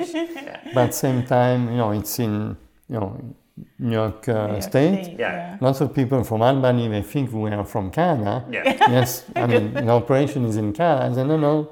But 0.73 0.83
at 0.83 0.87
the 0.87 0.93
same 0.93 1.23
time, 1.25 1.69
you 1.71 1.77
know, 1.77 1.91
it's 1.91 2.17
in, 2.19 2.57
you 2.89 2.99
know, 2.99 3.35
New 3.79 3.93
York, 3.93 4.27
uh, 4.29 4.47
New 4.47 4.51
York 4.53 4.63
State. 4.63 5.15
Yeah. 5.19 5.57
Lots 5.61 5.81
of 5.81 5.93
people 5.93 6.23
from 6.23 6.41
Albany, 6.41 6.87
they 6.87 7.01
think 7.03 7.31
we 7.31 7.51
are 7.51 7.63
from 7.65 7.89
Canada. 7.91 8.45
Yeah. 8.51 8.63
yes, 8.97 9.25
I 9.35 9.45
mean, 9.47 9.73
the 9.73 9.89
operation 9.89 10.45
is 10.45 10.57
in 10.57 10.73
Canada. 10.73 11.05
I 11.11 11.13
said, 11.15 11.27
no, 11.27 11.37
no, 11.37 11.69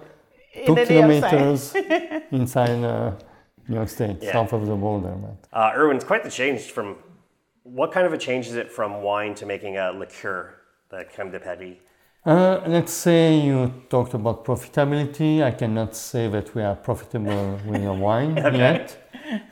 in 0.54 0.66
two 0.68 0.76
the 0.76 0.86
day 0.86 1.02
outside. 1.02 1.30
kilometers 1.30 1.76
inside 2.32 2.84
uh, 2.84 3.12
New 3.68 3.76
York 3.76 3.90
State, 3.90 4.18
Yeah. 4.22 4.32
south 4.34 4.54
of 4.54 4.66
the 4.68 4.76
border. 4.76 5.14
But 5.24 5.38
Uh, 5.54 5.72
Erwin's 5.76 6.04
quite 6.04 6.24
the 6.24 6.30
change 6.30 6.62
from. 6.72 6.98
What 7.64 7.92
kind 7.92 8.06
of 8.06 8.14
a 8.14 8.18
change 8.18 8.46
is 8.48 8.56
it 8.56 8.72
from 8.72 9.02
wine 9.02 9.34
to 9.36 9.46
making 9.46 9.78
a 9.78 9.92
liqueur, 9.92 10.54
the 10.90 11.04
crème 11.12 11.32
de 11.32 11.40
Paris? 11.40 11.78
Uh, 12.26 12.60
let's 12.68 12.92
say 12.94 13.36
you 13.36 13.72
talked 13.90 14.14
about 14.14 14.46
profitability. 14.46 15.44
I 15.44 15.52
cannot 15.52 15.96
say 15.96 16.28
that 16.28 16.54
we 16.56 16.62
are 16.64 16.76
profitable 16.76 17.60
with 17.68 17.84
a 17.86 17.94
wine 17.94 18.36
yet. 18.38 18.98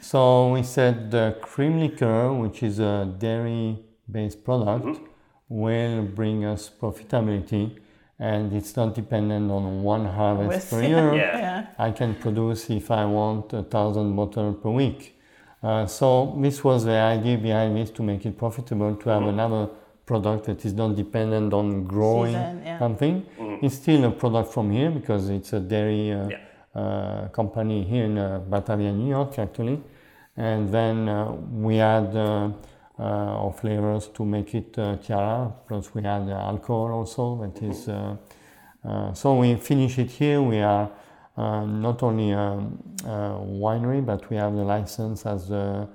So 0.01 0.51
we 0.53 0.61
said 0.63 1.09
the 1.11 1.35
cream 1.41 1.79
liqueur, 1.79 2.31
which 2.33 2.61
is 2.63 2.79
a 2.79 3.05
dairy-based 3.17 4.43
product, 4.43 4.99
will 5.49 6.03
bring 6.03 6.45
us 6.45 6.69
profitability, 6.69 7.77
and 8.19 8.53
it's 8.53 8.75
not 8.75 8.93
dependent 8.95 9.51
on 9.51 9.83
one 9.83 10.05
harvest 10.05 10.69
per 10.69 10.81
year. 10.91 11.13
Yeah. 11.15 11.37
Yeah. 11.37 11.67
I 11.77 11.91
can 11.91 12.15
produce 12.15 12.69
if 12.69 12.89
I 12.91 13.05
want 13.05 13.53
a 13.53 13.63
thousand 13.63 14.15
bottles 14.15 14.57
per 14.61 14.69
week. 14.69 15.19
Uh, 15.61 15.85
so 15.85 16.35
this 16.41 16.63
was 16.63 16.83
the 16.85 16.91
idea 16.91 17.37
behind 17.37 17.77
this 17.77 17.89
to 17.91 18.03
make 18.03 18.25
it 18.25 18.37
profitable 18.37 18.95
to 18.95 19.09
have 19.09 19.23
another 19.23 19.69
product 20.05 20.45
that 20.45 20.65
is 20.65 20.73
not 20.73 20.95
dependent 20.95 21.53
on 21.53 21.85
growing 21.85 22.33
Season, 22.33 22.61
yeah. 22.65 22.79
something. 22.79 23.25
It's 23.61 23.75
still 23.75 24.03
a 24.03 24.11
product 24.11 24.51
from 24.51 24.69
here 24.71 24.91
because 24.91 25.29
it's 25.29 25.53
a 25.53 25.61
dairy 25.61 26.11
uh, 26.11 26.27
Yeah. 26.27 26.37
uh, 26.81 27.27
company 27.29 27.83
here 27.83 28.05
in 28.05 28.17
uh, 28.17 28.39
Batavia, 28.39 28.91
New 28.91 29.09
York, 29.09 29.39
actually. 29.39 29.81
And 30.35 30.67
then 30.73 31.07
uh, 31.07 31.31
we 31.31 31.79
add 31.79 32.13
uh, 32.99 33.03
uh, 33.03 33.51
flavors 33.51 34.07
to 34.09 34.25
make 34.25 34.53
it 34.55 34.77
uh, 34.77 34.95
tiara. 34.97 35.51
Plus 35.67 35.93
we 35.93 36.03
add 36.05 36.29
uh, 36.29 36.33
alcohol 36.33 36.91
also. 36.91 37.35
That 37.41 37.61
is. 37.63 37.87
Uh, 37.89 38.15
uh, 38.85 39.13
so 39.13 39.35
we 39.35 39.55
finish 39.55 39.97
it 39.97 40.11
here. 40.11 40.41
We 40.41 40.59
are 40.59 40.89
uh, 41.37 41.65
not 41.65 42.03
only 42.03 42.31
a, 42.31 42.37
a 43.05 43.39
winery, 43.41 44.05
but 44.05 44.29
we 44.29 44.35
have 44.37 44.53
the 44.55 44.63
license 44.63 45.25
as 45.25 45.49
a 45.51 45.87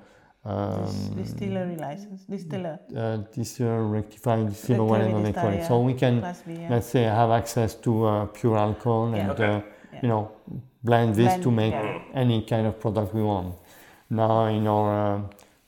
um, 0.45 1.15
Distillery 1.15 1.77
license, 1.77 2.23
distiller. 2.25 2.79
uh, 2.97 3.19
distiller, 3.35 3.85
rectified 3.85 4.49
distiller, 4.49 4.85
whatever 4.85 5.21
they 5.21 5.33
call 5.33 5.49
it. 5.51 5.67
So 5.67 5.81
we 5.81 5.93
can, 5.93 6.21
Class 6.21 6.41
B, 6.47 6.55
yeah. 6.55 6.69
let's 6.71 6.87
say, 6.87 7.03
have 7.03 7.31
access 7.31 7.75
to 7.75 8.05
uh, 8.07 8.27
pure 8.27 8.57
alcohol 8.57 9.11
Yeah. 9.15 9.21
and, 9.21 9.31
Okay. 9.33 9.45
uh, 9.45 9.61
Yeah. 9.93 9.99
you 10.03 10.09
know, 10.09 10.31
blend 10.83 11.15
this 11.17 11.37
to 11.43 11.51
make 11.51 11.73
yeah. 11.75 12.01
any 12.15 12.43
kind 12.43 12.67
of 12.67 12.81
product 12.81 13.13
we 13.13 13.23
want. 13.23 13.57
Now, 14.09 14.47
in 14.47 14.67
our 14.67 15.17
uh, 15.17 15.21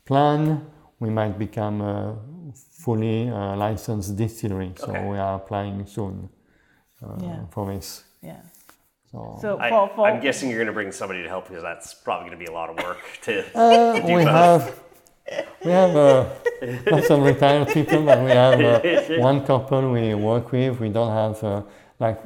plan, 0.07 0.64
we 1.01 1.11
might 1.11 1.38
become 1.38 1.80
a 1.80 2.16
fully 2.84 3.28
uh, 3.30 3.57
licensed 3.57 4.16
distillery. 4.16 4.72
So 4.76 4.90
Okay. 4.90 5.07
we 5.09 5.18
are 5.18 5.36
applying 5.36 5.86
soon 5.86 6.28
uh, 7.03 7.16
Yeah. 7.20 7.46
for 7.51 7.66
this. 7.72 8.05
Yeah. 8.22 8.42
So, 9.11 9.38
So 9.40 9.59
I, 9.59 9.70
for, 9.70 9.88
for 9.96 10.07
I'm 10.07 10.20
guessing 10.20 10.48
you're 10.51 10.59
going 10.59 10.68
to 10.68 10.72
bring 10.80 10.92
somebody 10.92 11.22
to 11.22 11.28
help 11.28 11.48
because 11.48 11.62
that's 11.62 11.94
probably 11.94 12.28
going 12.28 12.38
to 12.38 12.44
be 12.46 12.51
a 12.51 12.55
lot 12.55 12.70
of 12.70 12.76
work 12.84 12.98
to. 13.22 13.44
Uh, 13.59 13.94
do 13.98 14.14
we 14.14 14.24
both. 14.24 14.28
have 14.28 14.80
we 15.64 15.70
have 15.72 15.96
uh, 15.96 16.24
lots 16.90 17.11
of 17.11 17.22
retired 17.22 17.68
people, 17.68 18.05
but 18.05 18.18
we 18.22 18.30
have 18.30 18.61
uh, 18.61 18.80
one 19.20 19.44
couple 19.44 19.90
we 19.92 20.14
work 20.14 20.53
with. 20.53 20.78
We 20.80 20.88
don't 20.90 21.12
have 21.12 21.42
uh, 21.44 21.62
like 21.98 22.20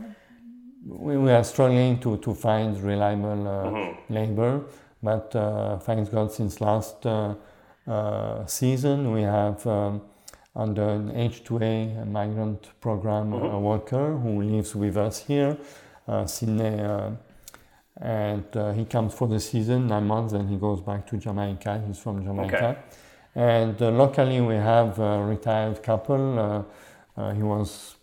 we, 0.87 1.17
we 1.17 1.31
are 1.33 1.45
struggling 1.45 1.99
to, 2.01 2.17
to 2.19 2.35
find 2.35 2.81
reliable 2.83 3.49
uh, 3.49 4.13
labor, 4.13 4.63
but 5.03 5.35
uh, 5.37 5.79
thanks 5.79 6.09
God, 6.11 6.33
since 6.33 6.61
last 6.61 7.07
season 8.47 9.13
we 9.13 9.23
have. 9.23 9.67
Um, 9.67 10.03
under 10.57 10.89
an 10.89 11.11
H2A 11.11 12.03
a 12.03 12.05
migrant 12.05 12.69
program 12.81 13.33
a 13.33 13.59
worker 13.59 14.17
who 14.17 14.41
lives 14.41 14.73
with 14.77 14.97
us 14.97 15.19
here, 15.19 15.59
uh, 16.07 16.25
Sydney 16.27 16.81
uh, 16.81 17.11
and 18.01 18.45
uh, 18.57 18.73
he 18.73 18.85
comes 18.85 19.15
for 19.15 19.29
the 19.29 19.39
season, 19.39 19.87
nine 19.87 20.07
months, 20.07 20.33
and 20.33 20.49
he 20.51 20.57
goes 20.57 20.81
back 20.81 21.07
to 21.09 21.17
Jamaica. 21.17 21.83
He's 21.87 21.99
from 21.99 22.25
Jamaica. 22.25 22.57
Okay. 22.57 22.79
And 23.37 23.81
uh, 23.81 23.91
locally, 23.91 24.41
we 24.41 24.55
have 24.55 24.99
a 24.99 25.23
retired 25.25 25.83
couple. 25.83 26.39
Uh, 26.39 27.21
uh, 27.21 27.33
he 27.33 27.43
was 27.43 27.95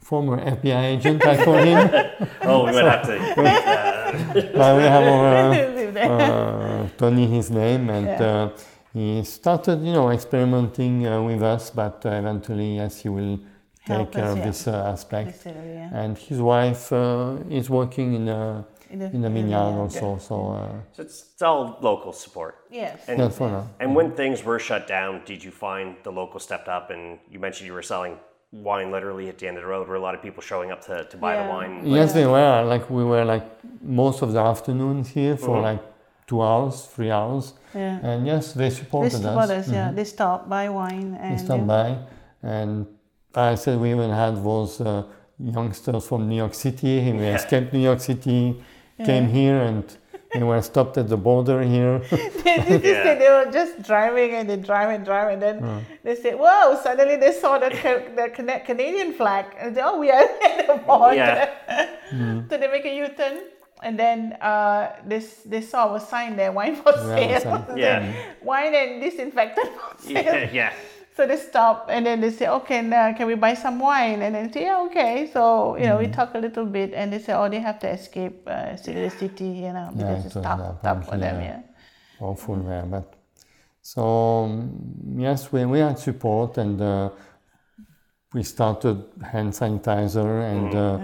former 0.00 0.38
FBI 0.38 0.84
agent, 0.84 1.26
I 1.26 1.44
call 1.44 1.58
him. 1.58 2.28
Oh, 2.42 2.66
we 2.66 2.72
might 2.72 2.84
have 2.84 3.06
to. 3.06 3.92
Uh, 4.12 4.32
but 4.34 4.76
we 4.76 4.82
have 4.82 5.02
our 6.10 6.84
uh, 6.84 6.88
Tony, 6.98 7.26
his 7.26 7.50
name, 7.50 7.88
and 7.88 8.20
uh, 8.20 8.50
he 8.92 9.24
started, 9.24 9.80
you 9.86 9.92
know, 9.92 10.10
experimenting 10.10 11.06
uh, 11.06 11.22
with 11.22 11.42
us. 11.42 11.70
But 11.70 12.04
uh, 12.04 12.10
eventually, 12.10 12.76
yes, 12.76 13.00
he 13.02 13.08
will 13.08 13.38
take 13.86 14.12
care 14.12 14.24
us, 14.24 14.32
of 14.32 14.38
yeah. 14.38 14.46
this 14.46 14.68
uh, 14.68 14.92
aspect. 14.92 15.32
Distillery, 15.32 15.74
yeah. 15.74 15.90
And 16.00 16.18
his 16.18 16.40
wife 16.40 16.92
uh, 16.92 17.36
is 17.50 17.68
working 17.70 18.14
in 18.14 18.28
a 18.28 18.64
In 18.92 18.98
the, 18.98 19.06
in 19.16 19.20
the 19.22 19.30
vineyard 19.30 19.72
yeah. 19.72 19.82
also. 19.82 20.06
So 20.28 20.34
uh, 20.52 20.68
so 20.94 21.02
it's, 21.06 21.18
it's 21.32 21.42
all 21.48 21.62
local 21.80 22.12
support. 22.12 22.54
Yes. 22.70 22.96
And, 23.08 23.18
that's 23.18 23.38
for 23.38 23.48
now. 23.48 23.64
and 23.80 23.88
when 23.96 24.08
things 24.20 24.38
were 24.48 24.60
shut 24.68 24.86
down, 24.86 25.10
did 25.30 25.40
you 25.46 25.50
find 25.50 25.86
the 26.06 26.12
local 26.20 26.38
stepped 26.46 26.68
up? 26.76 26.90
And 26.94 27.02
you 27.32 27.38
mentioned 27.46 27.66
you 27.70 27.76
were 27.80 27.88
selling 27.94 28.14
wine 28.68 28.90
literally 28.96 29.26
at 29.32 29.36
the 29.38 29.46
end 29.48 29.56
of 29.56 29.62
the 29.64 29.70
road. 29.74 29.88
Were 29.88 30.00
a 30.02 30.06
lot 30.08 30.14
of 30.16 30.20
people 30.26 30.42
showing 30.52 30.70
up 30.74 30.80
to, 30.88 30.94
to 31.12 31.16
buy 31.16 31.34
the 31.40 31.44
Yeah. 31.44 31.54
wine? 31.56 31.72
Yes, 31.98 32.12
they 32.18 32.26
were. 32.26 32.62
Like 32.72 32.84
we 32.98 33.02
were 33.12 33.24
like 33.34 33.46
most 34.02 34.18
of 34.24 34.28
the 34.34 34.42
afternoons 34.52 35.06
here 35.18 35.36
for 35.44 35.54
like 35.70 35.82
two 36.28 36.40
hours, 36.48 36.74
three 36.94 37.10
hours, 37.18 37.44
Yeah. 37.74 37.98
and 38.02 38.26
yes, 38.26 38.52
they 38.52 38.68
They 38.68 38.74
supported 38.74 39.12
support 39.12 39.50
us. 39.50 39.68
us, 39.68 39.72
yeah. 39.72 39.90
They 39.92 40.04
stop, 40.04 40.48
buy 40.48 40.68
wine, 40.68 41.12
They 41.12 41.18
and 41.18 41.40
stopped 41.40 41.60
yeah. 41.60 41.66
by, 41.66 41.98
and 42.42 42.86
I 43.34 43.54
said 43.56 43.80
we 43.80 43.90
even 43.90 44.10
had 44.10 44.34
those 44.44 44.80
uh, 44.80 45.04
youngsters 45.38 46.06
from 46.06 46.28
New 46.28 46.36
York 46.36 46.54
City. 46.54 47.00
They 47.12 47.34
escaped 47.40 47.72
New 47.72 47.80
York 47.80 48.00
City, 48.00 48.62
came 49.04 49.26
here, 49.28 49.58
and 49.60 49.84
they 50.34 50.42
were 50.42 50.62
stopped 50.62 50.96
at 50.98 51.08
the 51.08 51.16
border 51.16 51.62
here. 51.62 51.98
they, 52.44 52.56
did 52.68 52.82
this 52.82 52.96
Yeah. 52.96 53.02
thing, 53.04 53.18
they 53.18 53.28
were 53.28 53.50
just 53.52 53.82
driving 53.82 54.30
and 54.34 54.48
they 54.50 54.56
drive 54.56 54.88
and 54.90 55.04
drive 55.04 55.28
and 55.32 55.40
then 55.42 55.84
they 56.04 56.14
say, 56.14 56.32
"Whoa!" 56.34 56.78
Suddenly 56.82 57.16
they 57.16 57.32
saw 57.32 57.58
the, 57.58 57.68
the 58.16 58.30
Canadian 58.64 59.12
flag 59.14 59.44
and 59.58 59.74
they, 59.76 59.80
said, 59.80 59.88
oh, 59.90 59.98
we 59.98 60.10
are 60.10 60.22
at 60.48 60.66
the 60.66 60.76
border. 60.86 61.14
Yeah. 61.16 62.42
so 62.48 62.56
they 62.60 62.68
make 62.68 62.84
a 62.86 62.94
U-turn 62.94 63.36
and 63.82 63.98
then 63.98 64.32
uh, 64.40 64.92
this 65.06 65.42
they 65.44 65.60
saw 65.60 65.94
a 65.94 66.00
sign 66.00 66.36
there, 66.36 66.52
wine 66.52 66.76
for 66.76 66.92
Yeah, 66.96 67.38
sale. 67.38 67.40
sign. 67.40 67.76
Yeah. 67.76 68.12
wine 68.42 68.74
and 68.74 69.00
disinfectant 69.02 69.68
for 69.76 69.98
sale. 70.02 70.24
Yeah, 70.24 70.50
yeah. 70.52 70.72
So 71.16 71.26
they 71.26 71.36
stop 71.36 71.88
and 71.90 72.06
then 72.06 72.20
they 72.22 72.30
say, 72.30 72.48
okay, 72.48 72.80
now 72.80 73.12
can 73.12 73.26
we 73.26 73.34
buy 73.34 73.52
some 73.54 73.78
wine? 73.78 74.22
And 74.22 74.34
then 74.34 74.50
say, 74.50 74.62
yeah, 74.62 74.80
okay. 74.86 75.28
So, 75.30 75.76
you 75.76 75.84
know, 75.84 75.98
we 75.98 76.06
talk 76.08 76.34
a 76.34 76.38
little 76.38 76.64
bit 76.64 76.94
and 76.94 77.12
they 77.12 77.18
say, 77.18 77.34
oh, 77.34 77.50
they 77.50 77.60
have 77.60 77.78
to 77.80 77.88
escape 77.90 78.40
uh, 78.46 78.76
to 78.76 78.92
the 78.94 79.10
city, 79.10 79.44
you 79.44 79.72
know, 79.74 79.90
Yeah, 79.94 80.14
because 80.14 80.24
it's 80.24 80.34
so 80.34 80.42
tough, 80.42 80.58
that 80.58 80.82
tough 80.82 81.04
for 81.10 81.18
them, 81.18 81.40
yeah. 81.42 81.60
yeah. 81.60 81.60
awful 82.26 82.56
there. 82.56 82.86
But 82.86 83.12
so 83.82 84.44
um, 84.44 84.72
yes, 85.18 85.52
we, 85.52 85.66
we 85.66 85.80
had 85.80 85.98
support 85.98 86.56
and 86.56 86.80
uh, 86.80 87.10
we 88.32 88.42
started 88.42 89.04
hand 89.22 89.52
sanitizer 89.52 90.42
and 90.50 90.74
uh, 90.74 90.98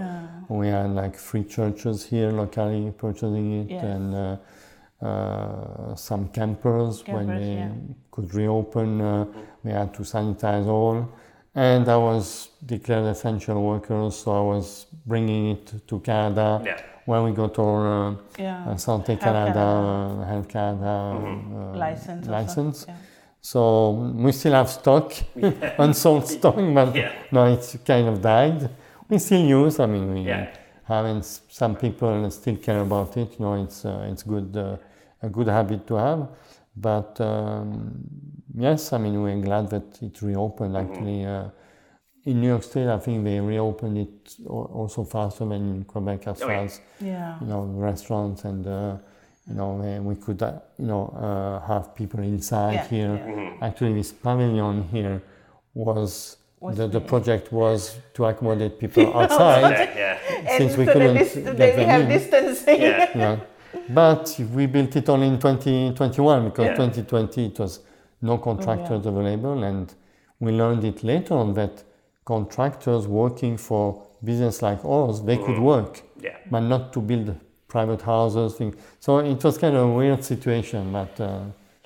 we 0.49 0.67
had 0.67 0.89
like 0.95 1.15
three 1.15 1.43
churches 1.43 2.05
here 2.05 2.31
locally 2.31 2.91
purchasing 2.97 3.61
it 3.61 3.69
Yes. 3.69 3.83
and 3.83 4.15
uh, 4.15 4.37
uh, 5.05 5.95
some 5.95 6.27
campers, 6.29 7.03
when 7.07 7.27
they 7.27 7.53
yeah. 7.53 7.69
could 8.11 8.33
reopen. 8.33 8.99
Uh, 9.01 9.25
we 9.63 9.71
had 9.71 9.93
to 9.93 10.01
sanitize 10.01 10.67
all. 10.67 11.07
And 11.55 11.87
I 11.87 11.97
was 11.97 12.49
declared 12.65 13.05
essential 13.05 13.61
worker, 13.63 14.09
so 14.11 14.31
I 14.31 14.55
was 14.55 14.85
bringing 15.05 15.51
it 15.51 15.87
to 15.87 15.99
Canada, 15.99 16.61
Yeah. 16.65 16.77
where 17.05 17.23
we 17.23 17.31
got 17.31 17.57
our 17.59 18.09
uh, 18.09 18.15
Yeah. 18.37 18.65
uh, 18.69 18.75
Santé 18.75 19.07
Health 19.07 19.19
Canada, 19.21 19.53
Canada. 19.53 20.25
Health 20.31 20.47
Canada 20.47 20.95
Mm-hmm. 21.15 21.55
uh, 21.55 21.77
license. 21.77 22.27
license. 22.27 22.85
yeah. 22.87 22.95
So 23.41 23.91
we 24.15 24.31
still 24.33 24.53
have 24.53 24.69
stock, 24.69 25.13
unsold 25.79 26.27
stock, 26.27 26.55
but 26.55 26.95
Yeah. 26.95 27.11
no, 27.31 27.45
it's 27.45 27.77
kind 27.85 28.07
of 28.09 28.21
died. 28.21 28.69
We 29.09 29.17
still 29.19 29.41
use. 29.63 29.79
I 29.79 29.85
mean, 29.87 30.13
we 30.13 30.21
Yeah. 30.21 30.47
having 30.83 31.21
some 31.23 31.75
people 31.75 32.29
still 32.31 32.57
care 32.57 32.81
about 32.81 33.17
it. 33.17 33.29
You 33.39 33.45
know, 33.45 33.63
it's 33.63 33.85
uh, 33.85 34.07
it's 34.11 34.23
good 34.23 34.55
uh, 34.55 34.77
a 35.21 35.29
good 35.29 35.47
habit 35.47 35.85
to 35.87 35.95
have. 35.95 36.27
But 36.75 37.19
um, 37.21 37.91
yes, 38.55 38.93
I 38.93 38.97
mean, 38.99 39.21
we're 39.21 39.41
glad 39.41 39.69
that 39.71 40.01
it 40.01 40.21
reopened. 40.21 40.75
Mm-hmm. 40.75 40.91
Actually, 40.93 41.25
uh, 41.25 41.49
in 42.25 42.41
New 42.41 42.47
York 42.47 42.63
State, 42.63 42.87
I 42.87 42.99
think 42.99 43.23
they 43.23 43.39
reopened 43.39 43.97
it 43.97 44.35
also 44.47 45.03
faster 45.03 45.45
than 45.45 45.61
in 45.75 45.83
Quebec 45.85 46.27
as 46.27 46.41
Oh, 46.41 46.45
far 46.47 46.55
yeah. 46.55 46.63
as 46.63 46.81
Yeah. 47.01 47.39
you 47.41 47.47
know 47.47 47.61
restaurants 47.89 48.45
and 48.45 48.67
uh, 48.67 48.97
you 49.47 49.55
know 49.55 49.69
we 50.09 50.15
could 50.15 50.41
uh, 50.43 50.51
you 50.77 50.85
know 50.85 51.03
uh, 51.17 51.59
have 51.67 51.95
people 51.95 52.19
inside 52.23 52.73
Yeah, 52.75 52.87
here 52.89 53.15
yeah. 53.15 53.67
actually 53.67 53.93
this 53.93 54.11
pavilion 54.11 54.83
here 54.91 55.21
was, 55.73 55.95
Was 55.95 56.37
the, 56.61 56.87
the 56.87 56.99
project 57.01 57.51
was 57.51 57.97
to 58.13 58.25
accommodate 58.25 58.77
people 58.83 59.15
outside 59.17 59.61
Yeah, 59.71 59.97
yeah. 59.97 60.17
And 60.39 60.57
since 60.57 60.77
we 60.77 60.85
so 60.85 60.93
couldn't 60.93 61.13
then 61.15 61.23
this, 61.23 61.35
get 61.35 61.57
then 61.57 61.69
we 61.77 61.83
them 61.83 61.89
have 61.89 62.01
in. 62.01 62.09
distancing. 62.09 62.81
Yeah. 62.81 63.11
yeah. 63.23 63.39
but 63.89 64.39
we 64.53 64.65
built 64.65 64.95
it 64.95 65.07
only 65.09 65.27
in 65.27 65.39
2021 65.39 66.45
because 66.49 66.65
Yeah. 66.65 66.75
2020 66.75 67.45
it 67.45 67.59
was 67.59 67.79
no 68.21 68.37
contractors 68.37 69.05
available 69.05 69.63
and 69.63 69.93
we 70.39 70.51
learned 70.51 70.83
it 70.83 71.03
later 71.03 71.33
on 71.35 71.53
that 71.53 71.83
contractors 72.25 73.07
working 73.07 73.57
for 73.57 74.03
business 74.23 74.61
like 74.61 74.83
ours 74.85 75.21
they 75.23 75.37
could 75.37 75.59
work 75.59 76.01
Yeah. 76.21 76.35
but 76.51 76.61
not 76.61 76.93
to 76.93 76.99
build 77.01 77.35
private 77.67 78.01
houses. 78.01 78.55
Thing. 78.55 78.75
So 78.99 79.19
it 79.19 79.43
was 79.43 79.57
kind 79.57 79.75
of 79.75 79.83
a 79.89 79.93
weird 79.93 80.23
situation, 80.23 80.91
but. 80.91 81.19
Uh, 81.21 81.41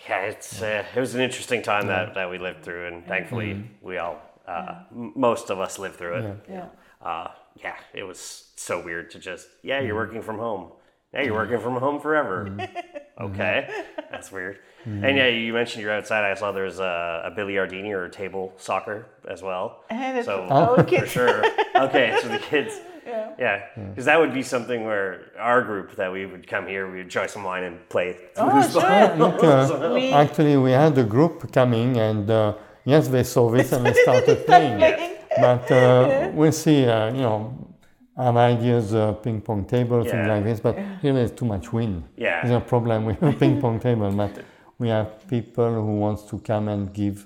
yeah, 0.07 0.21
it's 0.21 0.61
uh, 0.61 0.83
it 0.95 0.99
was 0.99 1.13
an 1.15 1.21
interesting 1.21 1.61
time 1.61 1.87
that, 1.87 2.13
that 2.15 2.29
we 2.29 2.37
lived 2.37 2.63
through, 2.63 2.87
and 2.87 3.05
thankfully 3.05 3.63
we 3.81 3.97
all, 3.97 4.17
uh, 4.47 4.83
m- 4.91 5.13
most 5.15 5.49
of 5.49 5.59
us 5.59 5.79
lived 5.79 5.95
through 5.95 6.15
it. 6.15 6.37
Yeah. 6.49 6.65
Uh, 7.01 7.27
yeah, 7.63 7.75
it 7.93 8.03
was 8.03 8.51
so 8.55 8.81
weird 8.83 9.11
to 9.11 9.19
just 9.19 9.47
yeah, 9.61 9.79
you're 9.81 9.95
working 9.95 10.21
from 10.21 10.37
home. 10.39 10.71
Yeah, 11.13 11.21
you're 11.23 11.33
working 11.35 11.59
from 11.59 11.75
home 11.75 11.99
forever. 11.99 12.49
okay, 13.21 13.69
that's 14.11 14.31
weird. 14.31 14.57
And 14.85 15.15
yeah, 15.17 15.27
you 15.27 15.53
mentioned 15.53 15.81
you're 15.83 15.93
outside. 15.93 16.23
I 16.29 16.33
saw 16.33 16.51
there's 16.51 16.79
a, 16.79 17.23
a 17.25 17.31
billiardini 17.31 17.91
or 17.93 18.09
table 18.09 18.53
soccer 18.57 19.05
as 19.29 19.41
well. 19.41 19.83
And 19.89 20.17
it's 20.17 20.25
So 20.25 20.45
for 20.47 20.75
for 20.77 20.83
kids. 20.83 21.11
sure. 21.11 21.43
Okay, 21.75 22.17
so 22.21 22.27
the 22.27 22.39
kids. 22.39 22.73
Yeah. 23.05 23.33
Yeah, 23.37 23.57
because 23.89 24.05
that 24.05 24.17
would 24.17 24.33
be 24.33 24.41
something 24.43 24.85
where 24.85 25.25
our 25.37 25.61
group 25.61 25.97
that 25.97 26.09
we 26.11 26.25
would 26.25 26.47
come 26.47 26.65
here, 26.67 26.89
we 26.89 26.99
would 26.99 27.09
try 27.11 27.27
some 27.27 27.43
wine 27.43 27.63
and 27.63 27.77
play. 27.89 28.15
Oh, 28.37 28.47
foosball. 28.49 28.81
sure. 28.81 29.15
Look, 29.17 29.43
uh, 29.43 29.93
We- 29.93 30.13
actually, 30.13 30.55
we 30.55 30.71
had 30.71 30.97
a 30.97 31.03
group 31.03 31.51
coming, 31.51 31.97
and 31.97 32.29
uh, 32.31 32.53
yes, 32.85 33.07
they 33.07 33.23
saw 33.23 33.49
this 33.49 33.71
and 33.71 33.85
they 33.85 33.93
started 33.93 34.45
playing. 34.45 34.77
Playing. 34.77 35.15
But 35.39 35.71
uh, 35.71 36.29
we'll 36.33 36.51
see. 36.51 36.85
Uh, 36.85 37.07
you 37.13 37.21
know, 37.21 37.67
I 38.15 38.25
have 38.25 38.37
ideas, 38.37 38.93
uh, 38.93 39.13
ping 39.13 39.41
pong 39.41 39.65
table, 39.65 40.05
Yeah. 40.05 40.11
things 40.11 40.27
like 40.27 40.43
this. 40.43 40.59
But 40.59 40.77
here 41.01 41.13
there's 41.13 41.31
too 41.31 41.45
much 41.45 41.73
wind. 41.73 42.03
Yeah. 42.15 42.41
there's 42.43 42.55
a 42.55 42.59
problem 42.65 43.05
with 43.05 43.21
a 43.23 43.33
ping 43.33 43.59
pong 43.59 43.79
table. 43.79 44.11
But 44.11 44.43
we 44.77 44.89
have 44.89 45.27
people 45.27 45.73
who 45.73 45.97
wants 45.99 46.23
to 46.29 46.37
come 46.39 46.67
and 46.67 46.93
give 46.93 47.25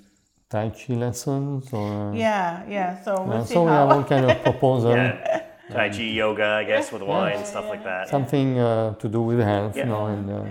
tai 0.49 0.70
chi 0.70 0.93
lessons, 0.93 1.74
or 1.74 2.14
Yeah, 2.16 2.64
yeah. 2.70 3.03
So 3.03 3.22
we'll 3.24 3.38
uh, 3.41 3.45
see 3.45 3.53
so 3.55 3.64
we 3.64 3.70
have 3.72 3.89
all 3.89 4.03
kind 4.05 4.32
of 4.32 4.41
proposal. 4.49 4.91
Yeah, 4.95 5.43
Tai 5.70 5.89
Chi 5.89 6.03
yoga, 6.03 6.45
I 6.45 6.64
guess, 6.64 6.93
with 6.93 7.01
wine, 7.01 7.43
stuff 7.43 7.66
like 7.68 7.84
that. 7.84 8.08
Something 8.08 8.58
uh, 8.58 8.93
to 8.95 9.10
do 9.10 9.22
with 9.22 9.39
health, 9.41 9.76
Yeah. 9.76 9.84
you 9.84 9.89
know, 9.89 10.05
and 10.05 10.32
uh, 10.32 10.45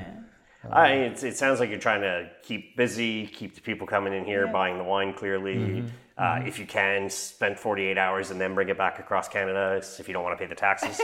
I, 0.71 0.89
it's, 0.93 1.23
it 1.23 1.37
sounds 1.37 1.61
like 1.61 1.71
you're 1.71 1.79
trying 1.79 2.03
to 2.03 2.29
keep 2.43 2.77
busy, 2.77 3.27
keep 3.27 3.55
the 3.55 3.61
people 3.61 3.87
coming 3.87 4.13
in 4.13 4.25
here, 4.25 4.47
buying 4.47 4.79
the 4.79 4.85
wine 4.85 5.13
clearly. 5.13 5.85
Uh, 6.19 6.41
if 6.47 6.59
you 6.59 6.65
can, 6.65 7.11
spend 7.11 7.59
48 7.59 7.99
hours 7.99 8.31
and 8.31 8.41
then 8.41 8.55
bring 8.55 8.71
it 8.71 8.79
back 8.79 8.99
across 8.99 9.29
Canada 9.29 9.83
if 9.99 10.09
you 10.09 10.15
don't 10.15 10.25
want 10.25 10.39
to 10.39 10.43
pay 10.43 10.49
the 10.49 10.55
taxes. 10.55 10.99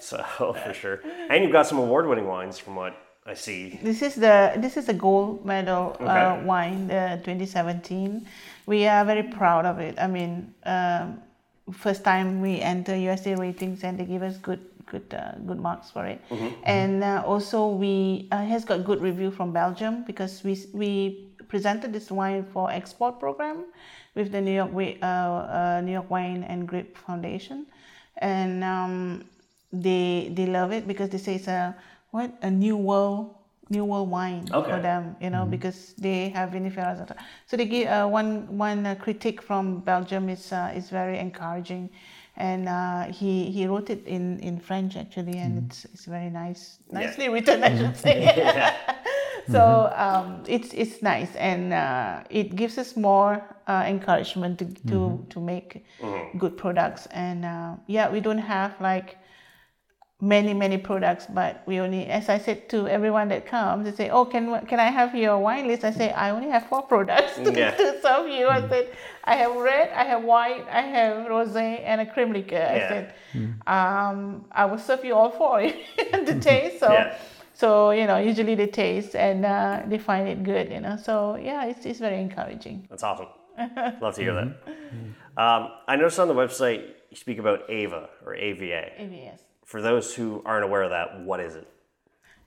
so, 0.00 0.22
for 0.64 0.72
sure. 0.72 1.02
And 1.28 1.42
you've 1.42 1.52
got 1.52 1.66
some 1.66 1.78
award 1.78 2.06
winning 2.06 2.26
wines 2.26 2.58
from 2.58 2.74
what 2.74 2.96
I 3.26 3.34
see. 3.34 3.78
This 3.82 4.00
is 4.00 4.14
the 4.14 4.54
this 4.56 4.78
is 4.78 4.88
a 4.88 4.94
gold 4.94 5.44
medal 5.44 5.94
uh, 6.00 6.40
wine, 6.44 6.86
the 6.86 7.20
2017. 7.24 8.26
We 8.64 8.86
are 8.86 9.04
very 9.04 9.22
proud 9.22 9.66
of 9.66 9.80
it. 9.80 9.98
I 9.98 10.06
mean, 10.06 10.54
um, 10.64 11.20
first 11.70 12.02
time 12.02 12.40
we 12.40 12.60
enter 12.62 12.96
USA 12.96 13.34
ratings 13.34 13.84
and 13.84 13.98
they 13.98 14.06
give 14.06 14.22
us 14.22 14.38
good 14.38 14.64
good 14.90 15.14
uh, 15.14 15.32
good 15.46 15.60
marks 15.60 15.90
for 15.90 16.04
it. 16.06 16.20
And 16.64 17.04
uh, 17.04 17.22
also 17.26 17.68
we 17.68 18.28
uh, 18.32 18.44
has 18.44 18.64
got 18.64 18.84
good 18.84 19.00
review 19.00 19.30
from 19.30 19.52
Belgium 19.52 20.04
because 20.04 20.42
we 20.44 20.54
we 20.72 20.90
presented 21.48 21.92
this 21.92 22.10
wine 22.10 22.44
for 22.52 22.70
export 22.70 23.18
program 23.20 23.64
with 24.14 24.32
the 24.32 24.40
New 24.40 24.52
York 24.60 24.70
uh, 25.02 25.06
uh, 25.06 25.80
New 25.84 25.92
York 25.92 26.10
Wine 26.10 26.44
and 26.44 26.66
Grape 26.68 26.96
Foundation, 26.96 27.66
and 28.18 28.64
um, 28.64 29.24
they 29.72 30.30
they 30.34 30.46
love 30.46 30.72
it 30.72 30.86
because 30.86 31.08
they 31.10 31.18
say 31.18 31.34
it's 31.36 31.48
a 31.48 31.74
what? 32.10 32.32
A 32.42 32.50
new 32.50 32.76
world 32.76 33.34
new 33.70 33.84
world 33.84 34.10
wine 34.10 34.48
Okay. 34.52 34.70
for 34.70 34.80
them 34.80 35.14
you 35.20 35.28
know 35.28 35.44
because 35.44 35.92
they 35.98 36.30
have 36.30 36.50
vinifera 36.50 36.96
so 37.46 37.56
they 37.56 37.66
give 37.66 37.86
uh, 37.88 38.06
one 38.06 38.46
one 38.56 38.86
uh, 38.86 38.94
critic 38.94 39.42
from 39.42 39.80
belgium 39.80 40.28
is 40.28 40.52
uh, 40.52 40.72
is 40.74 40.88
very 40.88 41.18
encouraging 41.18 41.90
and 42.38 42.68
uh, 42.68 43.04
he 43.12 43.50
he 43.50 43.66
wrote 43.66 43.90
it 43.90 44.06
in 44.06 44.38
in 44.40 44.58
french 44.58 44.96
actually 44.96 45.36
and 45.38 45.66
it's 45.66 45.84
it's 45.86 46.06
very 46.06 46.30
nice 46.30 46.78
nicely 46.90 47.28
written 47.28 47.62
i 47.62 47.76
should 47.76 47.96
say. 47.96 48.74
So 49.50 49.90
um, 49.96 50.44
it's 50.46 50.74
it's 50.74 51.00
nice 51.02 51.34
and 51.36 51.72
uh, 51.72 52.22
it 52.28 52.54
gives 52.54 52.76
us 52.76 52.96
more 52.96 53.42
uh, 53.66 53.84
encouragement 53.86 54.58
to 54.58 54.66
to, 54.88 55.24
to 55.30 55.40
make 55.40 55.84
good 56.36 56.56
products. 56.56 57.08
And 57.12 57.44
uh, 57.44 57.76
yeah 57.86 58.10
we 58.10 58.20
don't 58.20 58.44
have 58.44 58.78
like 58.80 59.16
many 60.20 60.52
many 60.52 60.76
products 60.76 61.26
but 61.32 61.62
we 61.66 61.78
only 61.78 62.06
as 62.06 62.28
i 62.28 62.36
said 62.38 62.68
to 62.68 62.88
everyone 62.88 63.28
that 63.28 63.46
comes 63.46 63.84
they 63.84 63.92
say 63.92 64.10
oh 64.10 64.24
can 64.24 64.44
can 64.66 64.80
i 64.80 64.90
have 64.90 65.14
your 65.14 65.38
wine 65.38 65.68
list 65.68 65.84
i 65.84 65.92
say 65.92 66.10
i 66.10 66.30
only 66.30 66.48
have 66.48 66.66
four 66.66 66.82
products 66.82 67.36
to, 67.44 67.52
Yeah. 67.56 67.70
to 67.70 68.00
serve 68.02 68.26
you 68.28 68.48
i 68.48 68.60
said 68.68 68.88
i 69.22 69.36
have 69.36 69.54
red 69.54 69.90
i 69.94 70.02
have 70.02 70.24
white 70.24 70.64
i 70.72 70.80
have 70.80 71.28
rosé 71.28 71.80
and 71.84 72.00
a 72.00 72.06
cream 72.06 72.32
liqueur 72.32 72.56
i 72.68 72.76
Yeah. 72.78 72.88
said 72.88 73.14
um, 73.68 74.44
i 74.50 74.64
will 74.64 74.78
serve 74.78 75.04
you 75.04 75.14
all 75.14 75.30
four 75.30 75.60
to 76.28 76.40
taste 76.40 76.80
so 76.80 76.90
Yeah. 76.92 77.16
so 77.54 77.90
you 77.92 78.06
know 78.08 78.18
usually 78.18 78.56
they 78.56 78.66
taste 78.66 79.14
and 79.14 79.44
uh, 79.46 79.82
they 79.86 79.98
find 79.98 80.26
it 80.28 80.42
good 80.42 80.68
you 80.72 80.80
know 80.80 80.96
so 80.96 81.36
yeah 81.36 81.66
it's, 81.66 81.86
it's 81.86 82.00
very 82.00 82.20
encouraging 82.20 82.86
That's 82.90 83.04
awesome. 83.04 83.28
Love 84.00 84.14
to 84.14 84.22
hear 84.22 84.34
that. 84.34 84.48
Um, 85.36 85.62
I 85.88 85.96
noticed 85.96 86.18
on 86.20 86.28
the 86.28 86.34
website 86.34 86.82
you 87.10 87.16
speak 87.16 87.38
about 87.38 87.68
AVA 87.68 88.08
or 88.24 88.34
AVA. 88.36 88.82
AVS. 89.02 89.40
For 89.68 89.82
those 89.82 90.14
who 90.14 90.40
aren't 90.46 90.64
aware 90.64 90.82
of 90.82 90.90
that, 90.96 91.20
what 91.20 91.40
is 91.40 91.54
it? 91.54 91.68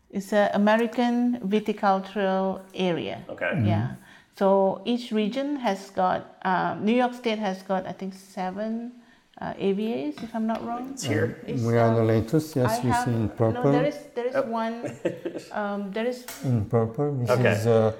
It's 0.09 0.33
an 0.33 0.49
American 0.55 1.39
viticultural 1.45 2.61
area. 2.73 3.23
Okay. 3.29 3.61
Yeah. 3.63 3.93
So 4.35 4.81
each 4.85 5.11
region 5.11 5.57
has 5.57 5.91
got, 5.91 6.37
um, 6.41 6.83
New 6.83 6.95
York 6.95 7.13
State 7.13 7.37
has 7.37 7.61
got, 7.61 7.85
I 7.85 7.91
think, 7.91 8.15
seven 8.15 8.93
uh, 9.39 9.53
AVAs, 9.53 10.23
if 10.23 10.33
I'm 10.33 10.47
not 10.47 10.65
wrong. 10.65 10.89
It's 10.93 11.03
here. 11.03 11.37
It's, 11.45 11.61
we 11.61 11.77
are 11.77 11.93
the 11.93 12.03
latest. 12.03 12.55
Yes, 12.55 12.79
I 12.79 12.81
you 12.87 12.91
have, 12.91 13.05
see 13.05 13.11
in 13.11 13.29
purple. 13.29 13.65
No, 13.65 13.71
there 13.71 13.85
is, 13.85 13.99
there 14.15 14.25
is 14.25 14.35
one, 14.47 14.75
um, 15.51 15.91
there 15.91 16.07
is, 16.07 16.25
in 16.43 16.65
purple. 16.65 17.13
This 17.19 17.29
Okay. 17.29 17.49
is 17.51 17.67
uh, 17.67 17.93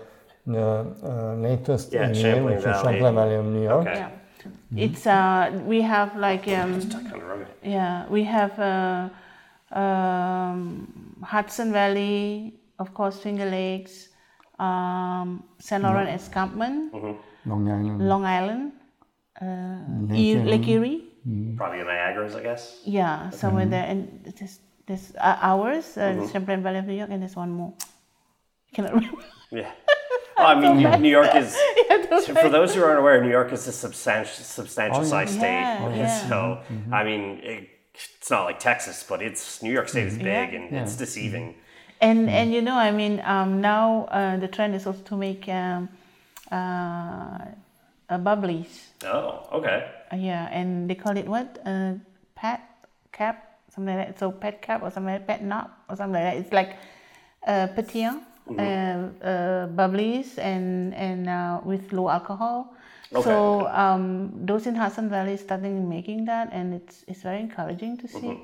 the 0.47 0.65
uh, 1.03 1.35
latest 1.35 1.93
Yeah, 1.93 2.07
area, 2.07 2.15
Champlain 2.15 2.45
which 2.45 2.57
is 2.57 2.63
Valley. 2.63 2.83
Champlain 2.93 3.15
Valley 3.15 3.35
of 3.35 3.45
New 3.45 3.63
York. 3.63 3.87
Okay. 3.87 3.97
yeah. 3.97 4.09
It's, 4.75 5.05
uh, 5.07 5.51
we 5.65 5.81
have 5.81 6.15
like, 6.15 6.47
um, 6.47 6.81
Kind 6.89 7.13
of 7.13 7.23
rugged. 7.23 7.47
yeah, 7.63 8.07
we 8.09 8.23
have 8.23 8.57
uh, 8.59 9.09
um, 9.77 11.15
Hudson 11.23 11.71
Valley, 11.71 12.53
of 12.79 12.93
course, 12.93 13.19
Finger 13.19 13.45
Lakes, 13.49 14.09
um, 14.59 15.43
St. 15.59 15.81
Laurent 15.83 16.09
Escarpment, 16.09 16.93
Long 17.45 17.67
Island. 17.69 18.07
Long 18.07 18.25
Island, 18.25 18.71
uh, 19.41 20.13
Lake 20.13 20.19
Erie. 20.19 20.43
Lake 20.51 20.67
Erie. 20.67 21.03
Probably 21.57 21.79
the 21.79 21.85
Niagaras, 21.85 22.35
I 22.35 22.41
guess. 22.41 22.81
Yeah, 22.85 23.29
somewhere 23.29 23.65
there. 23.67 23.85
And 23.85 24.33
there's, 24.37 24.59
there's 24.87 25.13
uh, 25.17 25.37
ours, 25.41 25.97
uh, 25.97 26.27
Champlain 26.31 26.63
Valley 26.63 26.79
of 26.79 26.85
New 26.87 26.95
York, 26.95 27.09
and 27.11 27.21
there's 27.21 27.35
one 27.35 27.51
more. 27.51 27.73
Cannot 28.73 28.93
remember. 28.93 29.23
Yeah. 29.51 29.71
Well, 30.37 30.47
I 30.47 30.55
mean, 30.59 30.77
New- 30.81 30.97
New 30.97 31.09
York 31.09 31.35
is, 31.35 31.57
Yeah, 31.89 32.05
those 32.09 32.27
for 32.27 32.49
those 32.49 32.73
who 32.73 32.83
aren't 32.83 32.99
aware, 32.99 33.21
New 33.23 33.29
York 33.29 33.51
is 33.51 33.67
a 33.67 33.71
substantial, 33.71 34.43
substantial 34.43 34.99
Oh, 34.99 35.03
yeah. 35.03 35.09
sized 35.09 35.33
state. 35.37 35.61
Yeah, 35.61 35.79
Oh, 35.89 35.93
yeah. 35.95 36.29
So, 36.29 36.61
I 36.91 37.03
mean, 37.03 37.39
it, 37.43 37.69
it's 37.93 38.29
not 38.29 38.45
like 38.45 38.59
Texas, 38.59 39.03
but 39.07 39.21
it's 39.21 39.61
New 39.61 39.71
York 39.71 39.89
State 39.89 40.07
is 40.07 40.17
big 40.17 40.25
Yeah. 40.53 40.57
and 40.59 40.75
it's 40.77 40.95
deceiving. 40.95 41.55
And 41.99 42.29
and 42.29 42.51
you 42.51 42.61
know, 42.63 42.75
I 42.75 42.89
mean, 42.91 43.21
um, 43.25 43.61
now 43.61 44.05
uh, 44.05 44.37
the 44.37 44.47
trend 44.47 44.73
is 44.73 44.87
also 44.87 45.01
to 45.03 45.15
make 45.17 45.47
um, 45.49 45.87
uh, 46.51 46.55
uh, 48.09 48.17
bubblies. 48.17 48.89
Oh, 49.05 49.47
okay. 49.57 49.87
Uh, 50.11 50.15
yeah, 50.15 50.49
and 50.51 50.89
they 50.89 50.95
call 50.95 51.15
it 51.15 51.27
what? 51.27 51.59
Uh, 51.63 51.93
pet 52.33 52.61
cap, 53.11 53.59
something 53.75 53.95
like 53.95 54.07
that. 54.07 54.19
So 54.19 54.31
pet 54.31 54.63
cap 54.63 54.81
or 54.81 54.89
something 54.89 55.13
like 55.13 55.27
pet 55.27 55.43
knot 55.43 55.69
or 55.89 55.95
something 55.95 56.13
like 56.23 56.33
that. 56.33 56.37
It's 56.37 56.53
like 56.53 56.77
uh, 57.45 57.67
pétillant, 57.75 58.21
uh, 58.49 58.61
uh, 58.61 59.67
bubblies, 59.67 60.37
and 60.37 60.93
and 60.95 61.29
uh, 61.29 61.59
with 61.63 61.91
low 61.93 62.09
alcohol. 62.09 62.73
Okay, 63.13 63.23
So 63.23 63.67
um, 63.67 64.31
those 64.45 64.67
in 64.67 64.75
Hudson 64.75 65.09
Valley 65.09 65.37
starting 65.37 65.89
making 65.89 66.25
that, 66.25 66.49
and 66.51 66.73
it's 66.73 67.03
it's 67.07 67.21
very 67.23 67.39
encouraging 67.39 67.97
to 67.97 68.07
see. 68.07 68.37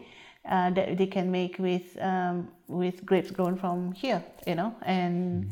Uh, 0.48 0.70
that 0.72 0.98
they 0.98 1.08
can 1.08 1.30
make 1.30 1.60
with 1.60 1.98
um, 2.00 2.48
with 2.68 3.06
grapes 3.06 3.32
grown 3.32 3.58
from 3.58 3.92
here, 3.92 4.24
you 4.46 4.56
know, 4.56 4.74
and 4.84 5.44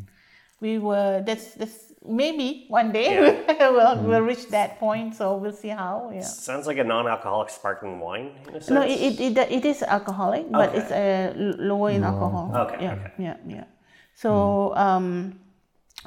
we 0.61 0.77
were 0.79 1.21
that's 1.25 1.53
that's 1.55 1.91
maybe 2.07 2.65
one 2.69 2.91
day 2.93 3.19
we'll 3.59 4.01
we'll 4.03 4.21
reach 4.21 4.47
that 4.49 4.79
point. 4.79 5.13
So 5.15 5.35
we'll 5.35 5.51
see 5.51 5.67
how. 5.69 6.11
Yeah. 6.13 6.21
Sounds 6.21 6.65
like 6.65 6.77
a 6.77 6.83
non 6.83 7.07
alcoholic 7.07 7.49
sparkling 7.49 7.99
wine 7.99 8.31
in 8.47 8.55
a 8.55 8.61
sense. 8.61 8.69
No, 8.69 8.81
it, 8.83 9.19
it, 9.19 9.37
it, 9.37 9.51
it 9.51 9.65
is 9.65 9.83
alcoholic, 9.83 10.49
but 10.51 10.69
Okay. 10.69 10.79
it's 10.79 10.91
uh, 10.91 11.33
lower 11.59 11.89
in 11.91 12.03
alcohol. 12.03 12.51
Okay, 12.55 12.83
Yeah, 12.83 12.93
okay. 12.93 13.11
yeah, 13.17 13.37
yeah. 13.47 13.63
So 14.15 14.73
um, 14.75 15.39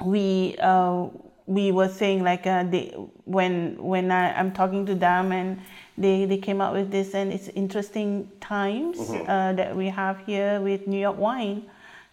we 0.03 0.55
uh, 0.59 1.07
we 1.45 1.71
were 1.71 1.89
saying 1.89 2.23
like 2.23 2.45
uh, 2.47 2.63
they, 2.63 2.93
when 3.25 3.75
when 3.77 4.11
I, 4.11 4.33
I'm 4.39 4.51
talking 4.51 4.85
to 4.87 4.95
them 4.95 5.31
and 5.31 5.59
they, 5.97 6.25
they 6.25 6.37
came 6.37 6.61
up 6.61 6.73
with 6.73 6.91
this 6.91 7.13
and 7.13 7.31
it's 7.33 7.49
interesting 7.49 8.31
times 8.39 8.97
Mm-hmm. 8.97 9.29
uh, 9.29 9.53
that 9.53 9.75
we 9.75 9.87
have 9.89 10.17
here 10.25 10.59
with 10.61 10.87
New 10.87 10.99
York 10.99 11.17
wine, 11.17 11.63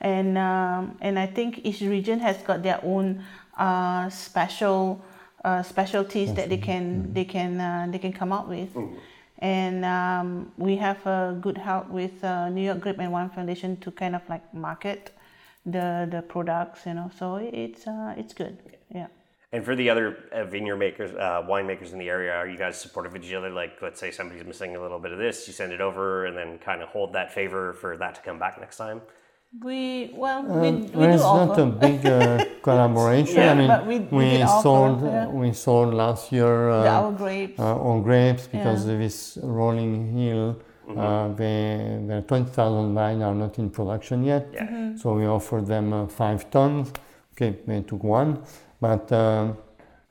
and 0.00 0.36
um, 0.36 0.96
and 1.00 1.18
I 1.18 1.26
think 1.26 1.60
each 1.64 1.80
region 1.80 2.18
has 2.20 2.36
got 2.38 2.62
their 2.62 2.80
own 2.82 3.22
uh, 3.56 4.10
special 4.10 5.00
uh, 5.44 5.62
specialties 5.62 6.34
that 6.34 6.48
they 6.48 6.58
can 6.58 7.12
they 7.14 7.24
can 7.24 7.60
uh, 7.60 7.86
they 7.90 7.98
can 7.98 8.12
come 8.12 8.32
up 8.32 8.48
with. 8.48 8.70
and 9.38 9.84
um, 9.84 10.50
we 10.56 10.76
have 10.76 11.04
a 11.06 11.36
good 11.40 11.58
help 11.58 11.88
with 11.90 12.24
uh, 12.24 12.48
New 12.48 12.62
York 12.62 12.80
Grape 12.80 12.98
and 12.98 13.12
Wine 13.12 13.28
Foundation 13.30 13.76
to 13.78 13.90
kind 13.90 14.14
of 14.16 14.22
like 14.28 14.42
market 14.54 15.12
the 15.66 16.08
the 16.10 16.22
products, 16.22 16.86
you 16.86 16.94
know. 16.94 17.10
So 17.18 17.36
it's 17.36 17.86
uh, 17.86 18.14
it's 18.16 18.32
good. 18.34 18.56
Yeah. 18.94 19.08
And 19.52 19.64
for 19.64 19.74
the 19.76 19.88
other 19.90 20.06
uh, 20.32 20.44
vineyard 20.44 20.76
makers, 20.76 21.12
uh, 21.12 21.42
winemakers 21.48 21.92
in 21.92 21.98
the 21.98 22.08
area, 22.08 22.32
are 22.32 22.48
you 22.48 22.58
guys 22.58 22.76
supportive 22.80 23.14
of 23.14 23.22
each 23.24 23.32
other? 23.32 23.48
Like, 23.48 23.80
let's 23.80 24.00
say 24.00 24.10
somebody's 24.10 24.44
missing 24.44 24.74
a 24.76 24.80
little 24.82 24.98
bit 24.98 25.12
of 25.12 25.18
this, 25.18 25.46
you 25.46 25.52
send 25.54 25.72
it 25.72 25.80
over, 25.80 26.26
and 26.26 26.36
then 26.36 26.58
kind 26.58 26.82
of 26.82 26.88
hold 26.88 27.12
that 27.14 27.32
favor 27.32 27.72
for 27.72 27.96
that 27.96 28.16
to 28.16 28.20
come 28.22 28.38
back 28.38 28.58
next 28.60 28.76
time. 28.76 29.00
We 29.62 30.10
well 30.14 30.42
we, 30.42 30.68
Um, 30.68 30.80
we 30.82 30.86
do 30.88 30.98
there's 30.98 31.20
not 31.22 31.50
offer. 31.50 31.62
a 31.62 31.66
big 31.66 32.04
uh, 32.04 32.44
collaboration. 32.62 33.36
Yeah, 33.36 33.52
I 33.52 33.54
mean, 33.54 33.68
but 33.68 33.86
we- 33.86 34.00
we 34.18 34.24
did 34.30 34.42
offer, 34.42 34.62
sold 34.62 35.02
yeah. 35.02 35.26
we 35.28 35.52
sold 35.52 35.94
last 35.94 36.32
year 36.32 36.52
the, 36.82 36.90
uh, 36.90 37.00
our 37.00 37.12
grapes. 37.12 37.58
uh, 37.60 37.88
on 37.88 38.02
grapes 38.02 38.46
because 38.48 38.84
Yeah. 38.86 38.92
of 38.94 38.98
this 38.98 39.38
rolling 39.42 40.12
hill. 40.18 40.56
Uh, 40.88 41.28
they, 41.34 41.98
the 42.06 42.22
20,000 42.28 42.94
vine 42.94 43.20
are 43.22 43.34
not 43.34 43.58
in 43.58 43.70
production 43.70 44.22
yet, 44.24 44.46
Yeah. 44.52 44.66
Mm-hmm. 44.66 44.96
so 44.96 45.14
we 45.14 45.26
offered 45.26 45.66
them 45.66 45.92
uh, 45.92 46.06
five 46.06 46.48
tons. 46.50 46.92
Okay, 47.32 47.56
they 47.66 47.82
took 47.82 48.04
one, 48.04 48.42
but 48.80 49.10
um, 49.12 49.56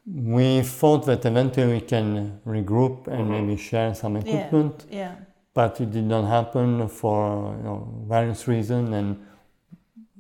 we 0.06 0.62
thought 0.62 1.06
that 1.06 1.26
eventually 1.26 1.74
we 1.74 1.82
can 1.82 2.40
regroup 2.46 3.08
and 3.08 3.30
maybe 3.30 3.56
share 3.58 3.96
some 3.96 4.18
equipment, 4.18 4.86
Yeah. 4.90 4.98
yeah. 4.98 5.16
but 5.54 5.80
it 5.82 5.92
did 5.92 6.04
not 6.04 6.26
happen 6.28 6.88
for 6.90 7.56
you 7.58 7.64
know, 7.64 8.04
various 8.08 8.48
reasons. 8.48 8.90
And 8.94 9.26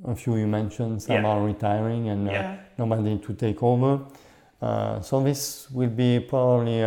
a 0.07 0.15
few 0.15 0.37
you 0.37 0.47
mentioned, 0.47 1.01
some 1.03 1.15
Yeah. 1.23 1.27
are 1.31 1.41
retiring 1.43 2.07
and 2.09 2.27
uh, 2.29 2.31
Yeah. 2.31 2.55
nobody 2.77 3.17
to 3.19 3.33
take 3.33 3.61
over. 3.61 3.99
Uh, 4.61 5.01
so 5.01 5.21
this 5.21 5.69
will 5.69 5.89
be 5.89 6.19
probably 6.21 6.81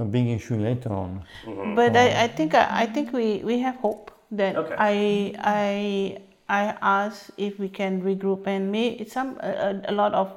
a, 0.00 0.02
a 0.02 0.04
big 0.04 0.26
issue 0.28 0.56
later 0.56 0.92
on. 0.92 1.22
Mm-hmm. 1.44 1.74
But 1.74 1.96
I, 1.96 2.08
mm-hmm. 2.08 2.24
I 2.24 2.28
think 2.28 2.54
I, 2.54 2.68
I 2.82 2.86
think 2.86 3.12
we, 3.12 3.42
we 3.44 3.58
have 3.60 3.76
hope 3.76 4.10
that 4.32 4.56
Okay. 4.56 4.74
I 4.78 5.34
I 5.38 6.18
I 6.48 6.76
ask 6.82 7.30
if 7.36 7.58
we 7.58 7.68
can 7.68 8.02
regroup 8.02 8.46
and 8.46 8.70
may 8.72 8.88
it's 8.88 9.12
some 9.12 9.38
a, 9.40 9.48
a- 9.48 9.92
a 9.92 9.94
lot 9.94 10.14
of 10.14 10.32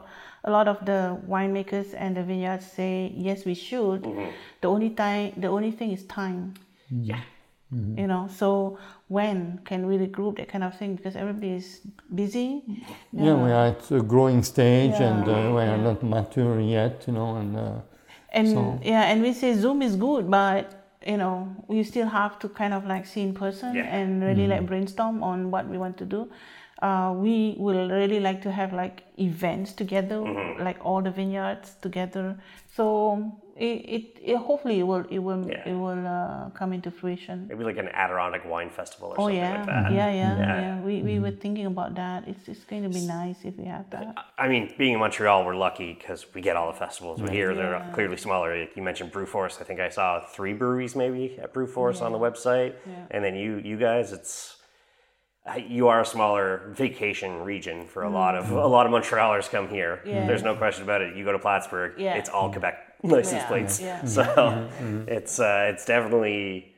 a 0.46 0.52
lot 0.52 0.68
of 0.68 0.86
the 0.86 1.18
winemakers 1.28 1.94
and 1.96 2.18
the 2.18 2.24
vineyards 2.24 2.66
say 2.66 3.12
yes 3.16 3.46
we 3.46 3.54
should. 3.54 4.04
Mm-hmm. 4.04 4.30
The 4.62 4.68
only 4.68 4.90
time 4.90 5.34
the 5.38 5.48
only 5.48 5.72
thing 5.72 5.92
is 5.92 6.04
time. 6.06 6.54
Yeah. 6.90 7.22
You 7.98 8.06
know, 8.06 8.30
so 8.30 8.78
when 9.08 9.60
can 9.66 9.88
we 9.88 9.98
regroup 9.98 10.38
that 10.38 10.48
kind 10.48 10.64
of 10.64 10.78
thing 10.78 10.96
because 10.96 11.16
everybody 11.16 11.54
is 11.54 11.82
busy. 12.14 12.62
Yeah, 13.12 13.34
we 13.34 13.52
are 13.52 13.68
at 13.74 13.90
a 13.92 14.02
growing 14.02 14.44
stage 14.44 14.92
Yeah. 14.92 15.10
and 15.10 15.24
uh, 15.28 15.56
we 15.56 15.62
are 15.64 15.78
not 15.78 16.04
mature 16.04 16.60
yet, 16.62 17.04
you 17.08 17.14
know, 17.14 17.36
and 17.38 17.58
uh, 17.58 17.72
And 18.34 18.48
So- 18.50 18.80
yeah, 18.84 19.04
and 19.04 19.22
we 19.22 19.34
say 19.34 19.54
Zoom 19.54 19.82
is 19.82 19.96
good, 19.96 20.30
but 20.30 20.80
you 21.06 21.18
know, 21.18 21.50
you 21.70 21.84
still 21.84 22.08
have 22.08 22.40
to 22.40 22.50
kind 22.50 22.74
of 22.74 22.86
like 22.86 23.06
see 23.06 23.22
in 23.22 23.34
person 23.34 23.76
Yeah. 23.76 23.96
and 23.96 24.24
really 24.24 24.48
like 24.48 24.66
brainstorm 24.66 25.22
on 25.22 25.52
what 25.52 25.68
we 25.68 25.78
want 25.78 25.98
to 25.98 26.06
do. 26.06 26.30
Uh, 26.82 27.14
we 27.16 27.56
will 27.60 27.90
really 27.90 28.20
like 28.20 28.42
to 28.42 28.52
have 28.52 28.74
like 28.74 29.04
events 29.18 29.74
together, 29.74 30.20
like 30.60 30.78
all 30.86 31.02
the 31.02 31.12
vineyards 31.12 31.76
together. 31.82 32.38
So 32.76 33.34
it, 33.56 33.66
it, 33.66 34.04
it 34.32 34.38
hopefully 34.38 34.80
it 34.80 34.84
will 34.84 35.06
it 35.12 35.20
will 35.20 35.48
Yeah. 35.48 35.70
it 35.70 35.74
will 35.74 36.08
uh, 36.08 36.50
come 36.52 36.74
into 36.74 36.90
fruition. 36.90 37.46
Maybe 37.48 37.64
like 37.64 37.78
an 37.78 37.90
Adirondack 37.90 38.46
wine 38.46 38.72
festival 38.72 39.10
or 39.10 39.14
Oh 39.20 39.24
something 39.26 39.38
yeah, 39.38 39.58
like 39.58 39.66
that. 39.68 39.92
yeah, 39.92 40.12
yeah, 40.12 40.38
Yeah. 40.38 40.62
yeah. 40.62 40.82
We 40.82 41.02
we 41.04 41.20
were 41.20 41.32
thinking 41.32 41.68
about 41.68 41.94
that. 41.96 42.28
It's 42.28 42.48
it's 42.48 42.64
going 42.66 42.84
to 42.84 42.90
be 42.90 43.06
nice 43.06 43.38
if 43.46 43.56
we 43.58 43.66
have 43.66 43.88
that. 43.92 44.16
I 44.40 44.48
mean, 44.48 44.74
being 44.78 44.94
in 44.94 45.00
Montreal, 45.00 45.46
we're 45.46 45.56
lucky 45.56 45.94
because 45.94 46.26
we 46.34 46.42
get 46.42 46.56
all 46.56 46.72
the 46.72 46.78
festivals. 46.86 47.22
But 47.22 47.30
here, 47.30 47.54
they're 47.54 47.88
clearly 47.94 48.18
smaller. 48.18 48.68
You 48.76 48.82
mentioned 48.82 49.12
Brew 49.12 49.28
Forest. 49.28 49.62
I 49.62 49.66
think 49.66 49.80
I 49.80 49.90
saw 49.90 50.20
three 50.36 50.54
breweries 50.54 50.96
maybe 50.96 51.38
at 51.40 51.54
Brew 51.54 51.68
Forest 51.68 52.02
on 52.02 52.12
the 52.12 52.20
website. 52.20 52.74
Yeah. 52.88 53.06
And 53.12 53.24
then 53.24 53.36
you, 53.36 53.62
you 53.64 53.78
guys, 53.78 54.12
it's 54.14 54.58
uh, 55.46 55.60
you 55.78 55.90
are 55.90 56.02
a 56.02 56.06
smaller 56.06 56.72
vacation 56.76 57.44
region 57.44 57.86
for 57.86 58.02
a 58.04 58.10
lot 58.10 58.34
of 58.36 58.50
a 58.52 58.66
lot 58.68 58.86
of 58.88 58.92
Montrealers 58.92 59.48
come 59.50 59.68
here. 59.70 60.02
Mm. 60.06 60.08
Yeah. 60.14 60.26
There's 60.28 60.42
no 60.44 60.56
question 60.56 60.84
about 60.84 61.02
it. 61.04 61.16
You 61.16 61.24
go 61.24 61.34
to 61.34 61.40
Plattsburgh, 61.40 61.94
Yeah. 62.00 62.16
it's 62.16 62.30
all 62.30 62.50
Quebec 62.50 62.78
license 63.18 63.42
Yeah. 63.44 63.48
plates. 63.48 63.80
Yeah. 63.82 64.06
So 64.06 64.70
it's 65.08 65.40
uh, 65.40 65.72
it's 65.74 65.86
definitely 65.86 66.74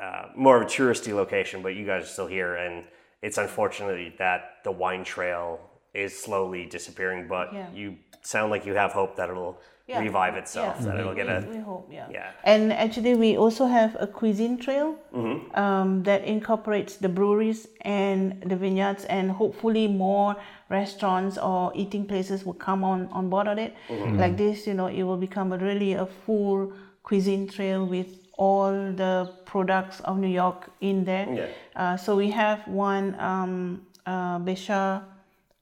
uh, 0.00 0.26
more 0.36 0.56
of 0.56 0.62
a 0.62 0.66
touristy 0.66 1.12
location, 1.14 1.62
but 1.62 1.74
you 1.74 1.86
guys 1.86 2.02
are 2.04 2.06
still 2.06 2.26
here, 2.26 2.56
and 2.56 2.84
it's 3.22 3.38
unfortunately 3.38 4.14
that 4.18 4.40
the 4.64 4.70
wine 4.72 5.04
trail 5.04 5.60
is 5.94 6.18
slowly 6.18 6.66
disappearing. 6.66 7.28
But 7.28 7.52
Yeah. 7.52 7.66
you 7.74 7.96
sound 8.22 8.50
like 8.50 8.66
you 8.66 8.74
have 8.74 8.92
hope 8.92 9.16
that 9.16 9.28
it'll 9.30 9.58
Yeah. 9.86 10.00
revive 10.00 10.36
itself, 10.36 10.76
Yeah. 10.78 10.86
that 10.86 11.00
it'll 11.00 11.14
get 11.14 11.28
a 11.28 11.44
we, 11.48 11.56
we 11.56 11.62
hope, 11.62 11.88
yeah. 11.92 12.06
yeah. 12.10 12.30
And 12.44 12.72
actually, 12.72 13.14
we 13.14 13.36
also 13.36 13.66
have 13.66 13.96
a 14.00 14.06
cuisine 14.06 14.56
trail 14.58 14.94
Mm-hmm. 15.12 15.54
um, 15.62 16.02
that 16.04 16.24
incorporates 16.24 16.96
the 16.96 17.08
breweries 17.08 17.68
and 17.82 18.40
the 18.50 18.56
vineyards, 18.56 19.04
and 19.06 19.30
hopefully 19.30 19.86
more 19.88 20.36
restaurants 20.72 21.38
or 21.38 21.70
eating 21.74 22.06
places 22.06 22.44
will 22.44 22.60
come 22.68 22.82
on 22.82 23.06
on 23.12 23.28
board 23.28 23.46
of 23.46 23.58
it. 23.58 23.76
Mm-hmm. 23.88 24.18
Like 24.18 24.36
this, 24.36 24.66
you 24.66 24.74
know, 24.74 24.86
it 24.86 25.02
will 25.02 25.18
become 25.28 25.52
a 25.52 25.58
really 25.58 25.92
a 25.92 26.06
full 26.06 26.72
cuisine 27.02 27.46
trail 27.48 27.84
with 27.86 28.08
all 28.38 28.72
the 28.72 29.30
products 29.44 30.00
of 30.00 30.18
New 30.18 30.34
York 30.42 30.70
in 30.80 31.04
there. 31.04 31.28
Yeah. 31.30 31.46
Uh, 31.76 31.96
so 31.96 32.16
we 32.16 32.30
have 32.30 32.66
one 32.66 33.14
um, 33.20 33.86
uh, 34.06 34.38
Besha 34.38 35.04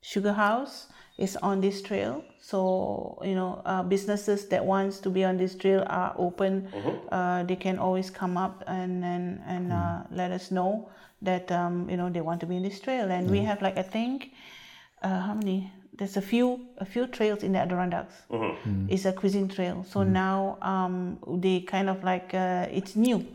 Sugar 0.00 0.32
House 0.32 0.86
is 1.18 1.36
on 1.42 1.60
this 1.60 1.82
trail. 1.82 2.24
So 2.40 3.20
you 3.22 3.34
know, 3.34 3.60
uh, 3.66 3.82
businesses 3.82 4.48
that 4.48 4.64
wants 4.64 4.98
to 5.00 5.10
be 5.10 5.24
on 5.24 5.36
this 5.36 5.54
trail 5.54 5.84
are 5.88 6.14
open. 6.16 6.68
Uh, 7.12 7.42
they 7.44 7.56
can 7.56 7.78
always 7.78 8.10
come 8.10 8.36
up 8.36 8.64
and 8.66 9.04
and, 9.04 9.40
and 9.46 9.72
uh, 9.72 10.02
let 10.10 10.30
us 10.30 10.50
know 10.50 10.88
that 11.22 11.52
um, 11.52 11.90
you 11.90 11.96
know 11.96 12.08
they 12.08 12.22
want 12.22 12.40
to 12.40 12.46
be 12.46 12.56
in 12.56 12.62
this 12.62 12.80
trail. 12.80 13.10
And 13.10 13.30
we 13.30 13.40
have 13.40 13.60
like 13.60 13.76
I 13.76 13.82
think 13.82 14.32
uh, 15.02 15.20
how 15.20 15.34
many? 15.34 15.72
There's 15.96 16.16
a 16.16 16.22
few 16.22 16.60
a 16.78 16.84
few 16.84 17.06
trails 17.06 17.42
in 17.42 17.52
the 17.52 17.58
Adirondacks. 17.58 18.14
It's 18.88 19.04
a 19.04 19.12
cuisine 19.12 19.48
trail. 19.48 19.84
So 19.88 20.02
now 20.02 20.56
um, 20.62 21.18
they 21.40 21.60
kind 21.60 21.88
of 21.90 22.02
like 22.02 22.32
uh, 22.34 22.66
it's 22.70 22.96
new. 22.96 23.26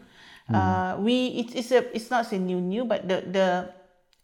Uh, 0.53 0.95
we 0.99 1.28
it, 1.28 1.55
it's 1.55 1.72
a 1.72 1.95
it's 1.95 2.09
not 2.09 2.26
say 2.26 2.38
new 2.39 2.59
new, 2.61 2.86
but 2.86 3.07
the 3.07 3.22
the 3.32 3.70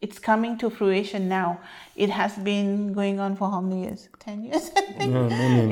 it's 0.00 0.18
coming 0.18 0.58
to 0.58 0.70
fruition 0.70 1.28
now. 1.28 1.60
It 1.94 2.10
has 2.10 2.34
been 2.34 2.92
going 2.92 3.20
on 3.20 3.36
for 3.36 3.48
how 3.50 3.60
many 3.60 3.82
years? 3.84 4.08
Ten 4.18 4.42
years, 4.44 4.70
I 4.76 4.80
think. 4.98 5.12
Yeah, 5.14 5.28
maybe 5.28 5.66
not. 5.66 5.70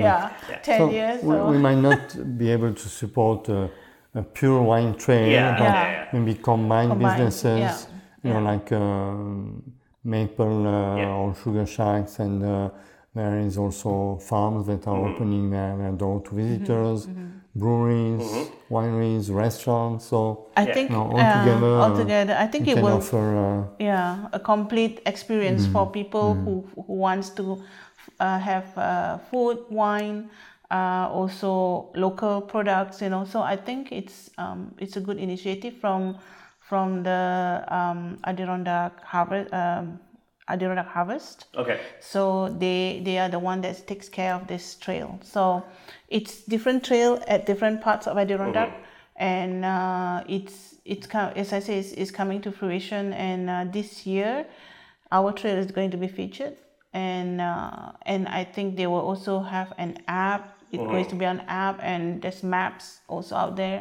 Yeah, 0.48 0.56
ten 0.62 0.78
So 0.78 0.90
years. 0.90 1.22
we, 1.22 1.34
So. 1.34 1.50
we 1.50 1.58
might 1.58 1.78
not 1.78 2.38
be 2.38 2.50
able 2.52 2.72
to 2.72 2.88
support 2.88 3.48
a, 3.48 3.68
a 4.14 4.22
pure 4.22 4.62
wine 4.62 4.94
trail, 4.94 5.28
Yeah, 5.28 5.58
but 5.58 5.64
yeah, 5.64 5.90
yeah. 5.92 6.08
maybe 6.12 6.34
combine, 6.38 6.88
Combined, 6.90 7.16
businesses, 7.18 7.58
yeah, 7.58 7.76
you 8.22 8.30
know, 8.34 8.40
yeah. 8.42 8.50
like 8.52 8.72
um 8.72 9.62
maple 10.04 10.66
uh, 10.66 10.70
Yeah. 10.96 11.14
or 11.18 11.34
sugar 11.34 11.66
shacks, 11.66 12.18
and 12.18 12.42
uh, 12.44 12.70
there 13.14 13.38
is 13.40 13.58
also 13.58 14.16
farms 14.20 14.66
that 14.66 14.86
are 14.86 14.96
Mm-hmm. 14.96 15.14
opening 15.14 15.50
their, 15.50 15.76
their 15.76 15.92
door 15.92 16.20
to 16.22 16.30
Mm-hmm, 16.30 16.36
visitors, 16.36 17.08
breweries, 17.54 18.20
Mm-hmm. 18.20 18.44
wineries, 18.70 19.30
restaurants. 19.34 20.06
So 20.06 20.46
I 20.56 20.66
Yeah. 20.66 20.74
think 20.74 20.90
No, 20.90 21.02
uh, 21.16 21.18
altogether, 21.18 21.66
uh, 21.80 21.80
altogether, 21.84 22.36
I 22.38 22.46
think 22.46 22.66
we 22.66 22.68
it 22.68 22.74
can 22.74 22.84
will 22.84 22.96
offer. 22.98 23.36
Uh, 23.36 23.64
yeah 23.78 24.28
a 24.32 24.38
complete 24.40 25.00
experience 25.06 25.66
for 25.66 25.90
people 25.90 26.34
who 26.44 26.64
who 26.74 26.94
wants 26.94 27.30
to 27.30 27.62
uh, 28.20 28.38
have 28.38 28.76
uh, 28.76 29.18
food 29.30 29.58
wine 29.70 30.30
uh, 30.70 31.08
also 31.10 31.90
local 31.94 32.40
products 32.42 33.00
you 33.02 33.08
know 33.08 33.24
so 33.24 33.40
i 33.42 33.56
think 33.56 33.90
it's 33.92 34.30
um, 34.38 34.74
it's 34.78 34.96
a 34.96 35.00
good 35.00 35.18
initiative 35.18 35.74
from 35.80 36.16
from 36.70 37.02
the 37.02 37.64
um, 37.78 38.00
adirondack 38.30 38.92
harvest 39.02 39.52
um, 39.52 39.98
adirondack 40.48 40.86
harvest. 40.86 41.46
Okay. 41.62 41.78
so 42.12 42.22
they 42.62 43.02
they 43.06 43.18
are 43.18 43.28
the 43.28 43.42
one 43.50 43.60
that 43.60 43.76
takes 43.92 44.08
care 44.08 44.34
of 44.38 44.46
this 44.46 44.64
trail. 44.84 45.18
So 45.34 45.64
it's 46.08 46.34
different 46.54 46.84
trail 46.84 47.12
at 47.26 47.44
different 47.50 47.80
parts 47.86 48.06
of 48.06 48.16
adirondack 48.16 48.70
and 49.16 49.64
uh, 49.64 50.22
it's 50.36 50.76
it's 50.84 51.06
as 51.42 51.52
i 51.52 51.60
say 51.66 51.78
it's, 51.82 51.92
it's 51.92 52.12
coming 52.20 52.40
to 52.40 52.50
fruition 52.60 53.12
and 53.12 53.50
uh, 53.50 53.64
this 53.76 54.06
year 54.06 54.46
our 55.12 55.30
trail 55.32 55.56
is 55.64 55.70
going 55.78 55.90
to 55.90 55.96
be 55.96 56.08
featured 56.08 56.56
and 56.94 57.40
uh, 57.40 57.92
and 58.12 58.22
i 58.28 58.42
think 58.54 58.76
they 58.76 58.86
will 58.92 59.06
also 59.10 59.40
have 59.40 59.72
an 59.78 59.92
app. 60.08 60.42
It's 60.72 60.86
going 60.94 61.08
to 61.14 61.16
be 61.16 61.26
an 61.36 61.42
app 61.48 61.76
and 61.82 62.22
there's 62.22 62.42
maps 62.44 63.00
also 63.08 63.34
out 63.42 63.56
there 63.56 63.80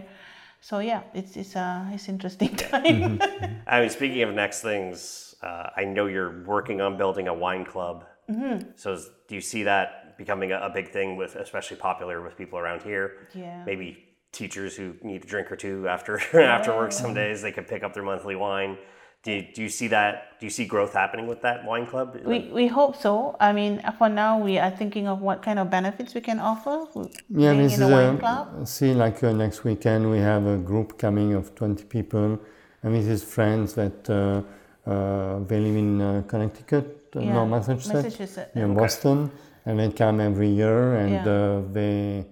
so 0.62 0.80
yeah 0.80 1.02
it's 1.14 1.38
it's 1.38 1.56
uh 1.56 1.86
it's 1.92 2.10
interesting 2.10 2.56
time 2.56 3.20
I 3.70 3.82
mean, 3.82 3.90
speaking 3.90 4.24
of 4.24 4.34
next 4.34 4.62
things, 4.62 5.36
uh, 5.44 5.70
I 5.78 5.86
know 5.86 6.08
you're 6.08 6.44
working 6.44 6.82
on 6.82 6.98
building 6.98 7.28
a 7.28 7.34
wine 7.34 7.66
club. 7.66 8.06
Mm-hmm. 8.30 8.72
So, 8.76 8.94
is, 8.94 9.10
do 9.28 9.36
you 9.36 9.42
see 9.42 9.64
that 9.64 10.18
becoming 10.18 10.52
a, 10.52 10.60
a 10.60 10.70
big 10.70 10.90
thing 10.90 11.16
with, 11.16 11.36
especially 11.36 11.78
popular 11.78 12.22
with 12.22 12.36
people 12.36 12.58
around 12.58 12.82
here? 12.82 13.28
Yeah. 13.36 13.64
Maybe 13.64 14.06
teachers 14.32 14.76
who 14.76 14.96
need 15.04 15.24
a 15.24 15.28
drink 15.28 15.52
or 15.52 15.56
two 15.56 15.88
after 15.88 16.20
after 16.42 16.76
work 16.76 16.92
some 16.92 17.14
days, 17.14 17.44
they 17.44 17.52
could 17.52 17.68
pick 17.68 17.84
up 17.84 17.94
their 17.94 18.04
monthly 18.04 18.36
wine. 18.36 18.78
Do 19.24 19.32
you, 19.34 19.48
do 19.54 19.62
you 19.64 19.70
see 19.70 19.88
that? 19.90 20.40
Do 20.40 20.46
you 20.46 20.50
see 20.50 20.66
growth 20.66 20.94
happening 20.94 21.28
with 21.28 21.42
that 21.42 21.66
wine 21.66 21.86
club? 21.86 22.18
We, 22.24 22.40
we 22.54 22.68
hope 22.68 22.96
so. 22.96 23.36
I 23.42 23.52
mean, 23.52 23.82
for 23.98 24.08
now, 24.08 24.40
we 24.40 24.58
are 24.58 24.72
thinking 24.72 25.08
of 25.10 25.20
what 25.20 25.42
kind 25.44 25.60
of 25.60 25.70
benefits 25.70 26.14
we 26.14 26.22
can 26.22 26.40
offer. 26.40 26.86
Yeah, 27.30 27.54
this 27.54 27.76
in 27.78 27.84
is 27.84 27.90
a 27.90 27.92
wine 27.92 28.16
a, 28.16 28.20
club. 28.20 28.68
see 28.68 28.94
like 28.94 29.22
uh, 29.22 29.34
next 29.34 29.66
weekend 29.66 30.10
we 30.10 30.20
have 30.20 30.46
a 30.46 30.58
group 30.58 30.98
coming 30.98 31.34
of 31.34 31.54
20 31.56 31.84
people 31.86 32.40
and 32.84 32.96
this 32.96 33.08
is 33.08 33.22
friends 33.22 33.74
that 33.74 34.10
uh, 34.10 34.42
uh, 34.90 35.40
they 35.40 35.60
live 35.60 35.76
in 35.76 36.02
uh, 36.02 36.24
Connecticut, 36.26 37.12
uh, 37.14 37.20
no 37.20 37.26
Yeah, 37.26 37.46
Massachusetts, 37.46 37.94
Massachusetts. 37.94 38.56
near 38.56 38.68
Boston 38.70 39.30
and 39.66 39.80
they 39.80 39.92
come 39.92 40.22
every 40.22 40.48
year 40.50 40.96
and 40.96 41.12
Yeah. 41.12 41.28
uh, 41.30 41.62
they 41.74 42.26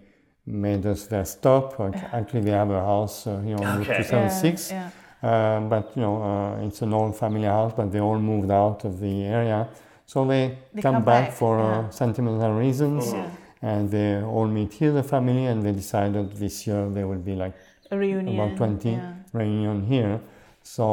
made 0.45 0.85
us 0.85 1.07
their 1.07 1.25
stop. 1.25 1.77
Ac- 1.81 2.01
Actually 2.13 2.41
they 2.47 2.51
have 2.51 2.69
a 2.71 2.79
house 2.79 3.27
uh, 3.27 3.39
here 3.41 3.57
on 3.57 3.79
Route 3.79 3.89
Okay. 3.89 4.03
276 4.03 4.71
Yeah, 4.71 4.89
uh, 5.23 5.59
but 5.61 5.91
you 5.95 6.01
know 6.01 6.21
uh, 6.21 6.65
it's 6.65 6.81
an 6.81 6.93
old 6.93 7.15
family 7.15 7.43
house 7.47 7.73
but 7.75 7.91
they 7.91 7.99
all 7.99 8.19
moved 8.19 8.51
out 8.51 8.85
of 8.85 8.99
the 8.99 9.23
area 9.23 9.67
so 10.05 10.25
they, 10.25 10.57
They 10.73 10.81
come, 10.81 10.95
come 10.95 11.03
back, 11.03 11.29
back, 11.29 11.33
for 11.37 11.57
yeah. 11.59 11.79
uh, 11.79 11.89
sentimental 11.89 12.53
reasons 12.53 13.13
and 13.61 13.89
they 13.91 14.21
all 14.21 14.47
meet 14.47 14.71
here 14.73 14.91
the 14.91 15.03
family 15.03 15.45
and 15.47 15.63
they 15.63 15.71
decided 15.73 16.31
this 16.33 16.65
year 16.67 16.87
there 16.89 17.07
will 17.07 17.17
be 17.31 17.35
like 17.35 17.53
A 17.91 17.97
reunion. 17.97 18.35
about 18.39 18.55
20 18.57 18.89
Yeah. 18.89 19.13
reunion 19.33 19.85
here 19.85 20.19
so 20.63 20.83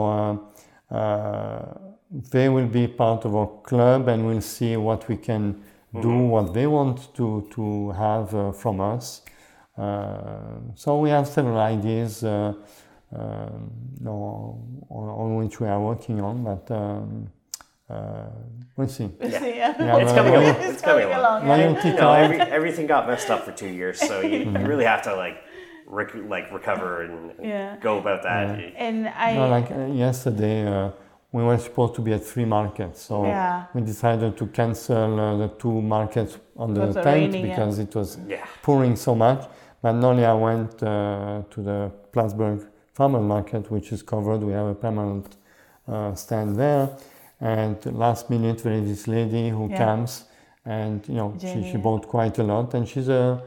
uh, 0.91 0.95
uh, 0.95 1.62
they 2.31 2.49
will 2.49 2.66
be 2.68 2.87
part 2.87 3.25
of 3.25 3.35
our 3.37 3.51
club 3.62 4.09
and 4.09 4.27
we'll 4.27 4.41
see 4.41 4.77
what 4.77 5.09
we 5.09 5.16
can 5.16 5.62
do 6.01 6.11
what 6.35 6.53
they 6.55 6.66
want 6.66 7.14
to, 7.14 7.47
to 7.55 7.91
have 7.93 8.35
uh, 8.35 8.51
from 8.53 8.81
us 8.81 9.22
uh, 9.79 10.39
so 10.75 10.99
we 10.99 11.09
have 11.11 11.27
several 11.27 11.59
ideas 11.59 12.25
uh, 12.25 12.53
um, 13.15 13.71
no, 14.01 14.59
on, 14.91 15.09
on 15.09 15.37
which 15.37 15.61
we 15.61 15.67
are 15.69 15.81
working 15.81 16.21
on 16.21 16.43
but 16.45 16.71
um, 16.75 17.29
uh, 17.89 18.25
we'll 18.77 18.89
see 18.89 19.09
Yeah. 19.21 19.45
Yeah, 19.45 19.97
It's 20.03 20.12
coming 20.12 20.35
along. 20.35 20.45
It's 20.57 20.73
It's 20.75 20.83
coming 20.83 21.05
coming 21.05 21.19
along. 21.19 21.43
along. 21.45 21.59
yeah. 21.61 21.67
loyalty 21.67 21.89
You 21.91 21.95
know, 21.97 22.12
every, 22.12 22.41
everything 22.41 22.87
got 22.87 23.07
messed 23.07 23.31
up 23.31 23.45
for 23.45 23.53
two 23.53 23.69
years, 23.69 24.01
so 24.01 24.21
you, 24.21 24.39
you 24.59 24.67
really 24.71 24.85
have 24.85 25.03
to 25.03 25.15
like 25.15 25.37
rec- 25.87 26.29
like 26.35 26.51
recover 26.53 27.03
and, 27.03 27.31
and 27.39 27.47
Yeah. 27.47 27.77
go 27.81 27.99
about 27.99 28.23
that. 28.23 28.59
And 28.77 29.09
I, 29.09 29.35
No, 29.35 29.49
like 29.49 29.71
uh, 29.71 29.87
yesterday, 30.07 30.67
uh, 30.67 30.91
we 31.33 31.43
were 31.43 31.59
supposed 31.59 31.95
to 31.97 32.01
be 32.01 32.12
at 32.15 32.25
three 32.25 32.47
markets, 32.47 33.03
so 33.03 33.25
Yeah. 33.27 33.65
we 33.75 33.81
decided 33.83 34.37
to 34.39 34.47
cancel 34.47 35.21
uh, 35.21 35.37
the 35.37 35.49
two 35.62 35.83
markets 35.83 36.39
on 36.57 36.73
the 36.75 36.81
Because 36.81 36.97
of 36.97 37.05
10th 37.05 37.12
raining, 37.15 37.47
yeah. 37.47 37.55
because 37.57 37.79
it 37.79 37.95
was 37.95 38.19
Yeah. 38.27 38.45
pouring 38.62 38.97
so 38.97 39.15
much. 39.15 39.43
But 39.83 39.95
only 40.03 40.25
I 40.25 40.33
went 40.33 40.83
uh, 40.83 41.43
to 41.51 41.59
the 41.62 41.91
Plattsburgh 42.12 42.61
Farmer 42.95 43.20
Market, 43.20 43.70
which 43.70 43.92
is 43.92 44.03
covered. 44.03 44.40
We 44.42 44.53
have 44.53 44.66
a 44.68 44.74
permanent 44.74 45.36
uh, 45.88 46.14
stand 46.14 46.57
there. 46.57 46.88
And 47.40 47.76
last 47.86 48.30
minute, 48.30 48.59
there 48.62 48.72
is 48.74 48.86
this 48.88 49.09
lady 49.09 49.51
who 49.51 49.68
Yeah. 49.68 49.78
comes, 49.84 50.24
and 50.64 51.07
you 51.09 51.14
know, 51.16 51.34
she, 51.38 51.47
Jenny, 51.47 51.70
she 51.72 51.76
bought 51.78 52.07
quite 52.09 52.38
a 52.38 52.42
lot, 52.45 52.72
and 52.74 52.86
she's 52.88 53.09
a 53.09 53.42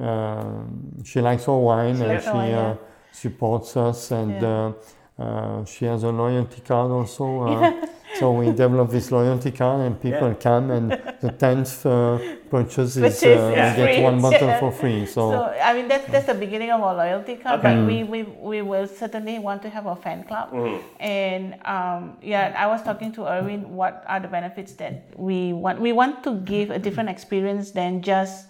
um 0.00 1.02
she 1.04 1.20
likes 1.20 1.46
our 1.48 1.58
wine, 1.58 2.00
and 2.02 2.20
she 2.22 2.30
wine, 2.30 2.52
uh, 2.52 2.56
yeah. 2.56 2.74
supports 3.12 3.76
us, 3.76 4.10
and 4.10 4.40
Yeah. 4.42 4.72
uh, 5.18 5.22
uh, 5.22 5.64
she 5.64 5.84
has 5.86 6.02
a 6.04 6.10
loyalty 6.10 6.60
card 6.62 6.90
also. 6.90 7.24
So 8.20 8.32
we 8.32 8.46
develop 8.52 8.90
this 8.90 9.10
loyalty 9.10 9.50
card, 9.50 9.80
and 9.86 10.00
people 10.00 10.28
Yeah. 10.28 10.34
come, 10.46 10.70
and 10.70 10.92
the 11.20 11.30
tenth 11.32 11.84
uh, 11.86 12.18
purchase 12.50 12.96
is 12.96 13.02
Purchase 13.02 13.24
uh, 13.40 13.60
is 13.62 13.76
we 13.78 13.86
get 13.86 14.02
one 14.02 14.20
bottle 14.22 14.48
Yeah. 14.48 14.60
for 14.60 14.70
free. 14.70 15.06
So, 15.06 15.30
So 15.32 15.38
I 15.62 15.74
mean 15.74 15.88
that's 15.88 16.06
that's 16.12 16.26
the 16.26 16.34
beginning 16.34 16.70
of 16.70 16.80
our 16.80 16.94
loyalty 16.94 17.36
card. 17.36 17.58
Okay. 17.60 17.74
But 17.74 17.86
we, 17.86 17.96
we 18.04 18.22
we 18.22 18.62
will 18.62 18.86
certainly 18.86 19.38
want 19.38 19.62
to 19.62 19.68
have 19.70 19.86
a 19.86 19.96
fan 19.96 20.24
club. 20.24 20.54
And 21.00 21.54
um, 21.64 22.16
yeah, 22.22 22.54
I 22.56 22.66
was 22.66 22.82
talking 22.82 23.10
to 23.12 23.26
Erwin. 23.26 23.74
What 23.74 24.04
are 24.06 24.20
the 24.20 24.28
benefits 24.28 24.72
that 24.74 24.94
we 25.16 25.52
want? 25.52 25.80
We 25.80 25.92
want 25.92 26.22
to 26.24 26.32
give 26.44 26.70
a 26.70 26.78
different 26.78 27.08
experience 27.10 27.72
than 27.72 28.02
just 28.02 28.46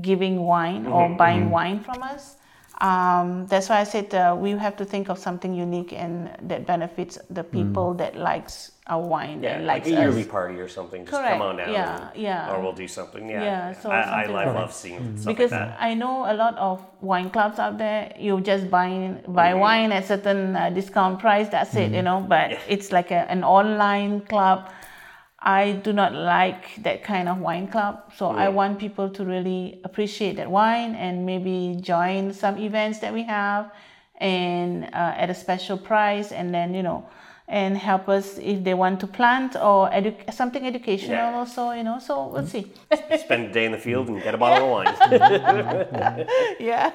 giving 0.00 0.36
wine 0.44 0.86
or 0.86 1.08
buying 1.16 1.50
wine 1.50 1.80
from 1.80 2.02
us. 2.02 2.36
Um, 2.80 3.46
that's 3.46 3.68
why 3.68 3.80
I 3.80 3.84
said 3.84 4.14
uh, 4.14 4.34
we 4.38 4.50
have 4.52 4.76
to 4.78 4.84
think 4.86 5.10
of 5.10 5.18
something 5.18 5.52
unique 5.54 5.92
and 5.92 6.30
that 6.48 6.66
benefits 6.66 7.18
the 7.28 7.44
people 7.44 7.92
that 7.94 8.16
likes 8.16 8.72
our 8.86 9.02
wine 9.02 9.42
Yeah, 9.42 9.56
and 9.56 9.66
like 9.66 9.84
likes 9.84 9.88
a 9.88 10.00
yearly 10.00 10.22
us. 10.22 10.28
party 10.28 10.58
or 10.58 10.66
something. 10.66 11.04
Just 11.04 11.12
Correct. 11.14 11.32
come 11.32 11.42
on 11.42 11.56
down. 11.58 11.72
Yeah, 11.72 12.08
and- 12.10 12.16
yeah. 12.22 12.50
Or 12.54 12.60
we'll 12.62 12.72
do 12.72 12.88
something. 12.88 13.28
Yeah. 13.28 13.42
Yeah, 13.42 13.72
so 13.74 13.90
I, 13.90 13.98
I, 14.00 14.04
something 14.04 14.36
I 14.36 14.44
like 14.46 14.54
love 14.54 14.72
seeing 14.72 15.16
stuff 15.18 15.26
because 15.36 15.52
like 15.52 15.60
that. 15.60 15.76
I 15.78 15.92
know 15.94 16.24
a 16.24 16.34
lot 16.34 16.56
of 16.56 16.82
wine 17.02 17.28
clubs 17.28 17.58
out 17.58 17.76
there. 17.76 18.14
You 18.18 18.40
just 18.40 18.70
buy 18.70 18.88
buy 19.28 19.50
Mm-hmm. 19.50 19.60
wine 19.60 19.92
at 19.92 20.06
certain 20.06 20.56
uh, 20.56 20.70
discount 20.70 21.20
price. 21.20 21.48
That's 21.50 21.74
it, 21.76 21.92
you 21.92 22.02
know. 22.02 22.20
But 22.26 22.58
it's 22.66 22.90
like 22.92 23.10
a, 23.10 23.30
an 23.30 23.44
online 23.44 24.22
club. 24.22 24.70
I 25.42 25.72
do 25.72 25.92
not 25.92 26.12
like 26.14 26.82
that 26.82 27.02
kind 27.02 27.28
of 27.28 27.38
wine 27.38 27.66
club. 27.68 28.12
So 28.16 28.26
I 28.28 28.48
want 28.50 28.78
people 28.78 29.08
to 29.10 29.24
really 29.24 29.80
appreciate 29.84 30.36
that 30.36 30.50
wine 30.50 30.94
and 30.94 31.24
maybe 31.24 31.80
join 31.80 32.32
some 32.34 32.58
events 32.58 32.98
that 33.00 33.12
we 33.14 33.22
have, 33.22 33.70
and 34.16 34.84
uh, 34.84 35.14
at 35.22 35.30
a 35.30 35.34
special 35.34 35.78
price, 35.78 36.30
and 36.32 36.52
then 36.54 36.74
you 36.74 36.82
know. 36.82 37.08
And 37.52 37.76
help 37.76 38.08
us 38.08 38.38
if 38.38 38.62
they 38.62 38.74
want 38.74 39.00
to 39.00 39.08
plant 39.08 39.56
or 39.56 39.90
edu- 39.90 40.32
something 40.32 40.64
educational 40.64 41.16
Yeah. 41.16 41.34
also, 41.36 41.72
you 41.72 41.82
know. 41.82 41.98
So 41.98 42.28
we'll 42.28 42.46
see. 42.46 42.70
Spend 43.18 43.46
a 43.46 43.52
day 43.52 43.64
in 43.64 43.72
the 43.72 43.78
field 43.78 44.06
and 44.08 44.22
get 44.22 44.34
a 44.36 44.38
bottle 44.38 44.66
of 44.66 44.70
wine. 44.70 44.94
yeah. 46.60 46.92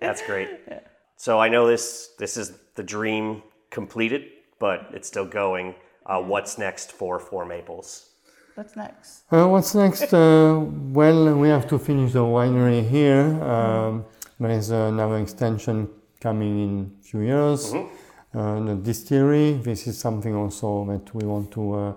That's 0.00 0.22
great. 0.26 0.50
So 1.18 1.40
I 1.40 1.48
know 1.48 1.66
this 1.66 2.10
this 2.18 2.36
is 2.36 2.52
the 2.74 2.82
dream 2.82 3.42
completed, 3.70 4.22
but 4.60 4.78
it's 4.92 5.08
still 5.08 5.24
going. 5.24 5.74
Uh, 6.08 6.20
what's 6.20 6.56
next 6.56 6.92
for 6.92 7.18
Four 7.18 7.44
Maples? 7.44 8.10
What's 8.54 8.76
next? 8.76 9.22
Uh, 9.30 9.48
what's 9.48 9.74
next? 9.74 10.14
Uh, 10.14 10.64
well, 10.92 11.34
we 11.34 11.48
have 11.48 11.66
to 11.68 11.78
finish 11.78 12.12
the 12.12 12.20
winery 12.20 12.88
here. 12.88 13.42
Um, 13.42 14.04
there 14.38 14.50
is 14.50 14.70
another 14.70 15.18
extension 15.18 15.88
coming 16.20 16.62
in 16.62 16.92
a 17.00 17.02
few 17.04 17.20
years. 17.20 17.74
Uh, 17.74 18.60
the 18.60 18.74
distillery, 18.76 19.54
this 19.54 19.86
is 19.86 19.98
something 19.98 20.34
also 20.34 20.84
that 20.86 21.14
we 21.14 21.26
want 21.26 21.50
to 21.52 21.74
uh, 21.74 21.92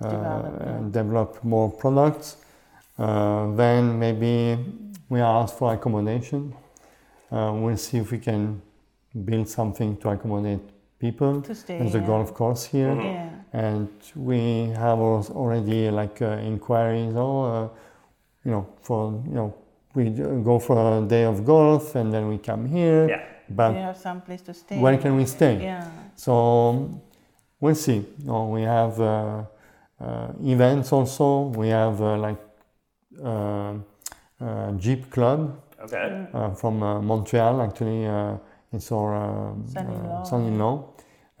uh, 0.00 0.10
Develop, 0.10 0.92
develop 0.92 1.44
more 1.44 1.70
products. 1.70 2.36
Uh, 2.98 3.52
then 3.54 3.98
maybe 3.98 4.58
we 5.08 5.20
are 5.20 5.42
asked 5.42 5.58
for 5.58 5.72
accommodation. 5.72 6.54
Uh, 7.32 7.52
we'll 7.54 7.76
see 7.76 7.98
if 7.98 8.10
we 8.10 8.18
can 8.18 8.60
build 9.24 9.48
something 9.48 9.96
to 9.96 10.10
accommodate 10.10 10.60
people. 10.98 11.40
To 11.42 11.54
stay, 11.54 11.78
There's 11.78 11.94
a 11.94 11.98
yeah. 11.98 12.06
golf 12.06 12.34
course 12.34 12.64
here 12.64 12.94
Yeah. 12.94 13.30
And 13.54 13.88
we 14.16 14.40
have 14.76 14.98
already 14.98 15.90
like 15.90 16.20
uh, 16.20 16.50
inquiries 16.52 17.14
or 17.14 17.36
uh, 17.54 17.68
you 18.44 18.50
know 18.50 18.66
for 18.82 19.00
you 19.28 19.34
know 19.34 19.54
we 19.94 20.10
go 20.50 20.58
for 20.58 20.76
a 20.98 21.06
day 21.06 21.22
of 21.24 21.44
golf 21.44 21.94
and 21.94 22.12
then 22.12 22.28
we 22.28 22.36
come 22.38 22.66
here 22.66 23.08
Yeah. 23.08 23.22
but 23.48 23.70
you 23.72 23.80
have 23.90 23.96
some 23.96 24.20
place 24.20 24.42
to 24.42 24.52
stay. 24.54 24.80
where 24.80 24.98
can 24.98 25.16
we 25.16 25.24
stay 25.24 25.54
Yeah. 25.62 25.86
so 26.16 26.34
we'll 27.60 27.76
see 27.86 28.04
no, 28.24 28.48
we 28.48 28.62
have 28.62 29.00
uh, 29.00 29.44
uh, 30.00 30.32
events 30.54 30.92
also 30.92 31.26
we 31.60 31.68
have 31.68 32.00
uh, 32.02 32.16
like 32.26 32.40
uh, 33.24 33.74
uh, 34.40 34.72
jeep 34.84 35.10
club 35.10 35.40
Okay. 35.84 36.26
uh, 36.32 36.50
from 36.54 36.82
uh, 36.82 37.00
Montreal. 37.02 37.60
Actually, 37.60 38.06
uh, 38.06 38.36
it's 38.72 38.90
our 38.90 39.14
um, 39.14 39.66
Son-in-law. 40.24 40.76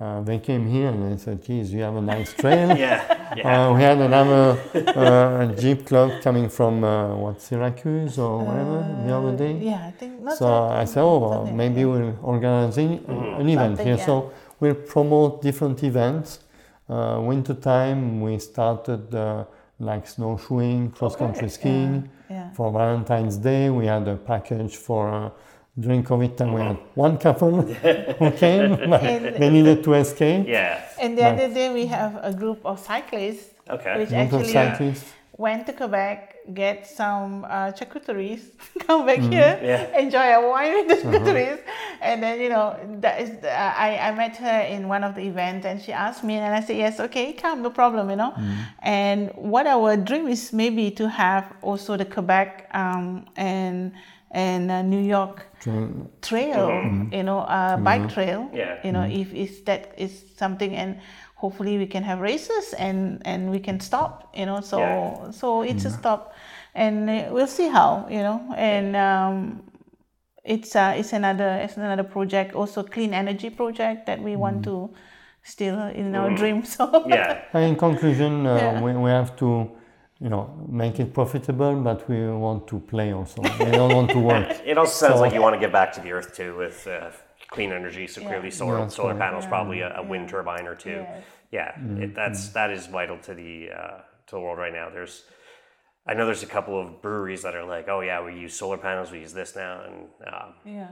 Uh. 0.00 0.04
Uh, 0.04 0.20
they 0.22 0.38
came 0.38 0.66
here 0.66 0.88
and 0.88 1.12
they 1.12 1.16
said, 1.22 1.42
"Geez, 1.44 1.72
you 1.72 1.82
have 1.82 1.96
a 1.96 2.00
nice 2.02 2.32
trail." 2.34 2.76
Yeah. 2.84 3.02
Yeah. 3.36 3.68
Uh, 3.68 3.74
we 3.74 3.80
had 3.82 3.98
another 3.98 4.58
uh, 4.96 5.46
jeep 5.60 5.86
club 5.86 6.10
coming 6.22 6.48
from 6.48 6.84
uh, 6.84 7.16
what 7.16 7.40
Syracuse 7.40 8.16
or 8.18 8.38
whatever 8.44 8.78
the 9.06 9.12
other 9.14 9.36
day. 9.36 9.58
Yeah, 9.58 9.86
I 9.88 9.90
think 9.90 10.20
not 10.22 10.36
So 10.36 10.44
that- 10.46 10.80
I 10.82 10.84
said, 10.84 11.02
oh, 11.02 11.18
well, 11.18 11.46
maybe 11.46 11.80
yeah. 11.80 11.86
we'll 11.86 12.18
organize 12.22 12.78
an, 12.78 12.92
an 13.40 13.48
event 13.48 13.76
Something, 13.78 13.86
here. 13.86 13.96
yeah. 13.96 14.06
So 14.06 14.32
we'll 14.60 14.74
promote 14.94 15.42
different 15.42 15.82
events. 15.82 16.40
Uh, 16.88 17.20
winter 17.24 17.54
time, 17.54 18.20
we 18.20 18.38
started 18.38 19.12
uh, 19.14 19.44
like 19.80 20.06
snowshoeing, 20.06 20.92
cross 20.92 21.16
country 21.16 21.48
skiing. 21.48 22.08
Yeah. 22.30 22.52
For 22.52 22.70
Valentine's 22.70 23.36
Day, 23.36 23.68
we 23.70 23.86
had 23.86 24.06
a 24.06 24.16
package 24.16 24.76
for 24.76 25.08
uh, 25.12 25.30
during 25.78 26.04
COVID 26.04 26.36
time. 26.36 26.52
We 26.52 26.60
had 26.60 26.78
one 26.94 27.18
couple 27.18 27.62
who 28.18 28.30
came, 28.32 28.90
but 28.90 29.02
And- 29.02 29.36
they 29.36 29.50
needed 29.50 29.82
to 29.84 29.94
escape. 29.94 30.46
Yeah. 30.46 30.80
And 31.00 31.18
the 31.18 31.24
other 31.24 31.48
day 31.52 31.72
we 31.72 31.86
have 31.86 32.18
a 32.22 32.32
group 32.32 32.64
of 32.64 32.78
cyclists 32.78 33.50
Okay. 33.68 33.98
which 33.98 34.10
Group 34.10 34.32
of 34.32 34.34
actually 34.42 34.52
cyclists. 34.52 35.12
went 35.38 35.66
to 35.66 35.72
Quebec, 35.72 36.36
get 36.52 36.86
some 36.86 37.44
uh, 37.44 37.72
charcuteries, 37.72 38.42
come 38.86 39.06
back 39.06 39.18
here, 39.18 39.58
Yeah. 39.62 39.98
enjoy 39.98 40.28
a 40.38 40.48
wine 40.50 40.72
with 40.74 40.88
the 40.90 40.96
charcuteries, 41.08 41.60
and 42.02 42.22
then 42.22 42.40
you 42.40 42.50
know 42.50 42.76
that 43.00 43.20
is 43.22 43.30
uh, 43.42 43.48
I, 43.86 43.98
I 43.98 44.12
met 44.14 44.36
her 44.36 44.60
in 44.74 44.86
one 44.86 45.02
of 45.02 45.14
the 45.14 45.22
events 45.22 45.64
and 45.66 45.80
she 45.80 45.92
asked 45.92 46.22
me 46.22 46.34
and 46.34 46.54
I 46.54 46.60
said 46.60 46.76
yes 46.76 47.00
okay 47.00 47.32
come 47.32 47.62
no 47.62 47.70
problem 47.70 48.10
you 48.10 48.16
know 48.16 48.34
and 48.82 49.30
what 49.34 49.66
our 49.66 49.96
dream 49.96 50.28
is 50.28 50.52
maybe 50.52 50.90
to 51.00 51.08
have 51.08 51.44
also 51.62 51.96
the 51.96 52.04
Quebec 52.04 52.68
um, 52.74 53.24
and 53.36 53.92
and 54.34 54.70
uh, 54.70 54.82
New 54.82 55.00
York 55.16 55.46
Train- 55.60 56.08
trail 56.20 56.68
you 57.12 57.22
know 57.22 57.38
uh, 57.38 57.76
bike 57.78 58.08
trail 58.14 58.48
Yeah. 58.52 58.76
you 58.84 58.92
know 58.92 59.04
if 59.22 59.32
is 59.32 59.62
that 59.64 59.94
is 59.96 60.12
something 60.36 60.74
and 60.76 60.98
hopefully 61.36 61.78
we 61.78 61.86
can 61.86 62.02
have 62.02 62.20
races 62.20 62.74
and 62.78 63.22
and 63.24 63.50
we 63.50 63.58
can 63.60 63.80
stop 63.80 64.12
you 64.34 64.44
know 64.46 64.60
so 64.60 64.78
Yeah. 64.78 65.30
so 65.30 65.62
it's 65.62 65.84
a 65.86 65.90
stop 65.90 66.32
and 66.74 67.08
uh, 67.08 67.14
we'll 67.34 67.46
see 67.58 67.68
how 67.68 68.06
you 68.10 68.22
know 68.22 68.40
and 68.56 68.96
um, 68.96 69.62
it's 70.44 70.76
uh, 70.76 70.94
it's 70.98 71.12
another 71.12 71.50
it's 71.64 71.76
another 71.76 72.04
project 72.04 72.54
also 72.54 72.82
clean 72.82 73.14
energy 73.14 73.50
project 73.50 74.06
that 74.06 74.20
we 74.20 74.36
want 74.36 74.64
to 74.64 74.90
still 75.42 75.78
in 75.94 76.14
our 76.16 76.30
dreams. 76.30 76.76
so 76.76 76.84
Yeah. 77.08 77.38
In 77.54 77.76
conclusion, 77.76 78.46
uh, 78.46 78.56
Yeah. 78.56 78.80
we, 78.82 78.92
we 78.92 79.10
have 79.10 79.36
to, 79.36 79.70
you 80.24 80.30
know, 80.30 80.48
make 80.70 80.98
it 81.00 81.12
profitable, 81.12 81.74
but 81.82 82.08
we 82.08 82.26
want 82.46 82.66
to 82.68 82.80
play 82.80 83.12
also. 83.12 83.42
We 83.42 83.70
don't 83.70 83.94
want 83.94 84.10
to 84.16 84.18
work. 84.18 84.48
It 84.64 84.78
also 84.78 84.92
sounds 85.06 85.16
So- 85.16 85.20
like 85.20 85.34
you 85.34 85.42
want 85.42 85.54
to 85.54 85.60
get 85.60 85.72
back 85.80 85.92
to 85.96 86.00
the 86.00 86.12
earth 86.12 86.30
too 86.34 86.56
with 86.56 86.86
uh, 86.86 87.10
clean 87.54 87.70
energy. 87.72 88.06
So 88.06 88.22
clearly, 88.22 88.50
solar 88.50 88.78
Yeah, 88.78 88.88
solar 88.88 89.12
so- 89.14 89.18
panels, 89.18 89.44
probably 89.46 89.80
a, 89.80 89.90
a 90.00 90.02
wind 90.02 90.30
turbine 90.30 90.66
or 90.66 90.74
two. 90.74 91.00
Yes. 91.06 91.24
Yeah, 91.52 92.02
it, 92.04 92.14
that's 92.20 92.48
that 92.58 92.70
is 92.76 92.86
vital 92.86 93.18
to 93.26 93.32
the 93.34 93.70
uh, 93.80 93.96
to 94.28 94.30
the 94.36 94.40
world 94.40 94.58
right 94.58 94.72
now. 94.72 94.88
There's, 94.90 95.14
I 96.08 96.14
know 96.14 96.24
there's 96.30 96.42
a 96.42 96.52
couple 96.56 96.74
of 96.80 96.86
breweries 97.02 97.42
that 97.42 97.54
are 97.54 97.66
like, 97.76 97.86
oh 97.94 98.00
yeah, 98.00 98.24
we 98.24 98.32
use 98.44 98.54
solar 98.62 98.78
panels, 98.78 99.12
we 99.12 99.20
use 99.20 99.34
this 99.34 99.54
now, 99.54 99.74
and 99.86 99.96
um, 100.34 100.48
yeah 100.64 100.88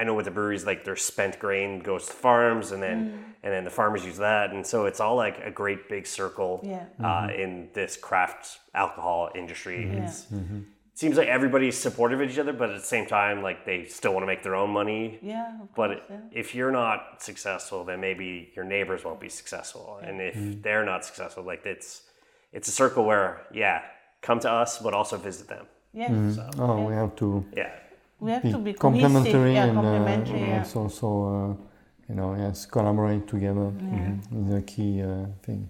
I 0.00 0.04
know 0.04 0.14
with 0.14 0.24
the 0.24 0.30
breweries, 0.30 0.64
like 0.64 0.82
their 0.84 0.96
spent 0.96 1.38
grain 1.38 1.80
goes 1.80 2.06
to 2.06 2.12
farms, 2.14 2.72
and 2.72 2.82
then 2.82 2.98
mm. 3.10 3.12
and 3.44 3.52
then 3.54 3.64
the 3.64 3.74
farmers 3.80 4.02
use 4.10 4.16
that, 4.16 4.46
and 4.54 4.66
so 4.66 4.86
it's 4.86 5.00
all 5.04 5.16
like 5.26 5.36
a 5.44 5.50
great 5.50 5.88
big 5.94 6.06
circle 6.06 6.52
Yeah. 6.62 6.86
uh, 6.98 7.04
mm-hmm. 7.04 7.40
in 7.42 7.68
this 7.74 7.92
craft 7.98 8.60
alcohol 8.74 9.30
industry. 9.34 9.80
Yeah. 9.86 10.04
It's, 10.04 10.24
mm-hmm. 10.24 10.60
It 10.92 10.98
seems 11.02 11.16
like 11.20 11.28
everybody's 11.28 11.78
supportive 11.86 12.20
of 12.20 12.30
each 12.30 12.38
other, 12.38 12.52
but 12.52 12.68
at 12.70 12.78
the 12.80 12.90
same 12.96 13.06
time, 13.06 13.36
like 13.48 13.58
they 13.70 13.78
still 13.86 14.12
want 14.14 14.22
to 14.22 14.26
make 14.26 14.42
their 14.42 14.56
own 14.62 14.70
money. 14.70 15.18
yeah 15.22 15.62
of 15.62 15.74
But 15.74 15.88
course, 15.88 16.00
yeah. 16.10 16.40
if 16.42 16.54
you're 16.54 16.72
not 16.82 16.98
successful, 17.30 17.84
then 17.84 17.98
maybe 18.00 18.28
your 18.56 18.64
neighbors 18.64 19.00
won't 19.04 19.20
be 19.20 19.32
successful, 19.40 20.00
and 20.06 20.14
if 20.30 20.34
mm-hmm. 20.34 20.62
they're 20.64 20.86
not 20.92 21.04
successful, 21.04 21.42
like 21.52 21.62
it's 21.74 21.90
it's 22.56 22.68
a 22.68 22.72
circle 22.82 23.04
where 23.10 23.28
yeah, 23.52 23.82
come 24.22 24.38
to 24.46 24.50
us, 24.62 24.78
but 24.84 24.92
also 24.94 25.16
visit 25.18 25.46
them. 25.54 25.66
yes 25.92 26.38
Oh, 26.58 26.76
we 26.88 26.94
have 27.02 27.14
to 27.22 27.28
Yeah. 27.60 27.72
We 28.20 28.30
have 28.32 28.42
be 28.42 28.52
to 28.52 28.58
be 28.58 28.72
complementary 28.74 29.32
cohesive 29.32 29.54
yeah 29.54 29.64
and 29.64 30.28
uh, 30.28 30.34
yeah. 30.34 30.56
yes, 30.58 30.76
also, 30.76 31.08
uh, 31.34 31.64
you 32.08 32.14
know, 32.14 32.34
yes, 32.34 32.66
collaborate 32.66 33.26
together 33.26 33.68
Mhm. 33.72 34.48
is 34.48 34.54
a 34.54 34.62
key 34.62 35.02
uh, 35.02 35.26
thing. 35.46 35.68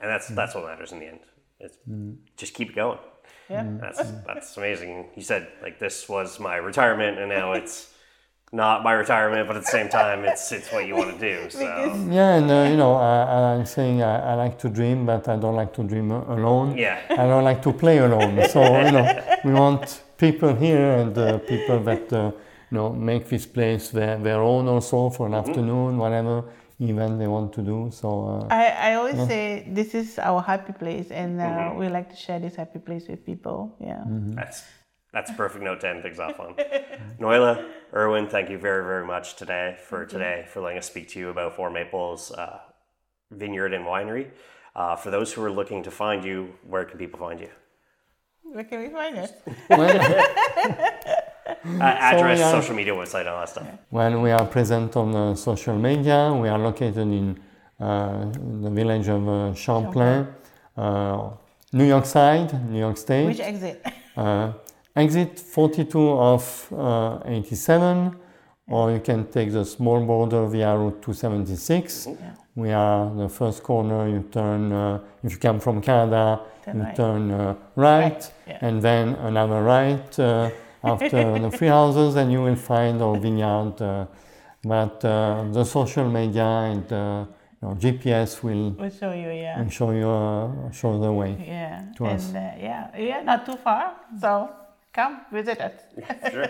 and 0.00 0.08
that's 0.10 0.28
that's 0.38 0.54
what 0.54 0.64
matters 0.70 0.92
in 0.92 0.98
the 1.00 1.08
end. 1.14 1.20
It's 1.64 1.78
just 2.40 2.52
keep 2.54 2.74
going. 2.74 2.98
yeah 3.50 3.64
That's 3.82 4.02
that's 4.26 4.56
amazing. 4.56 4.90
You 5.16 5.22
said 5.22 5.42
like 5.64 5.76
this 5.78 6.08
was 6.08 6.28
my 6.40 6.56
retirement, 6.70 7.18
and 7.20 7.28
now 7.28 7.52
it's 7.60 7.76
not 8.52 8.82
my 8.88 8.92
retirement, 8.92 9.46
but 9.48 9.56
at 9.56 9.62
the 9.62 9.74
same 9.78 9.88
time, 9.88 10.18
it's 10.30 10.44
it's 10.52 10.70
what 10.72 10.86
you 10.88 10.94
want 11.00 11.10
to 11.18 11.20
do. 11.30 11.36
So 11.60 11.66
Yeah, 12.18 12.36
and 12.38 12.50
uh, 12.50 12.70
you 12.72 12.76
know, 12.82 12.94
I, 12.94 13.54
I'm 13.54 13.66
saying 13.66 14.02
I, 14.02 14.14
I 14.32 14.34
like 14.44 14.56
to 14.64 14.68
dream, 14.68 15.06
but 15.06 15.22
I 15.28 15.36
don't 15.36 15.56
like 15.62 15.72
to 15.78 15.82
dream 15.92 16.10
alone. 16.10 16.68
yeah, 16.76 16.98
I 17.22 17.24
don't 17.30 17.44
like 17.50 17.60
to 17.62 17.72
play 17.72 17.98
alone. 17.98 18.34
So 18.54 18.60
you 18.86 18.92
know, 18.96 19.06
we 19.44 19.52
want 19.52 20.02
people 20.18 20.54
here 20.54 20.98
and 20.98 21.16
uh, 21.16 21.38
people 21.38 21.82
that 21.84 22.12
uh, 22.12 22.32
you 22.70 22.76
know 22.78 22.92
make 22.92 23.28
this 23.28 23.46
place 23.46 23.90
their, 23.90 24.18
their 24.18 24.40
own 24.40 24.68
also 24.68 25.10
for 25.10 25.26
an 25.26 25.34
afternoon, 25.34 25.98
whatever 25.98 26.44
event 26.80 27.18
they 27.18 27.26
want 27.26 27.52
to 27.52 27.62
do. 27.62 27.88
So 27.92 28.08
uh, 28.50 28.54
I, 28.54 28.90
I 28.90 28.94
always 28.94 29.16
say 29.28 29.66
this 29.68 29.94
is 29.94 30.18
our 30.18 30.42
happy 30.42 30.72
place 30.72 31.10
and 31.10 31.40
uh, 31.40 31.72
we 31.76 31.88
like 31.88 32.10
to 32.10 32.16
share 32.16 32.40
this 32.40 32.56
happy 32.56 32.80
place 32.80 33.06
with 33.08 33.24
people 33.24 33.76
yeah 33.80 34.02
that's 34.06 34.64
that's 35.12 35.30
a 35.30 35.34
perfect 35.34 35.62
note 35.62 35.80
to 35.82 35.88
end 35.88 36.02
things 36.02 36.18
off 36.18 36.40
on. 36.40 36.56
Norliah, 37.20 37.70
Erwin, 37.94 38.28
thank 38.28 38.50
you 38.50 38.58
very 38.58 38.84
very 38.84 39.06
much 39.06 39.36
today 39.36 39.76
for 39.88 40.04
today 40.04 40.44
for 40.48 40.60
letting 40.60 40.78
us 40.78 40.86
speak 40.86 41.08
to 41.10 41.20
you 41.20 41.28
about 41.28 41.54
Four 41.54 41.70
Maples 41.70 42.32
uh, 42.32 42.58
Vineyard 43.30 43.72
and 43.72 43.84
Winery. 43.84 44.30
Uh, 44.74 44.96
for 44.96 45.12
those 45.12 45.32
who 45.32 45.44
are 45.44 45.52
looking 45.52 45.84
to 45.84 45.90
find 45.92 46.24
you, 46.24 46.54
where 46.66 46.84
can 46.84 46.98
people 46.98 47.20
find 47.20 47.38
you? 47.38 47.50
Where 48.52 48.64
can 48.64 48.80
we 48.82 48.88
find 48.88 49.16
it 49.18 49.30
when, 49.68 50.00
Uh, 51.66 51.82
address, 51.82 52.38
we 52.38 52.42
are- 52.44 52.60
social 52.62 52.74
media 52.74 52.92
website, 52.94 53.26
all 53.26 53.40
that 53.40 53.48
stuff. 53.48 53.66
when 53.90 54.20
we 54.22 54.30
are 54.30 54.46
present 54.46 54.96
on 54.96 55.14
uh, 55.14 55.34
social 55.34 55.74
media, 55.76 56.32
we 56.40 56.48
are 56.48 56.58
located 56.58 56.96
in, 57.20 57.38
uh, 57.80 58.30
in 58.34 58.62
the 58.62 58.70
village 58.70 59.08
of 59.08 59.26
uh, 59.28 59.54
Champlain, 59.54 60.26
uh, 60.76 61.30
New 61.72 61.84
York 61.84 62.04
side, 62.06 62.50
New 62.70 62.78
York 62.78 62.96
State. 62.96 63.26
which 63.26 63.40
exit 63.40 63.82
Uh, 64.16 64.52
exit 64.94 65.38
42 65.40 66.10
of 66.10 66.72
uh, 66.72 67.18
87, 67.26 68.14
or 68.68 68.92
you 68.92 69.00
can 69.00 69.26
take 69.26 69.50
the 69.52 69.64
small 69.64 70.00
border 70.04 70.46
via 70.46 70.76
Route 70.76 71.02
276. 71.02 72.08
We 72.56 72.72
are 72.72 73.10
the 73.14 73.28
first 73.28 73.62
corner. 73.62 74.08
You 74.08 74.22
turn 74.30 74.72
uh, 74.72 75.00
if 75.22 75.32
you 75.32 75.38
come 75.38 75.60
from 75.60 75.80
Canada, 75.82 76.40
Turn 76.64 76.76
you 76.78 76.82
right. 76.84 76.96
turn 76.96 77.30
uh, 77.30 77.54
right, 77.76 78.12
Right, 78.12 78.32
yeah. 78.46 78.58
and 78.66 78.80
then 78.82 79.14
another 79.30 79.62
right 79.62 80.18
uh, 80.18 80.50
after 80.82 81.38
the 81.44 81.50
three 81.50 81.68
houses, 81.68 82.16
and 82.16 82.32
you 82.32 82.42
will 82.42 82.56
find 82.56 83.00
our 83.02 83.16
vineyard. 83.18 83.80
Uh, 83.80 84.06
but 84.64 85.04
uh, 85.04 85.44
the 85.52 85.64
social 85.64 86.08
media 86.08 86.44
and 86.44 86.90
uh, 86.92 87.26
you 87.62 87.68
know, 87.68 87.74
GPS 87.74 88.42
will, 88.42 88.70
we'll 88.70 88.90
show 88.90 89.12
you 89.12 89.28
yeah 89.30 89.60
will 89.60 89.70
show 89.70 89.90
you 89.90 90.08
uh, 90.08 90.70
show 90.72 90.98
the 90.98 91.12
way. 91.12 91.36
yeah 91.46 91.84
to 91.96 92.06
and 92.06 92.16
us. 92.16 92.34
Uh, 92.34 92.38
yeah 92.58 92.90
yeah 92.96 93.22
not 93.22 93.44
too 93.44 93.56
far 93.56 93.92
so 94.18 94.48
come 94.92 95.20
visit 95.30 95.60
us 95.60 95.72
Sure. 96.32 96.48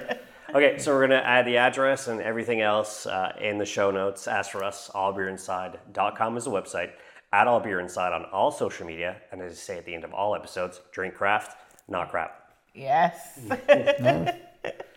Okay, 0.54 0.78
so 0.78 0.92
we're 0.92 1.08
going 1.08 1.18
to 1.22 1.26
add 1.26 1.46
the 1.46 1.56
address 1.56 2.06
and 2.06 2.20
everything 2.20 2.60
else 2.60 3.06
uh, 3.06 3.32
in 3.40 3.58
the 3.58 3.64
show 3.66 3.90
notes. 3.90 4.28
As 4.28 4.46
for 4.46 4.62
us, 4.62 4.88
allbeerinside.com 4.94 6.36
is 6.36 6.44
the 6.44 6.50
website. 6.50 6.90
At 7.34 7.48
All 7.48 7.58
Beer 7.58 7.80
Inside 7.80 8.12
on 8.12 8.26
all 8.26 8.52
social 8.52 8.86
media. 8.86 9.16
And 9.32 9.42
as 9.42 9.50
I 9.50 9.56
say 9.56 9.78
at 9.78 9.84
the 9.84 9.92
end 9.92 10.04
of 10.04 10.14
all 10.14 10.36
episodes, 10.36 10.80
drink 10.92 11.14
craft, 11.16 11.56
not 11.88 12.08
crap. 12.08 12.52
yes 12.74 13.40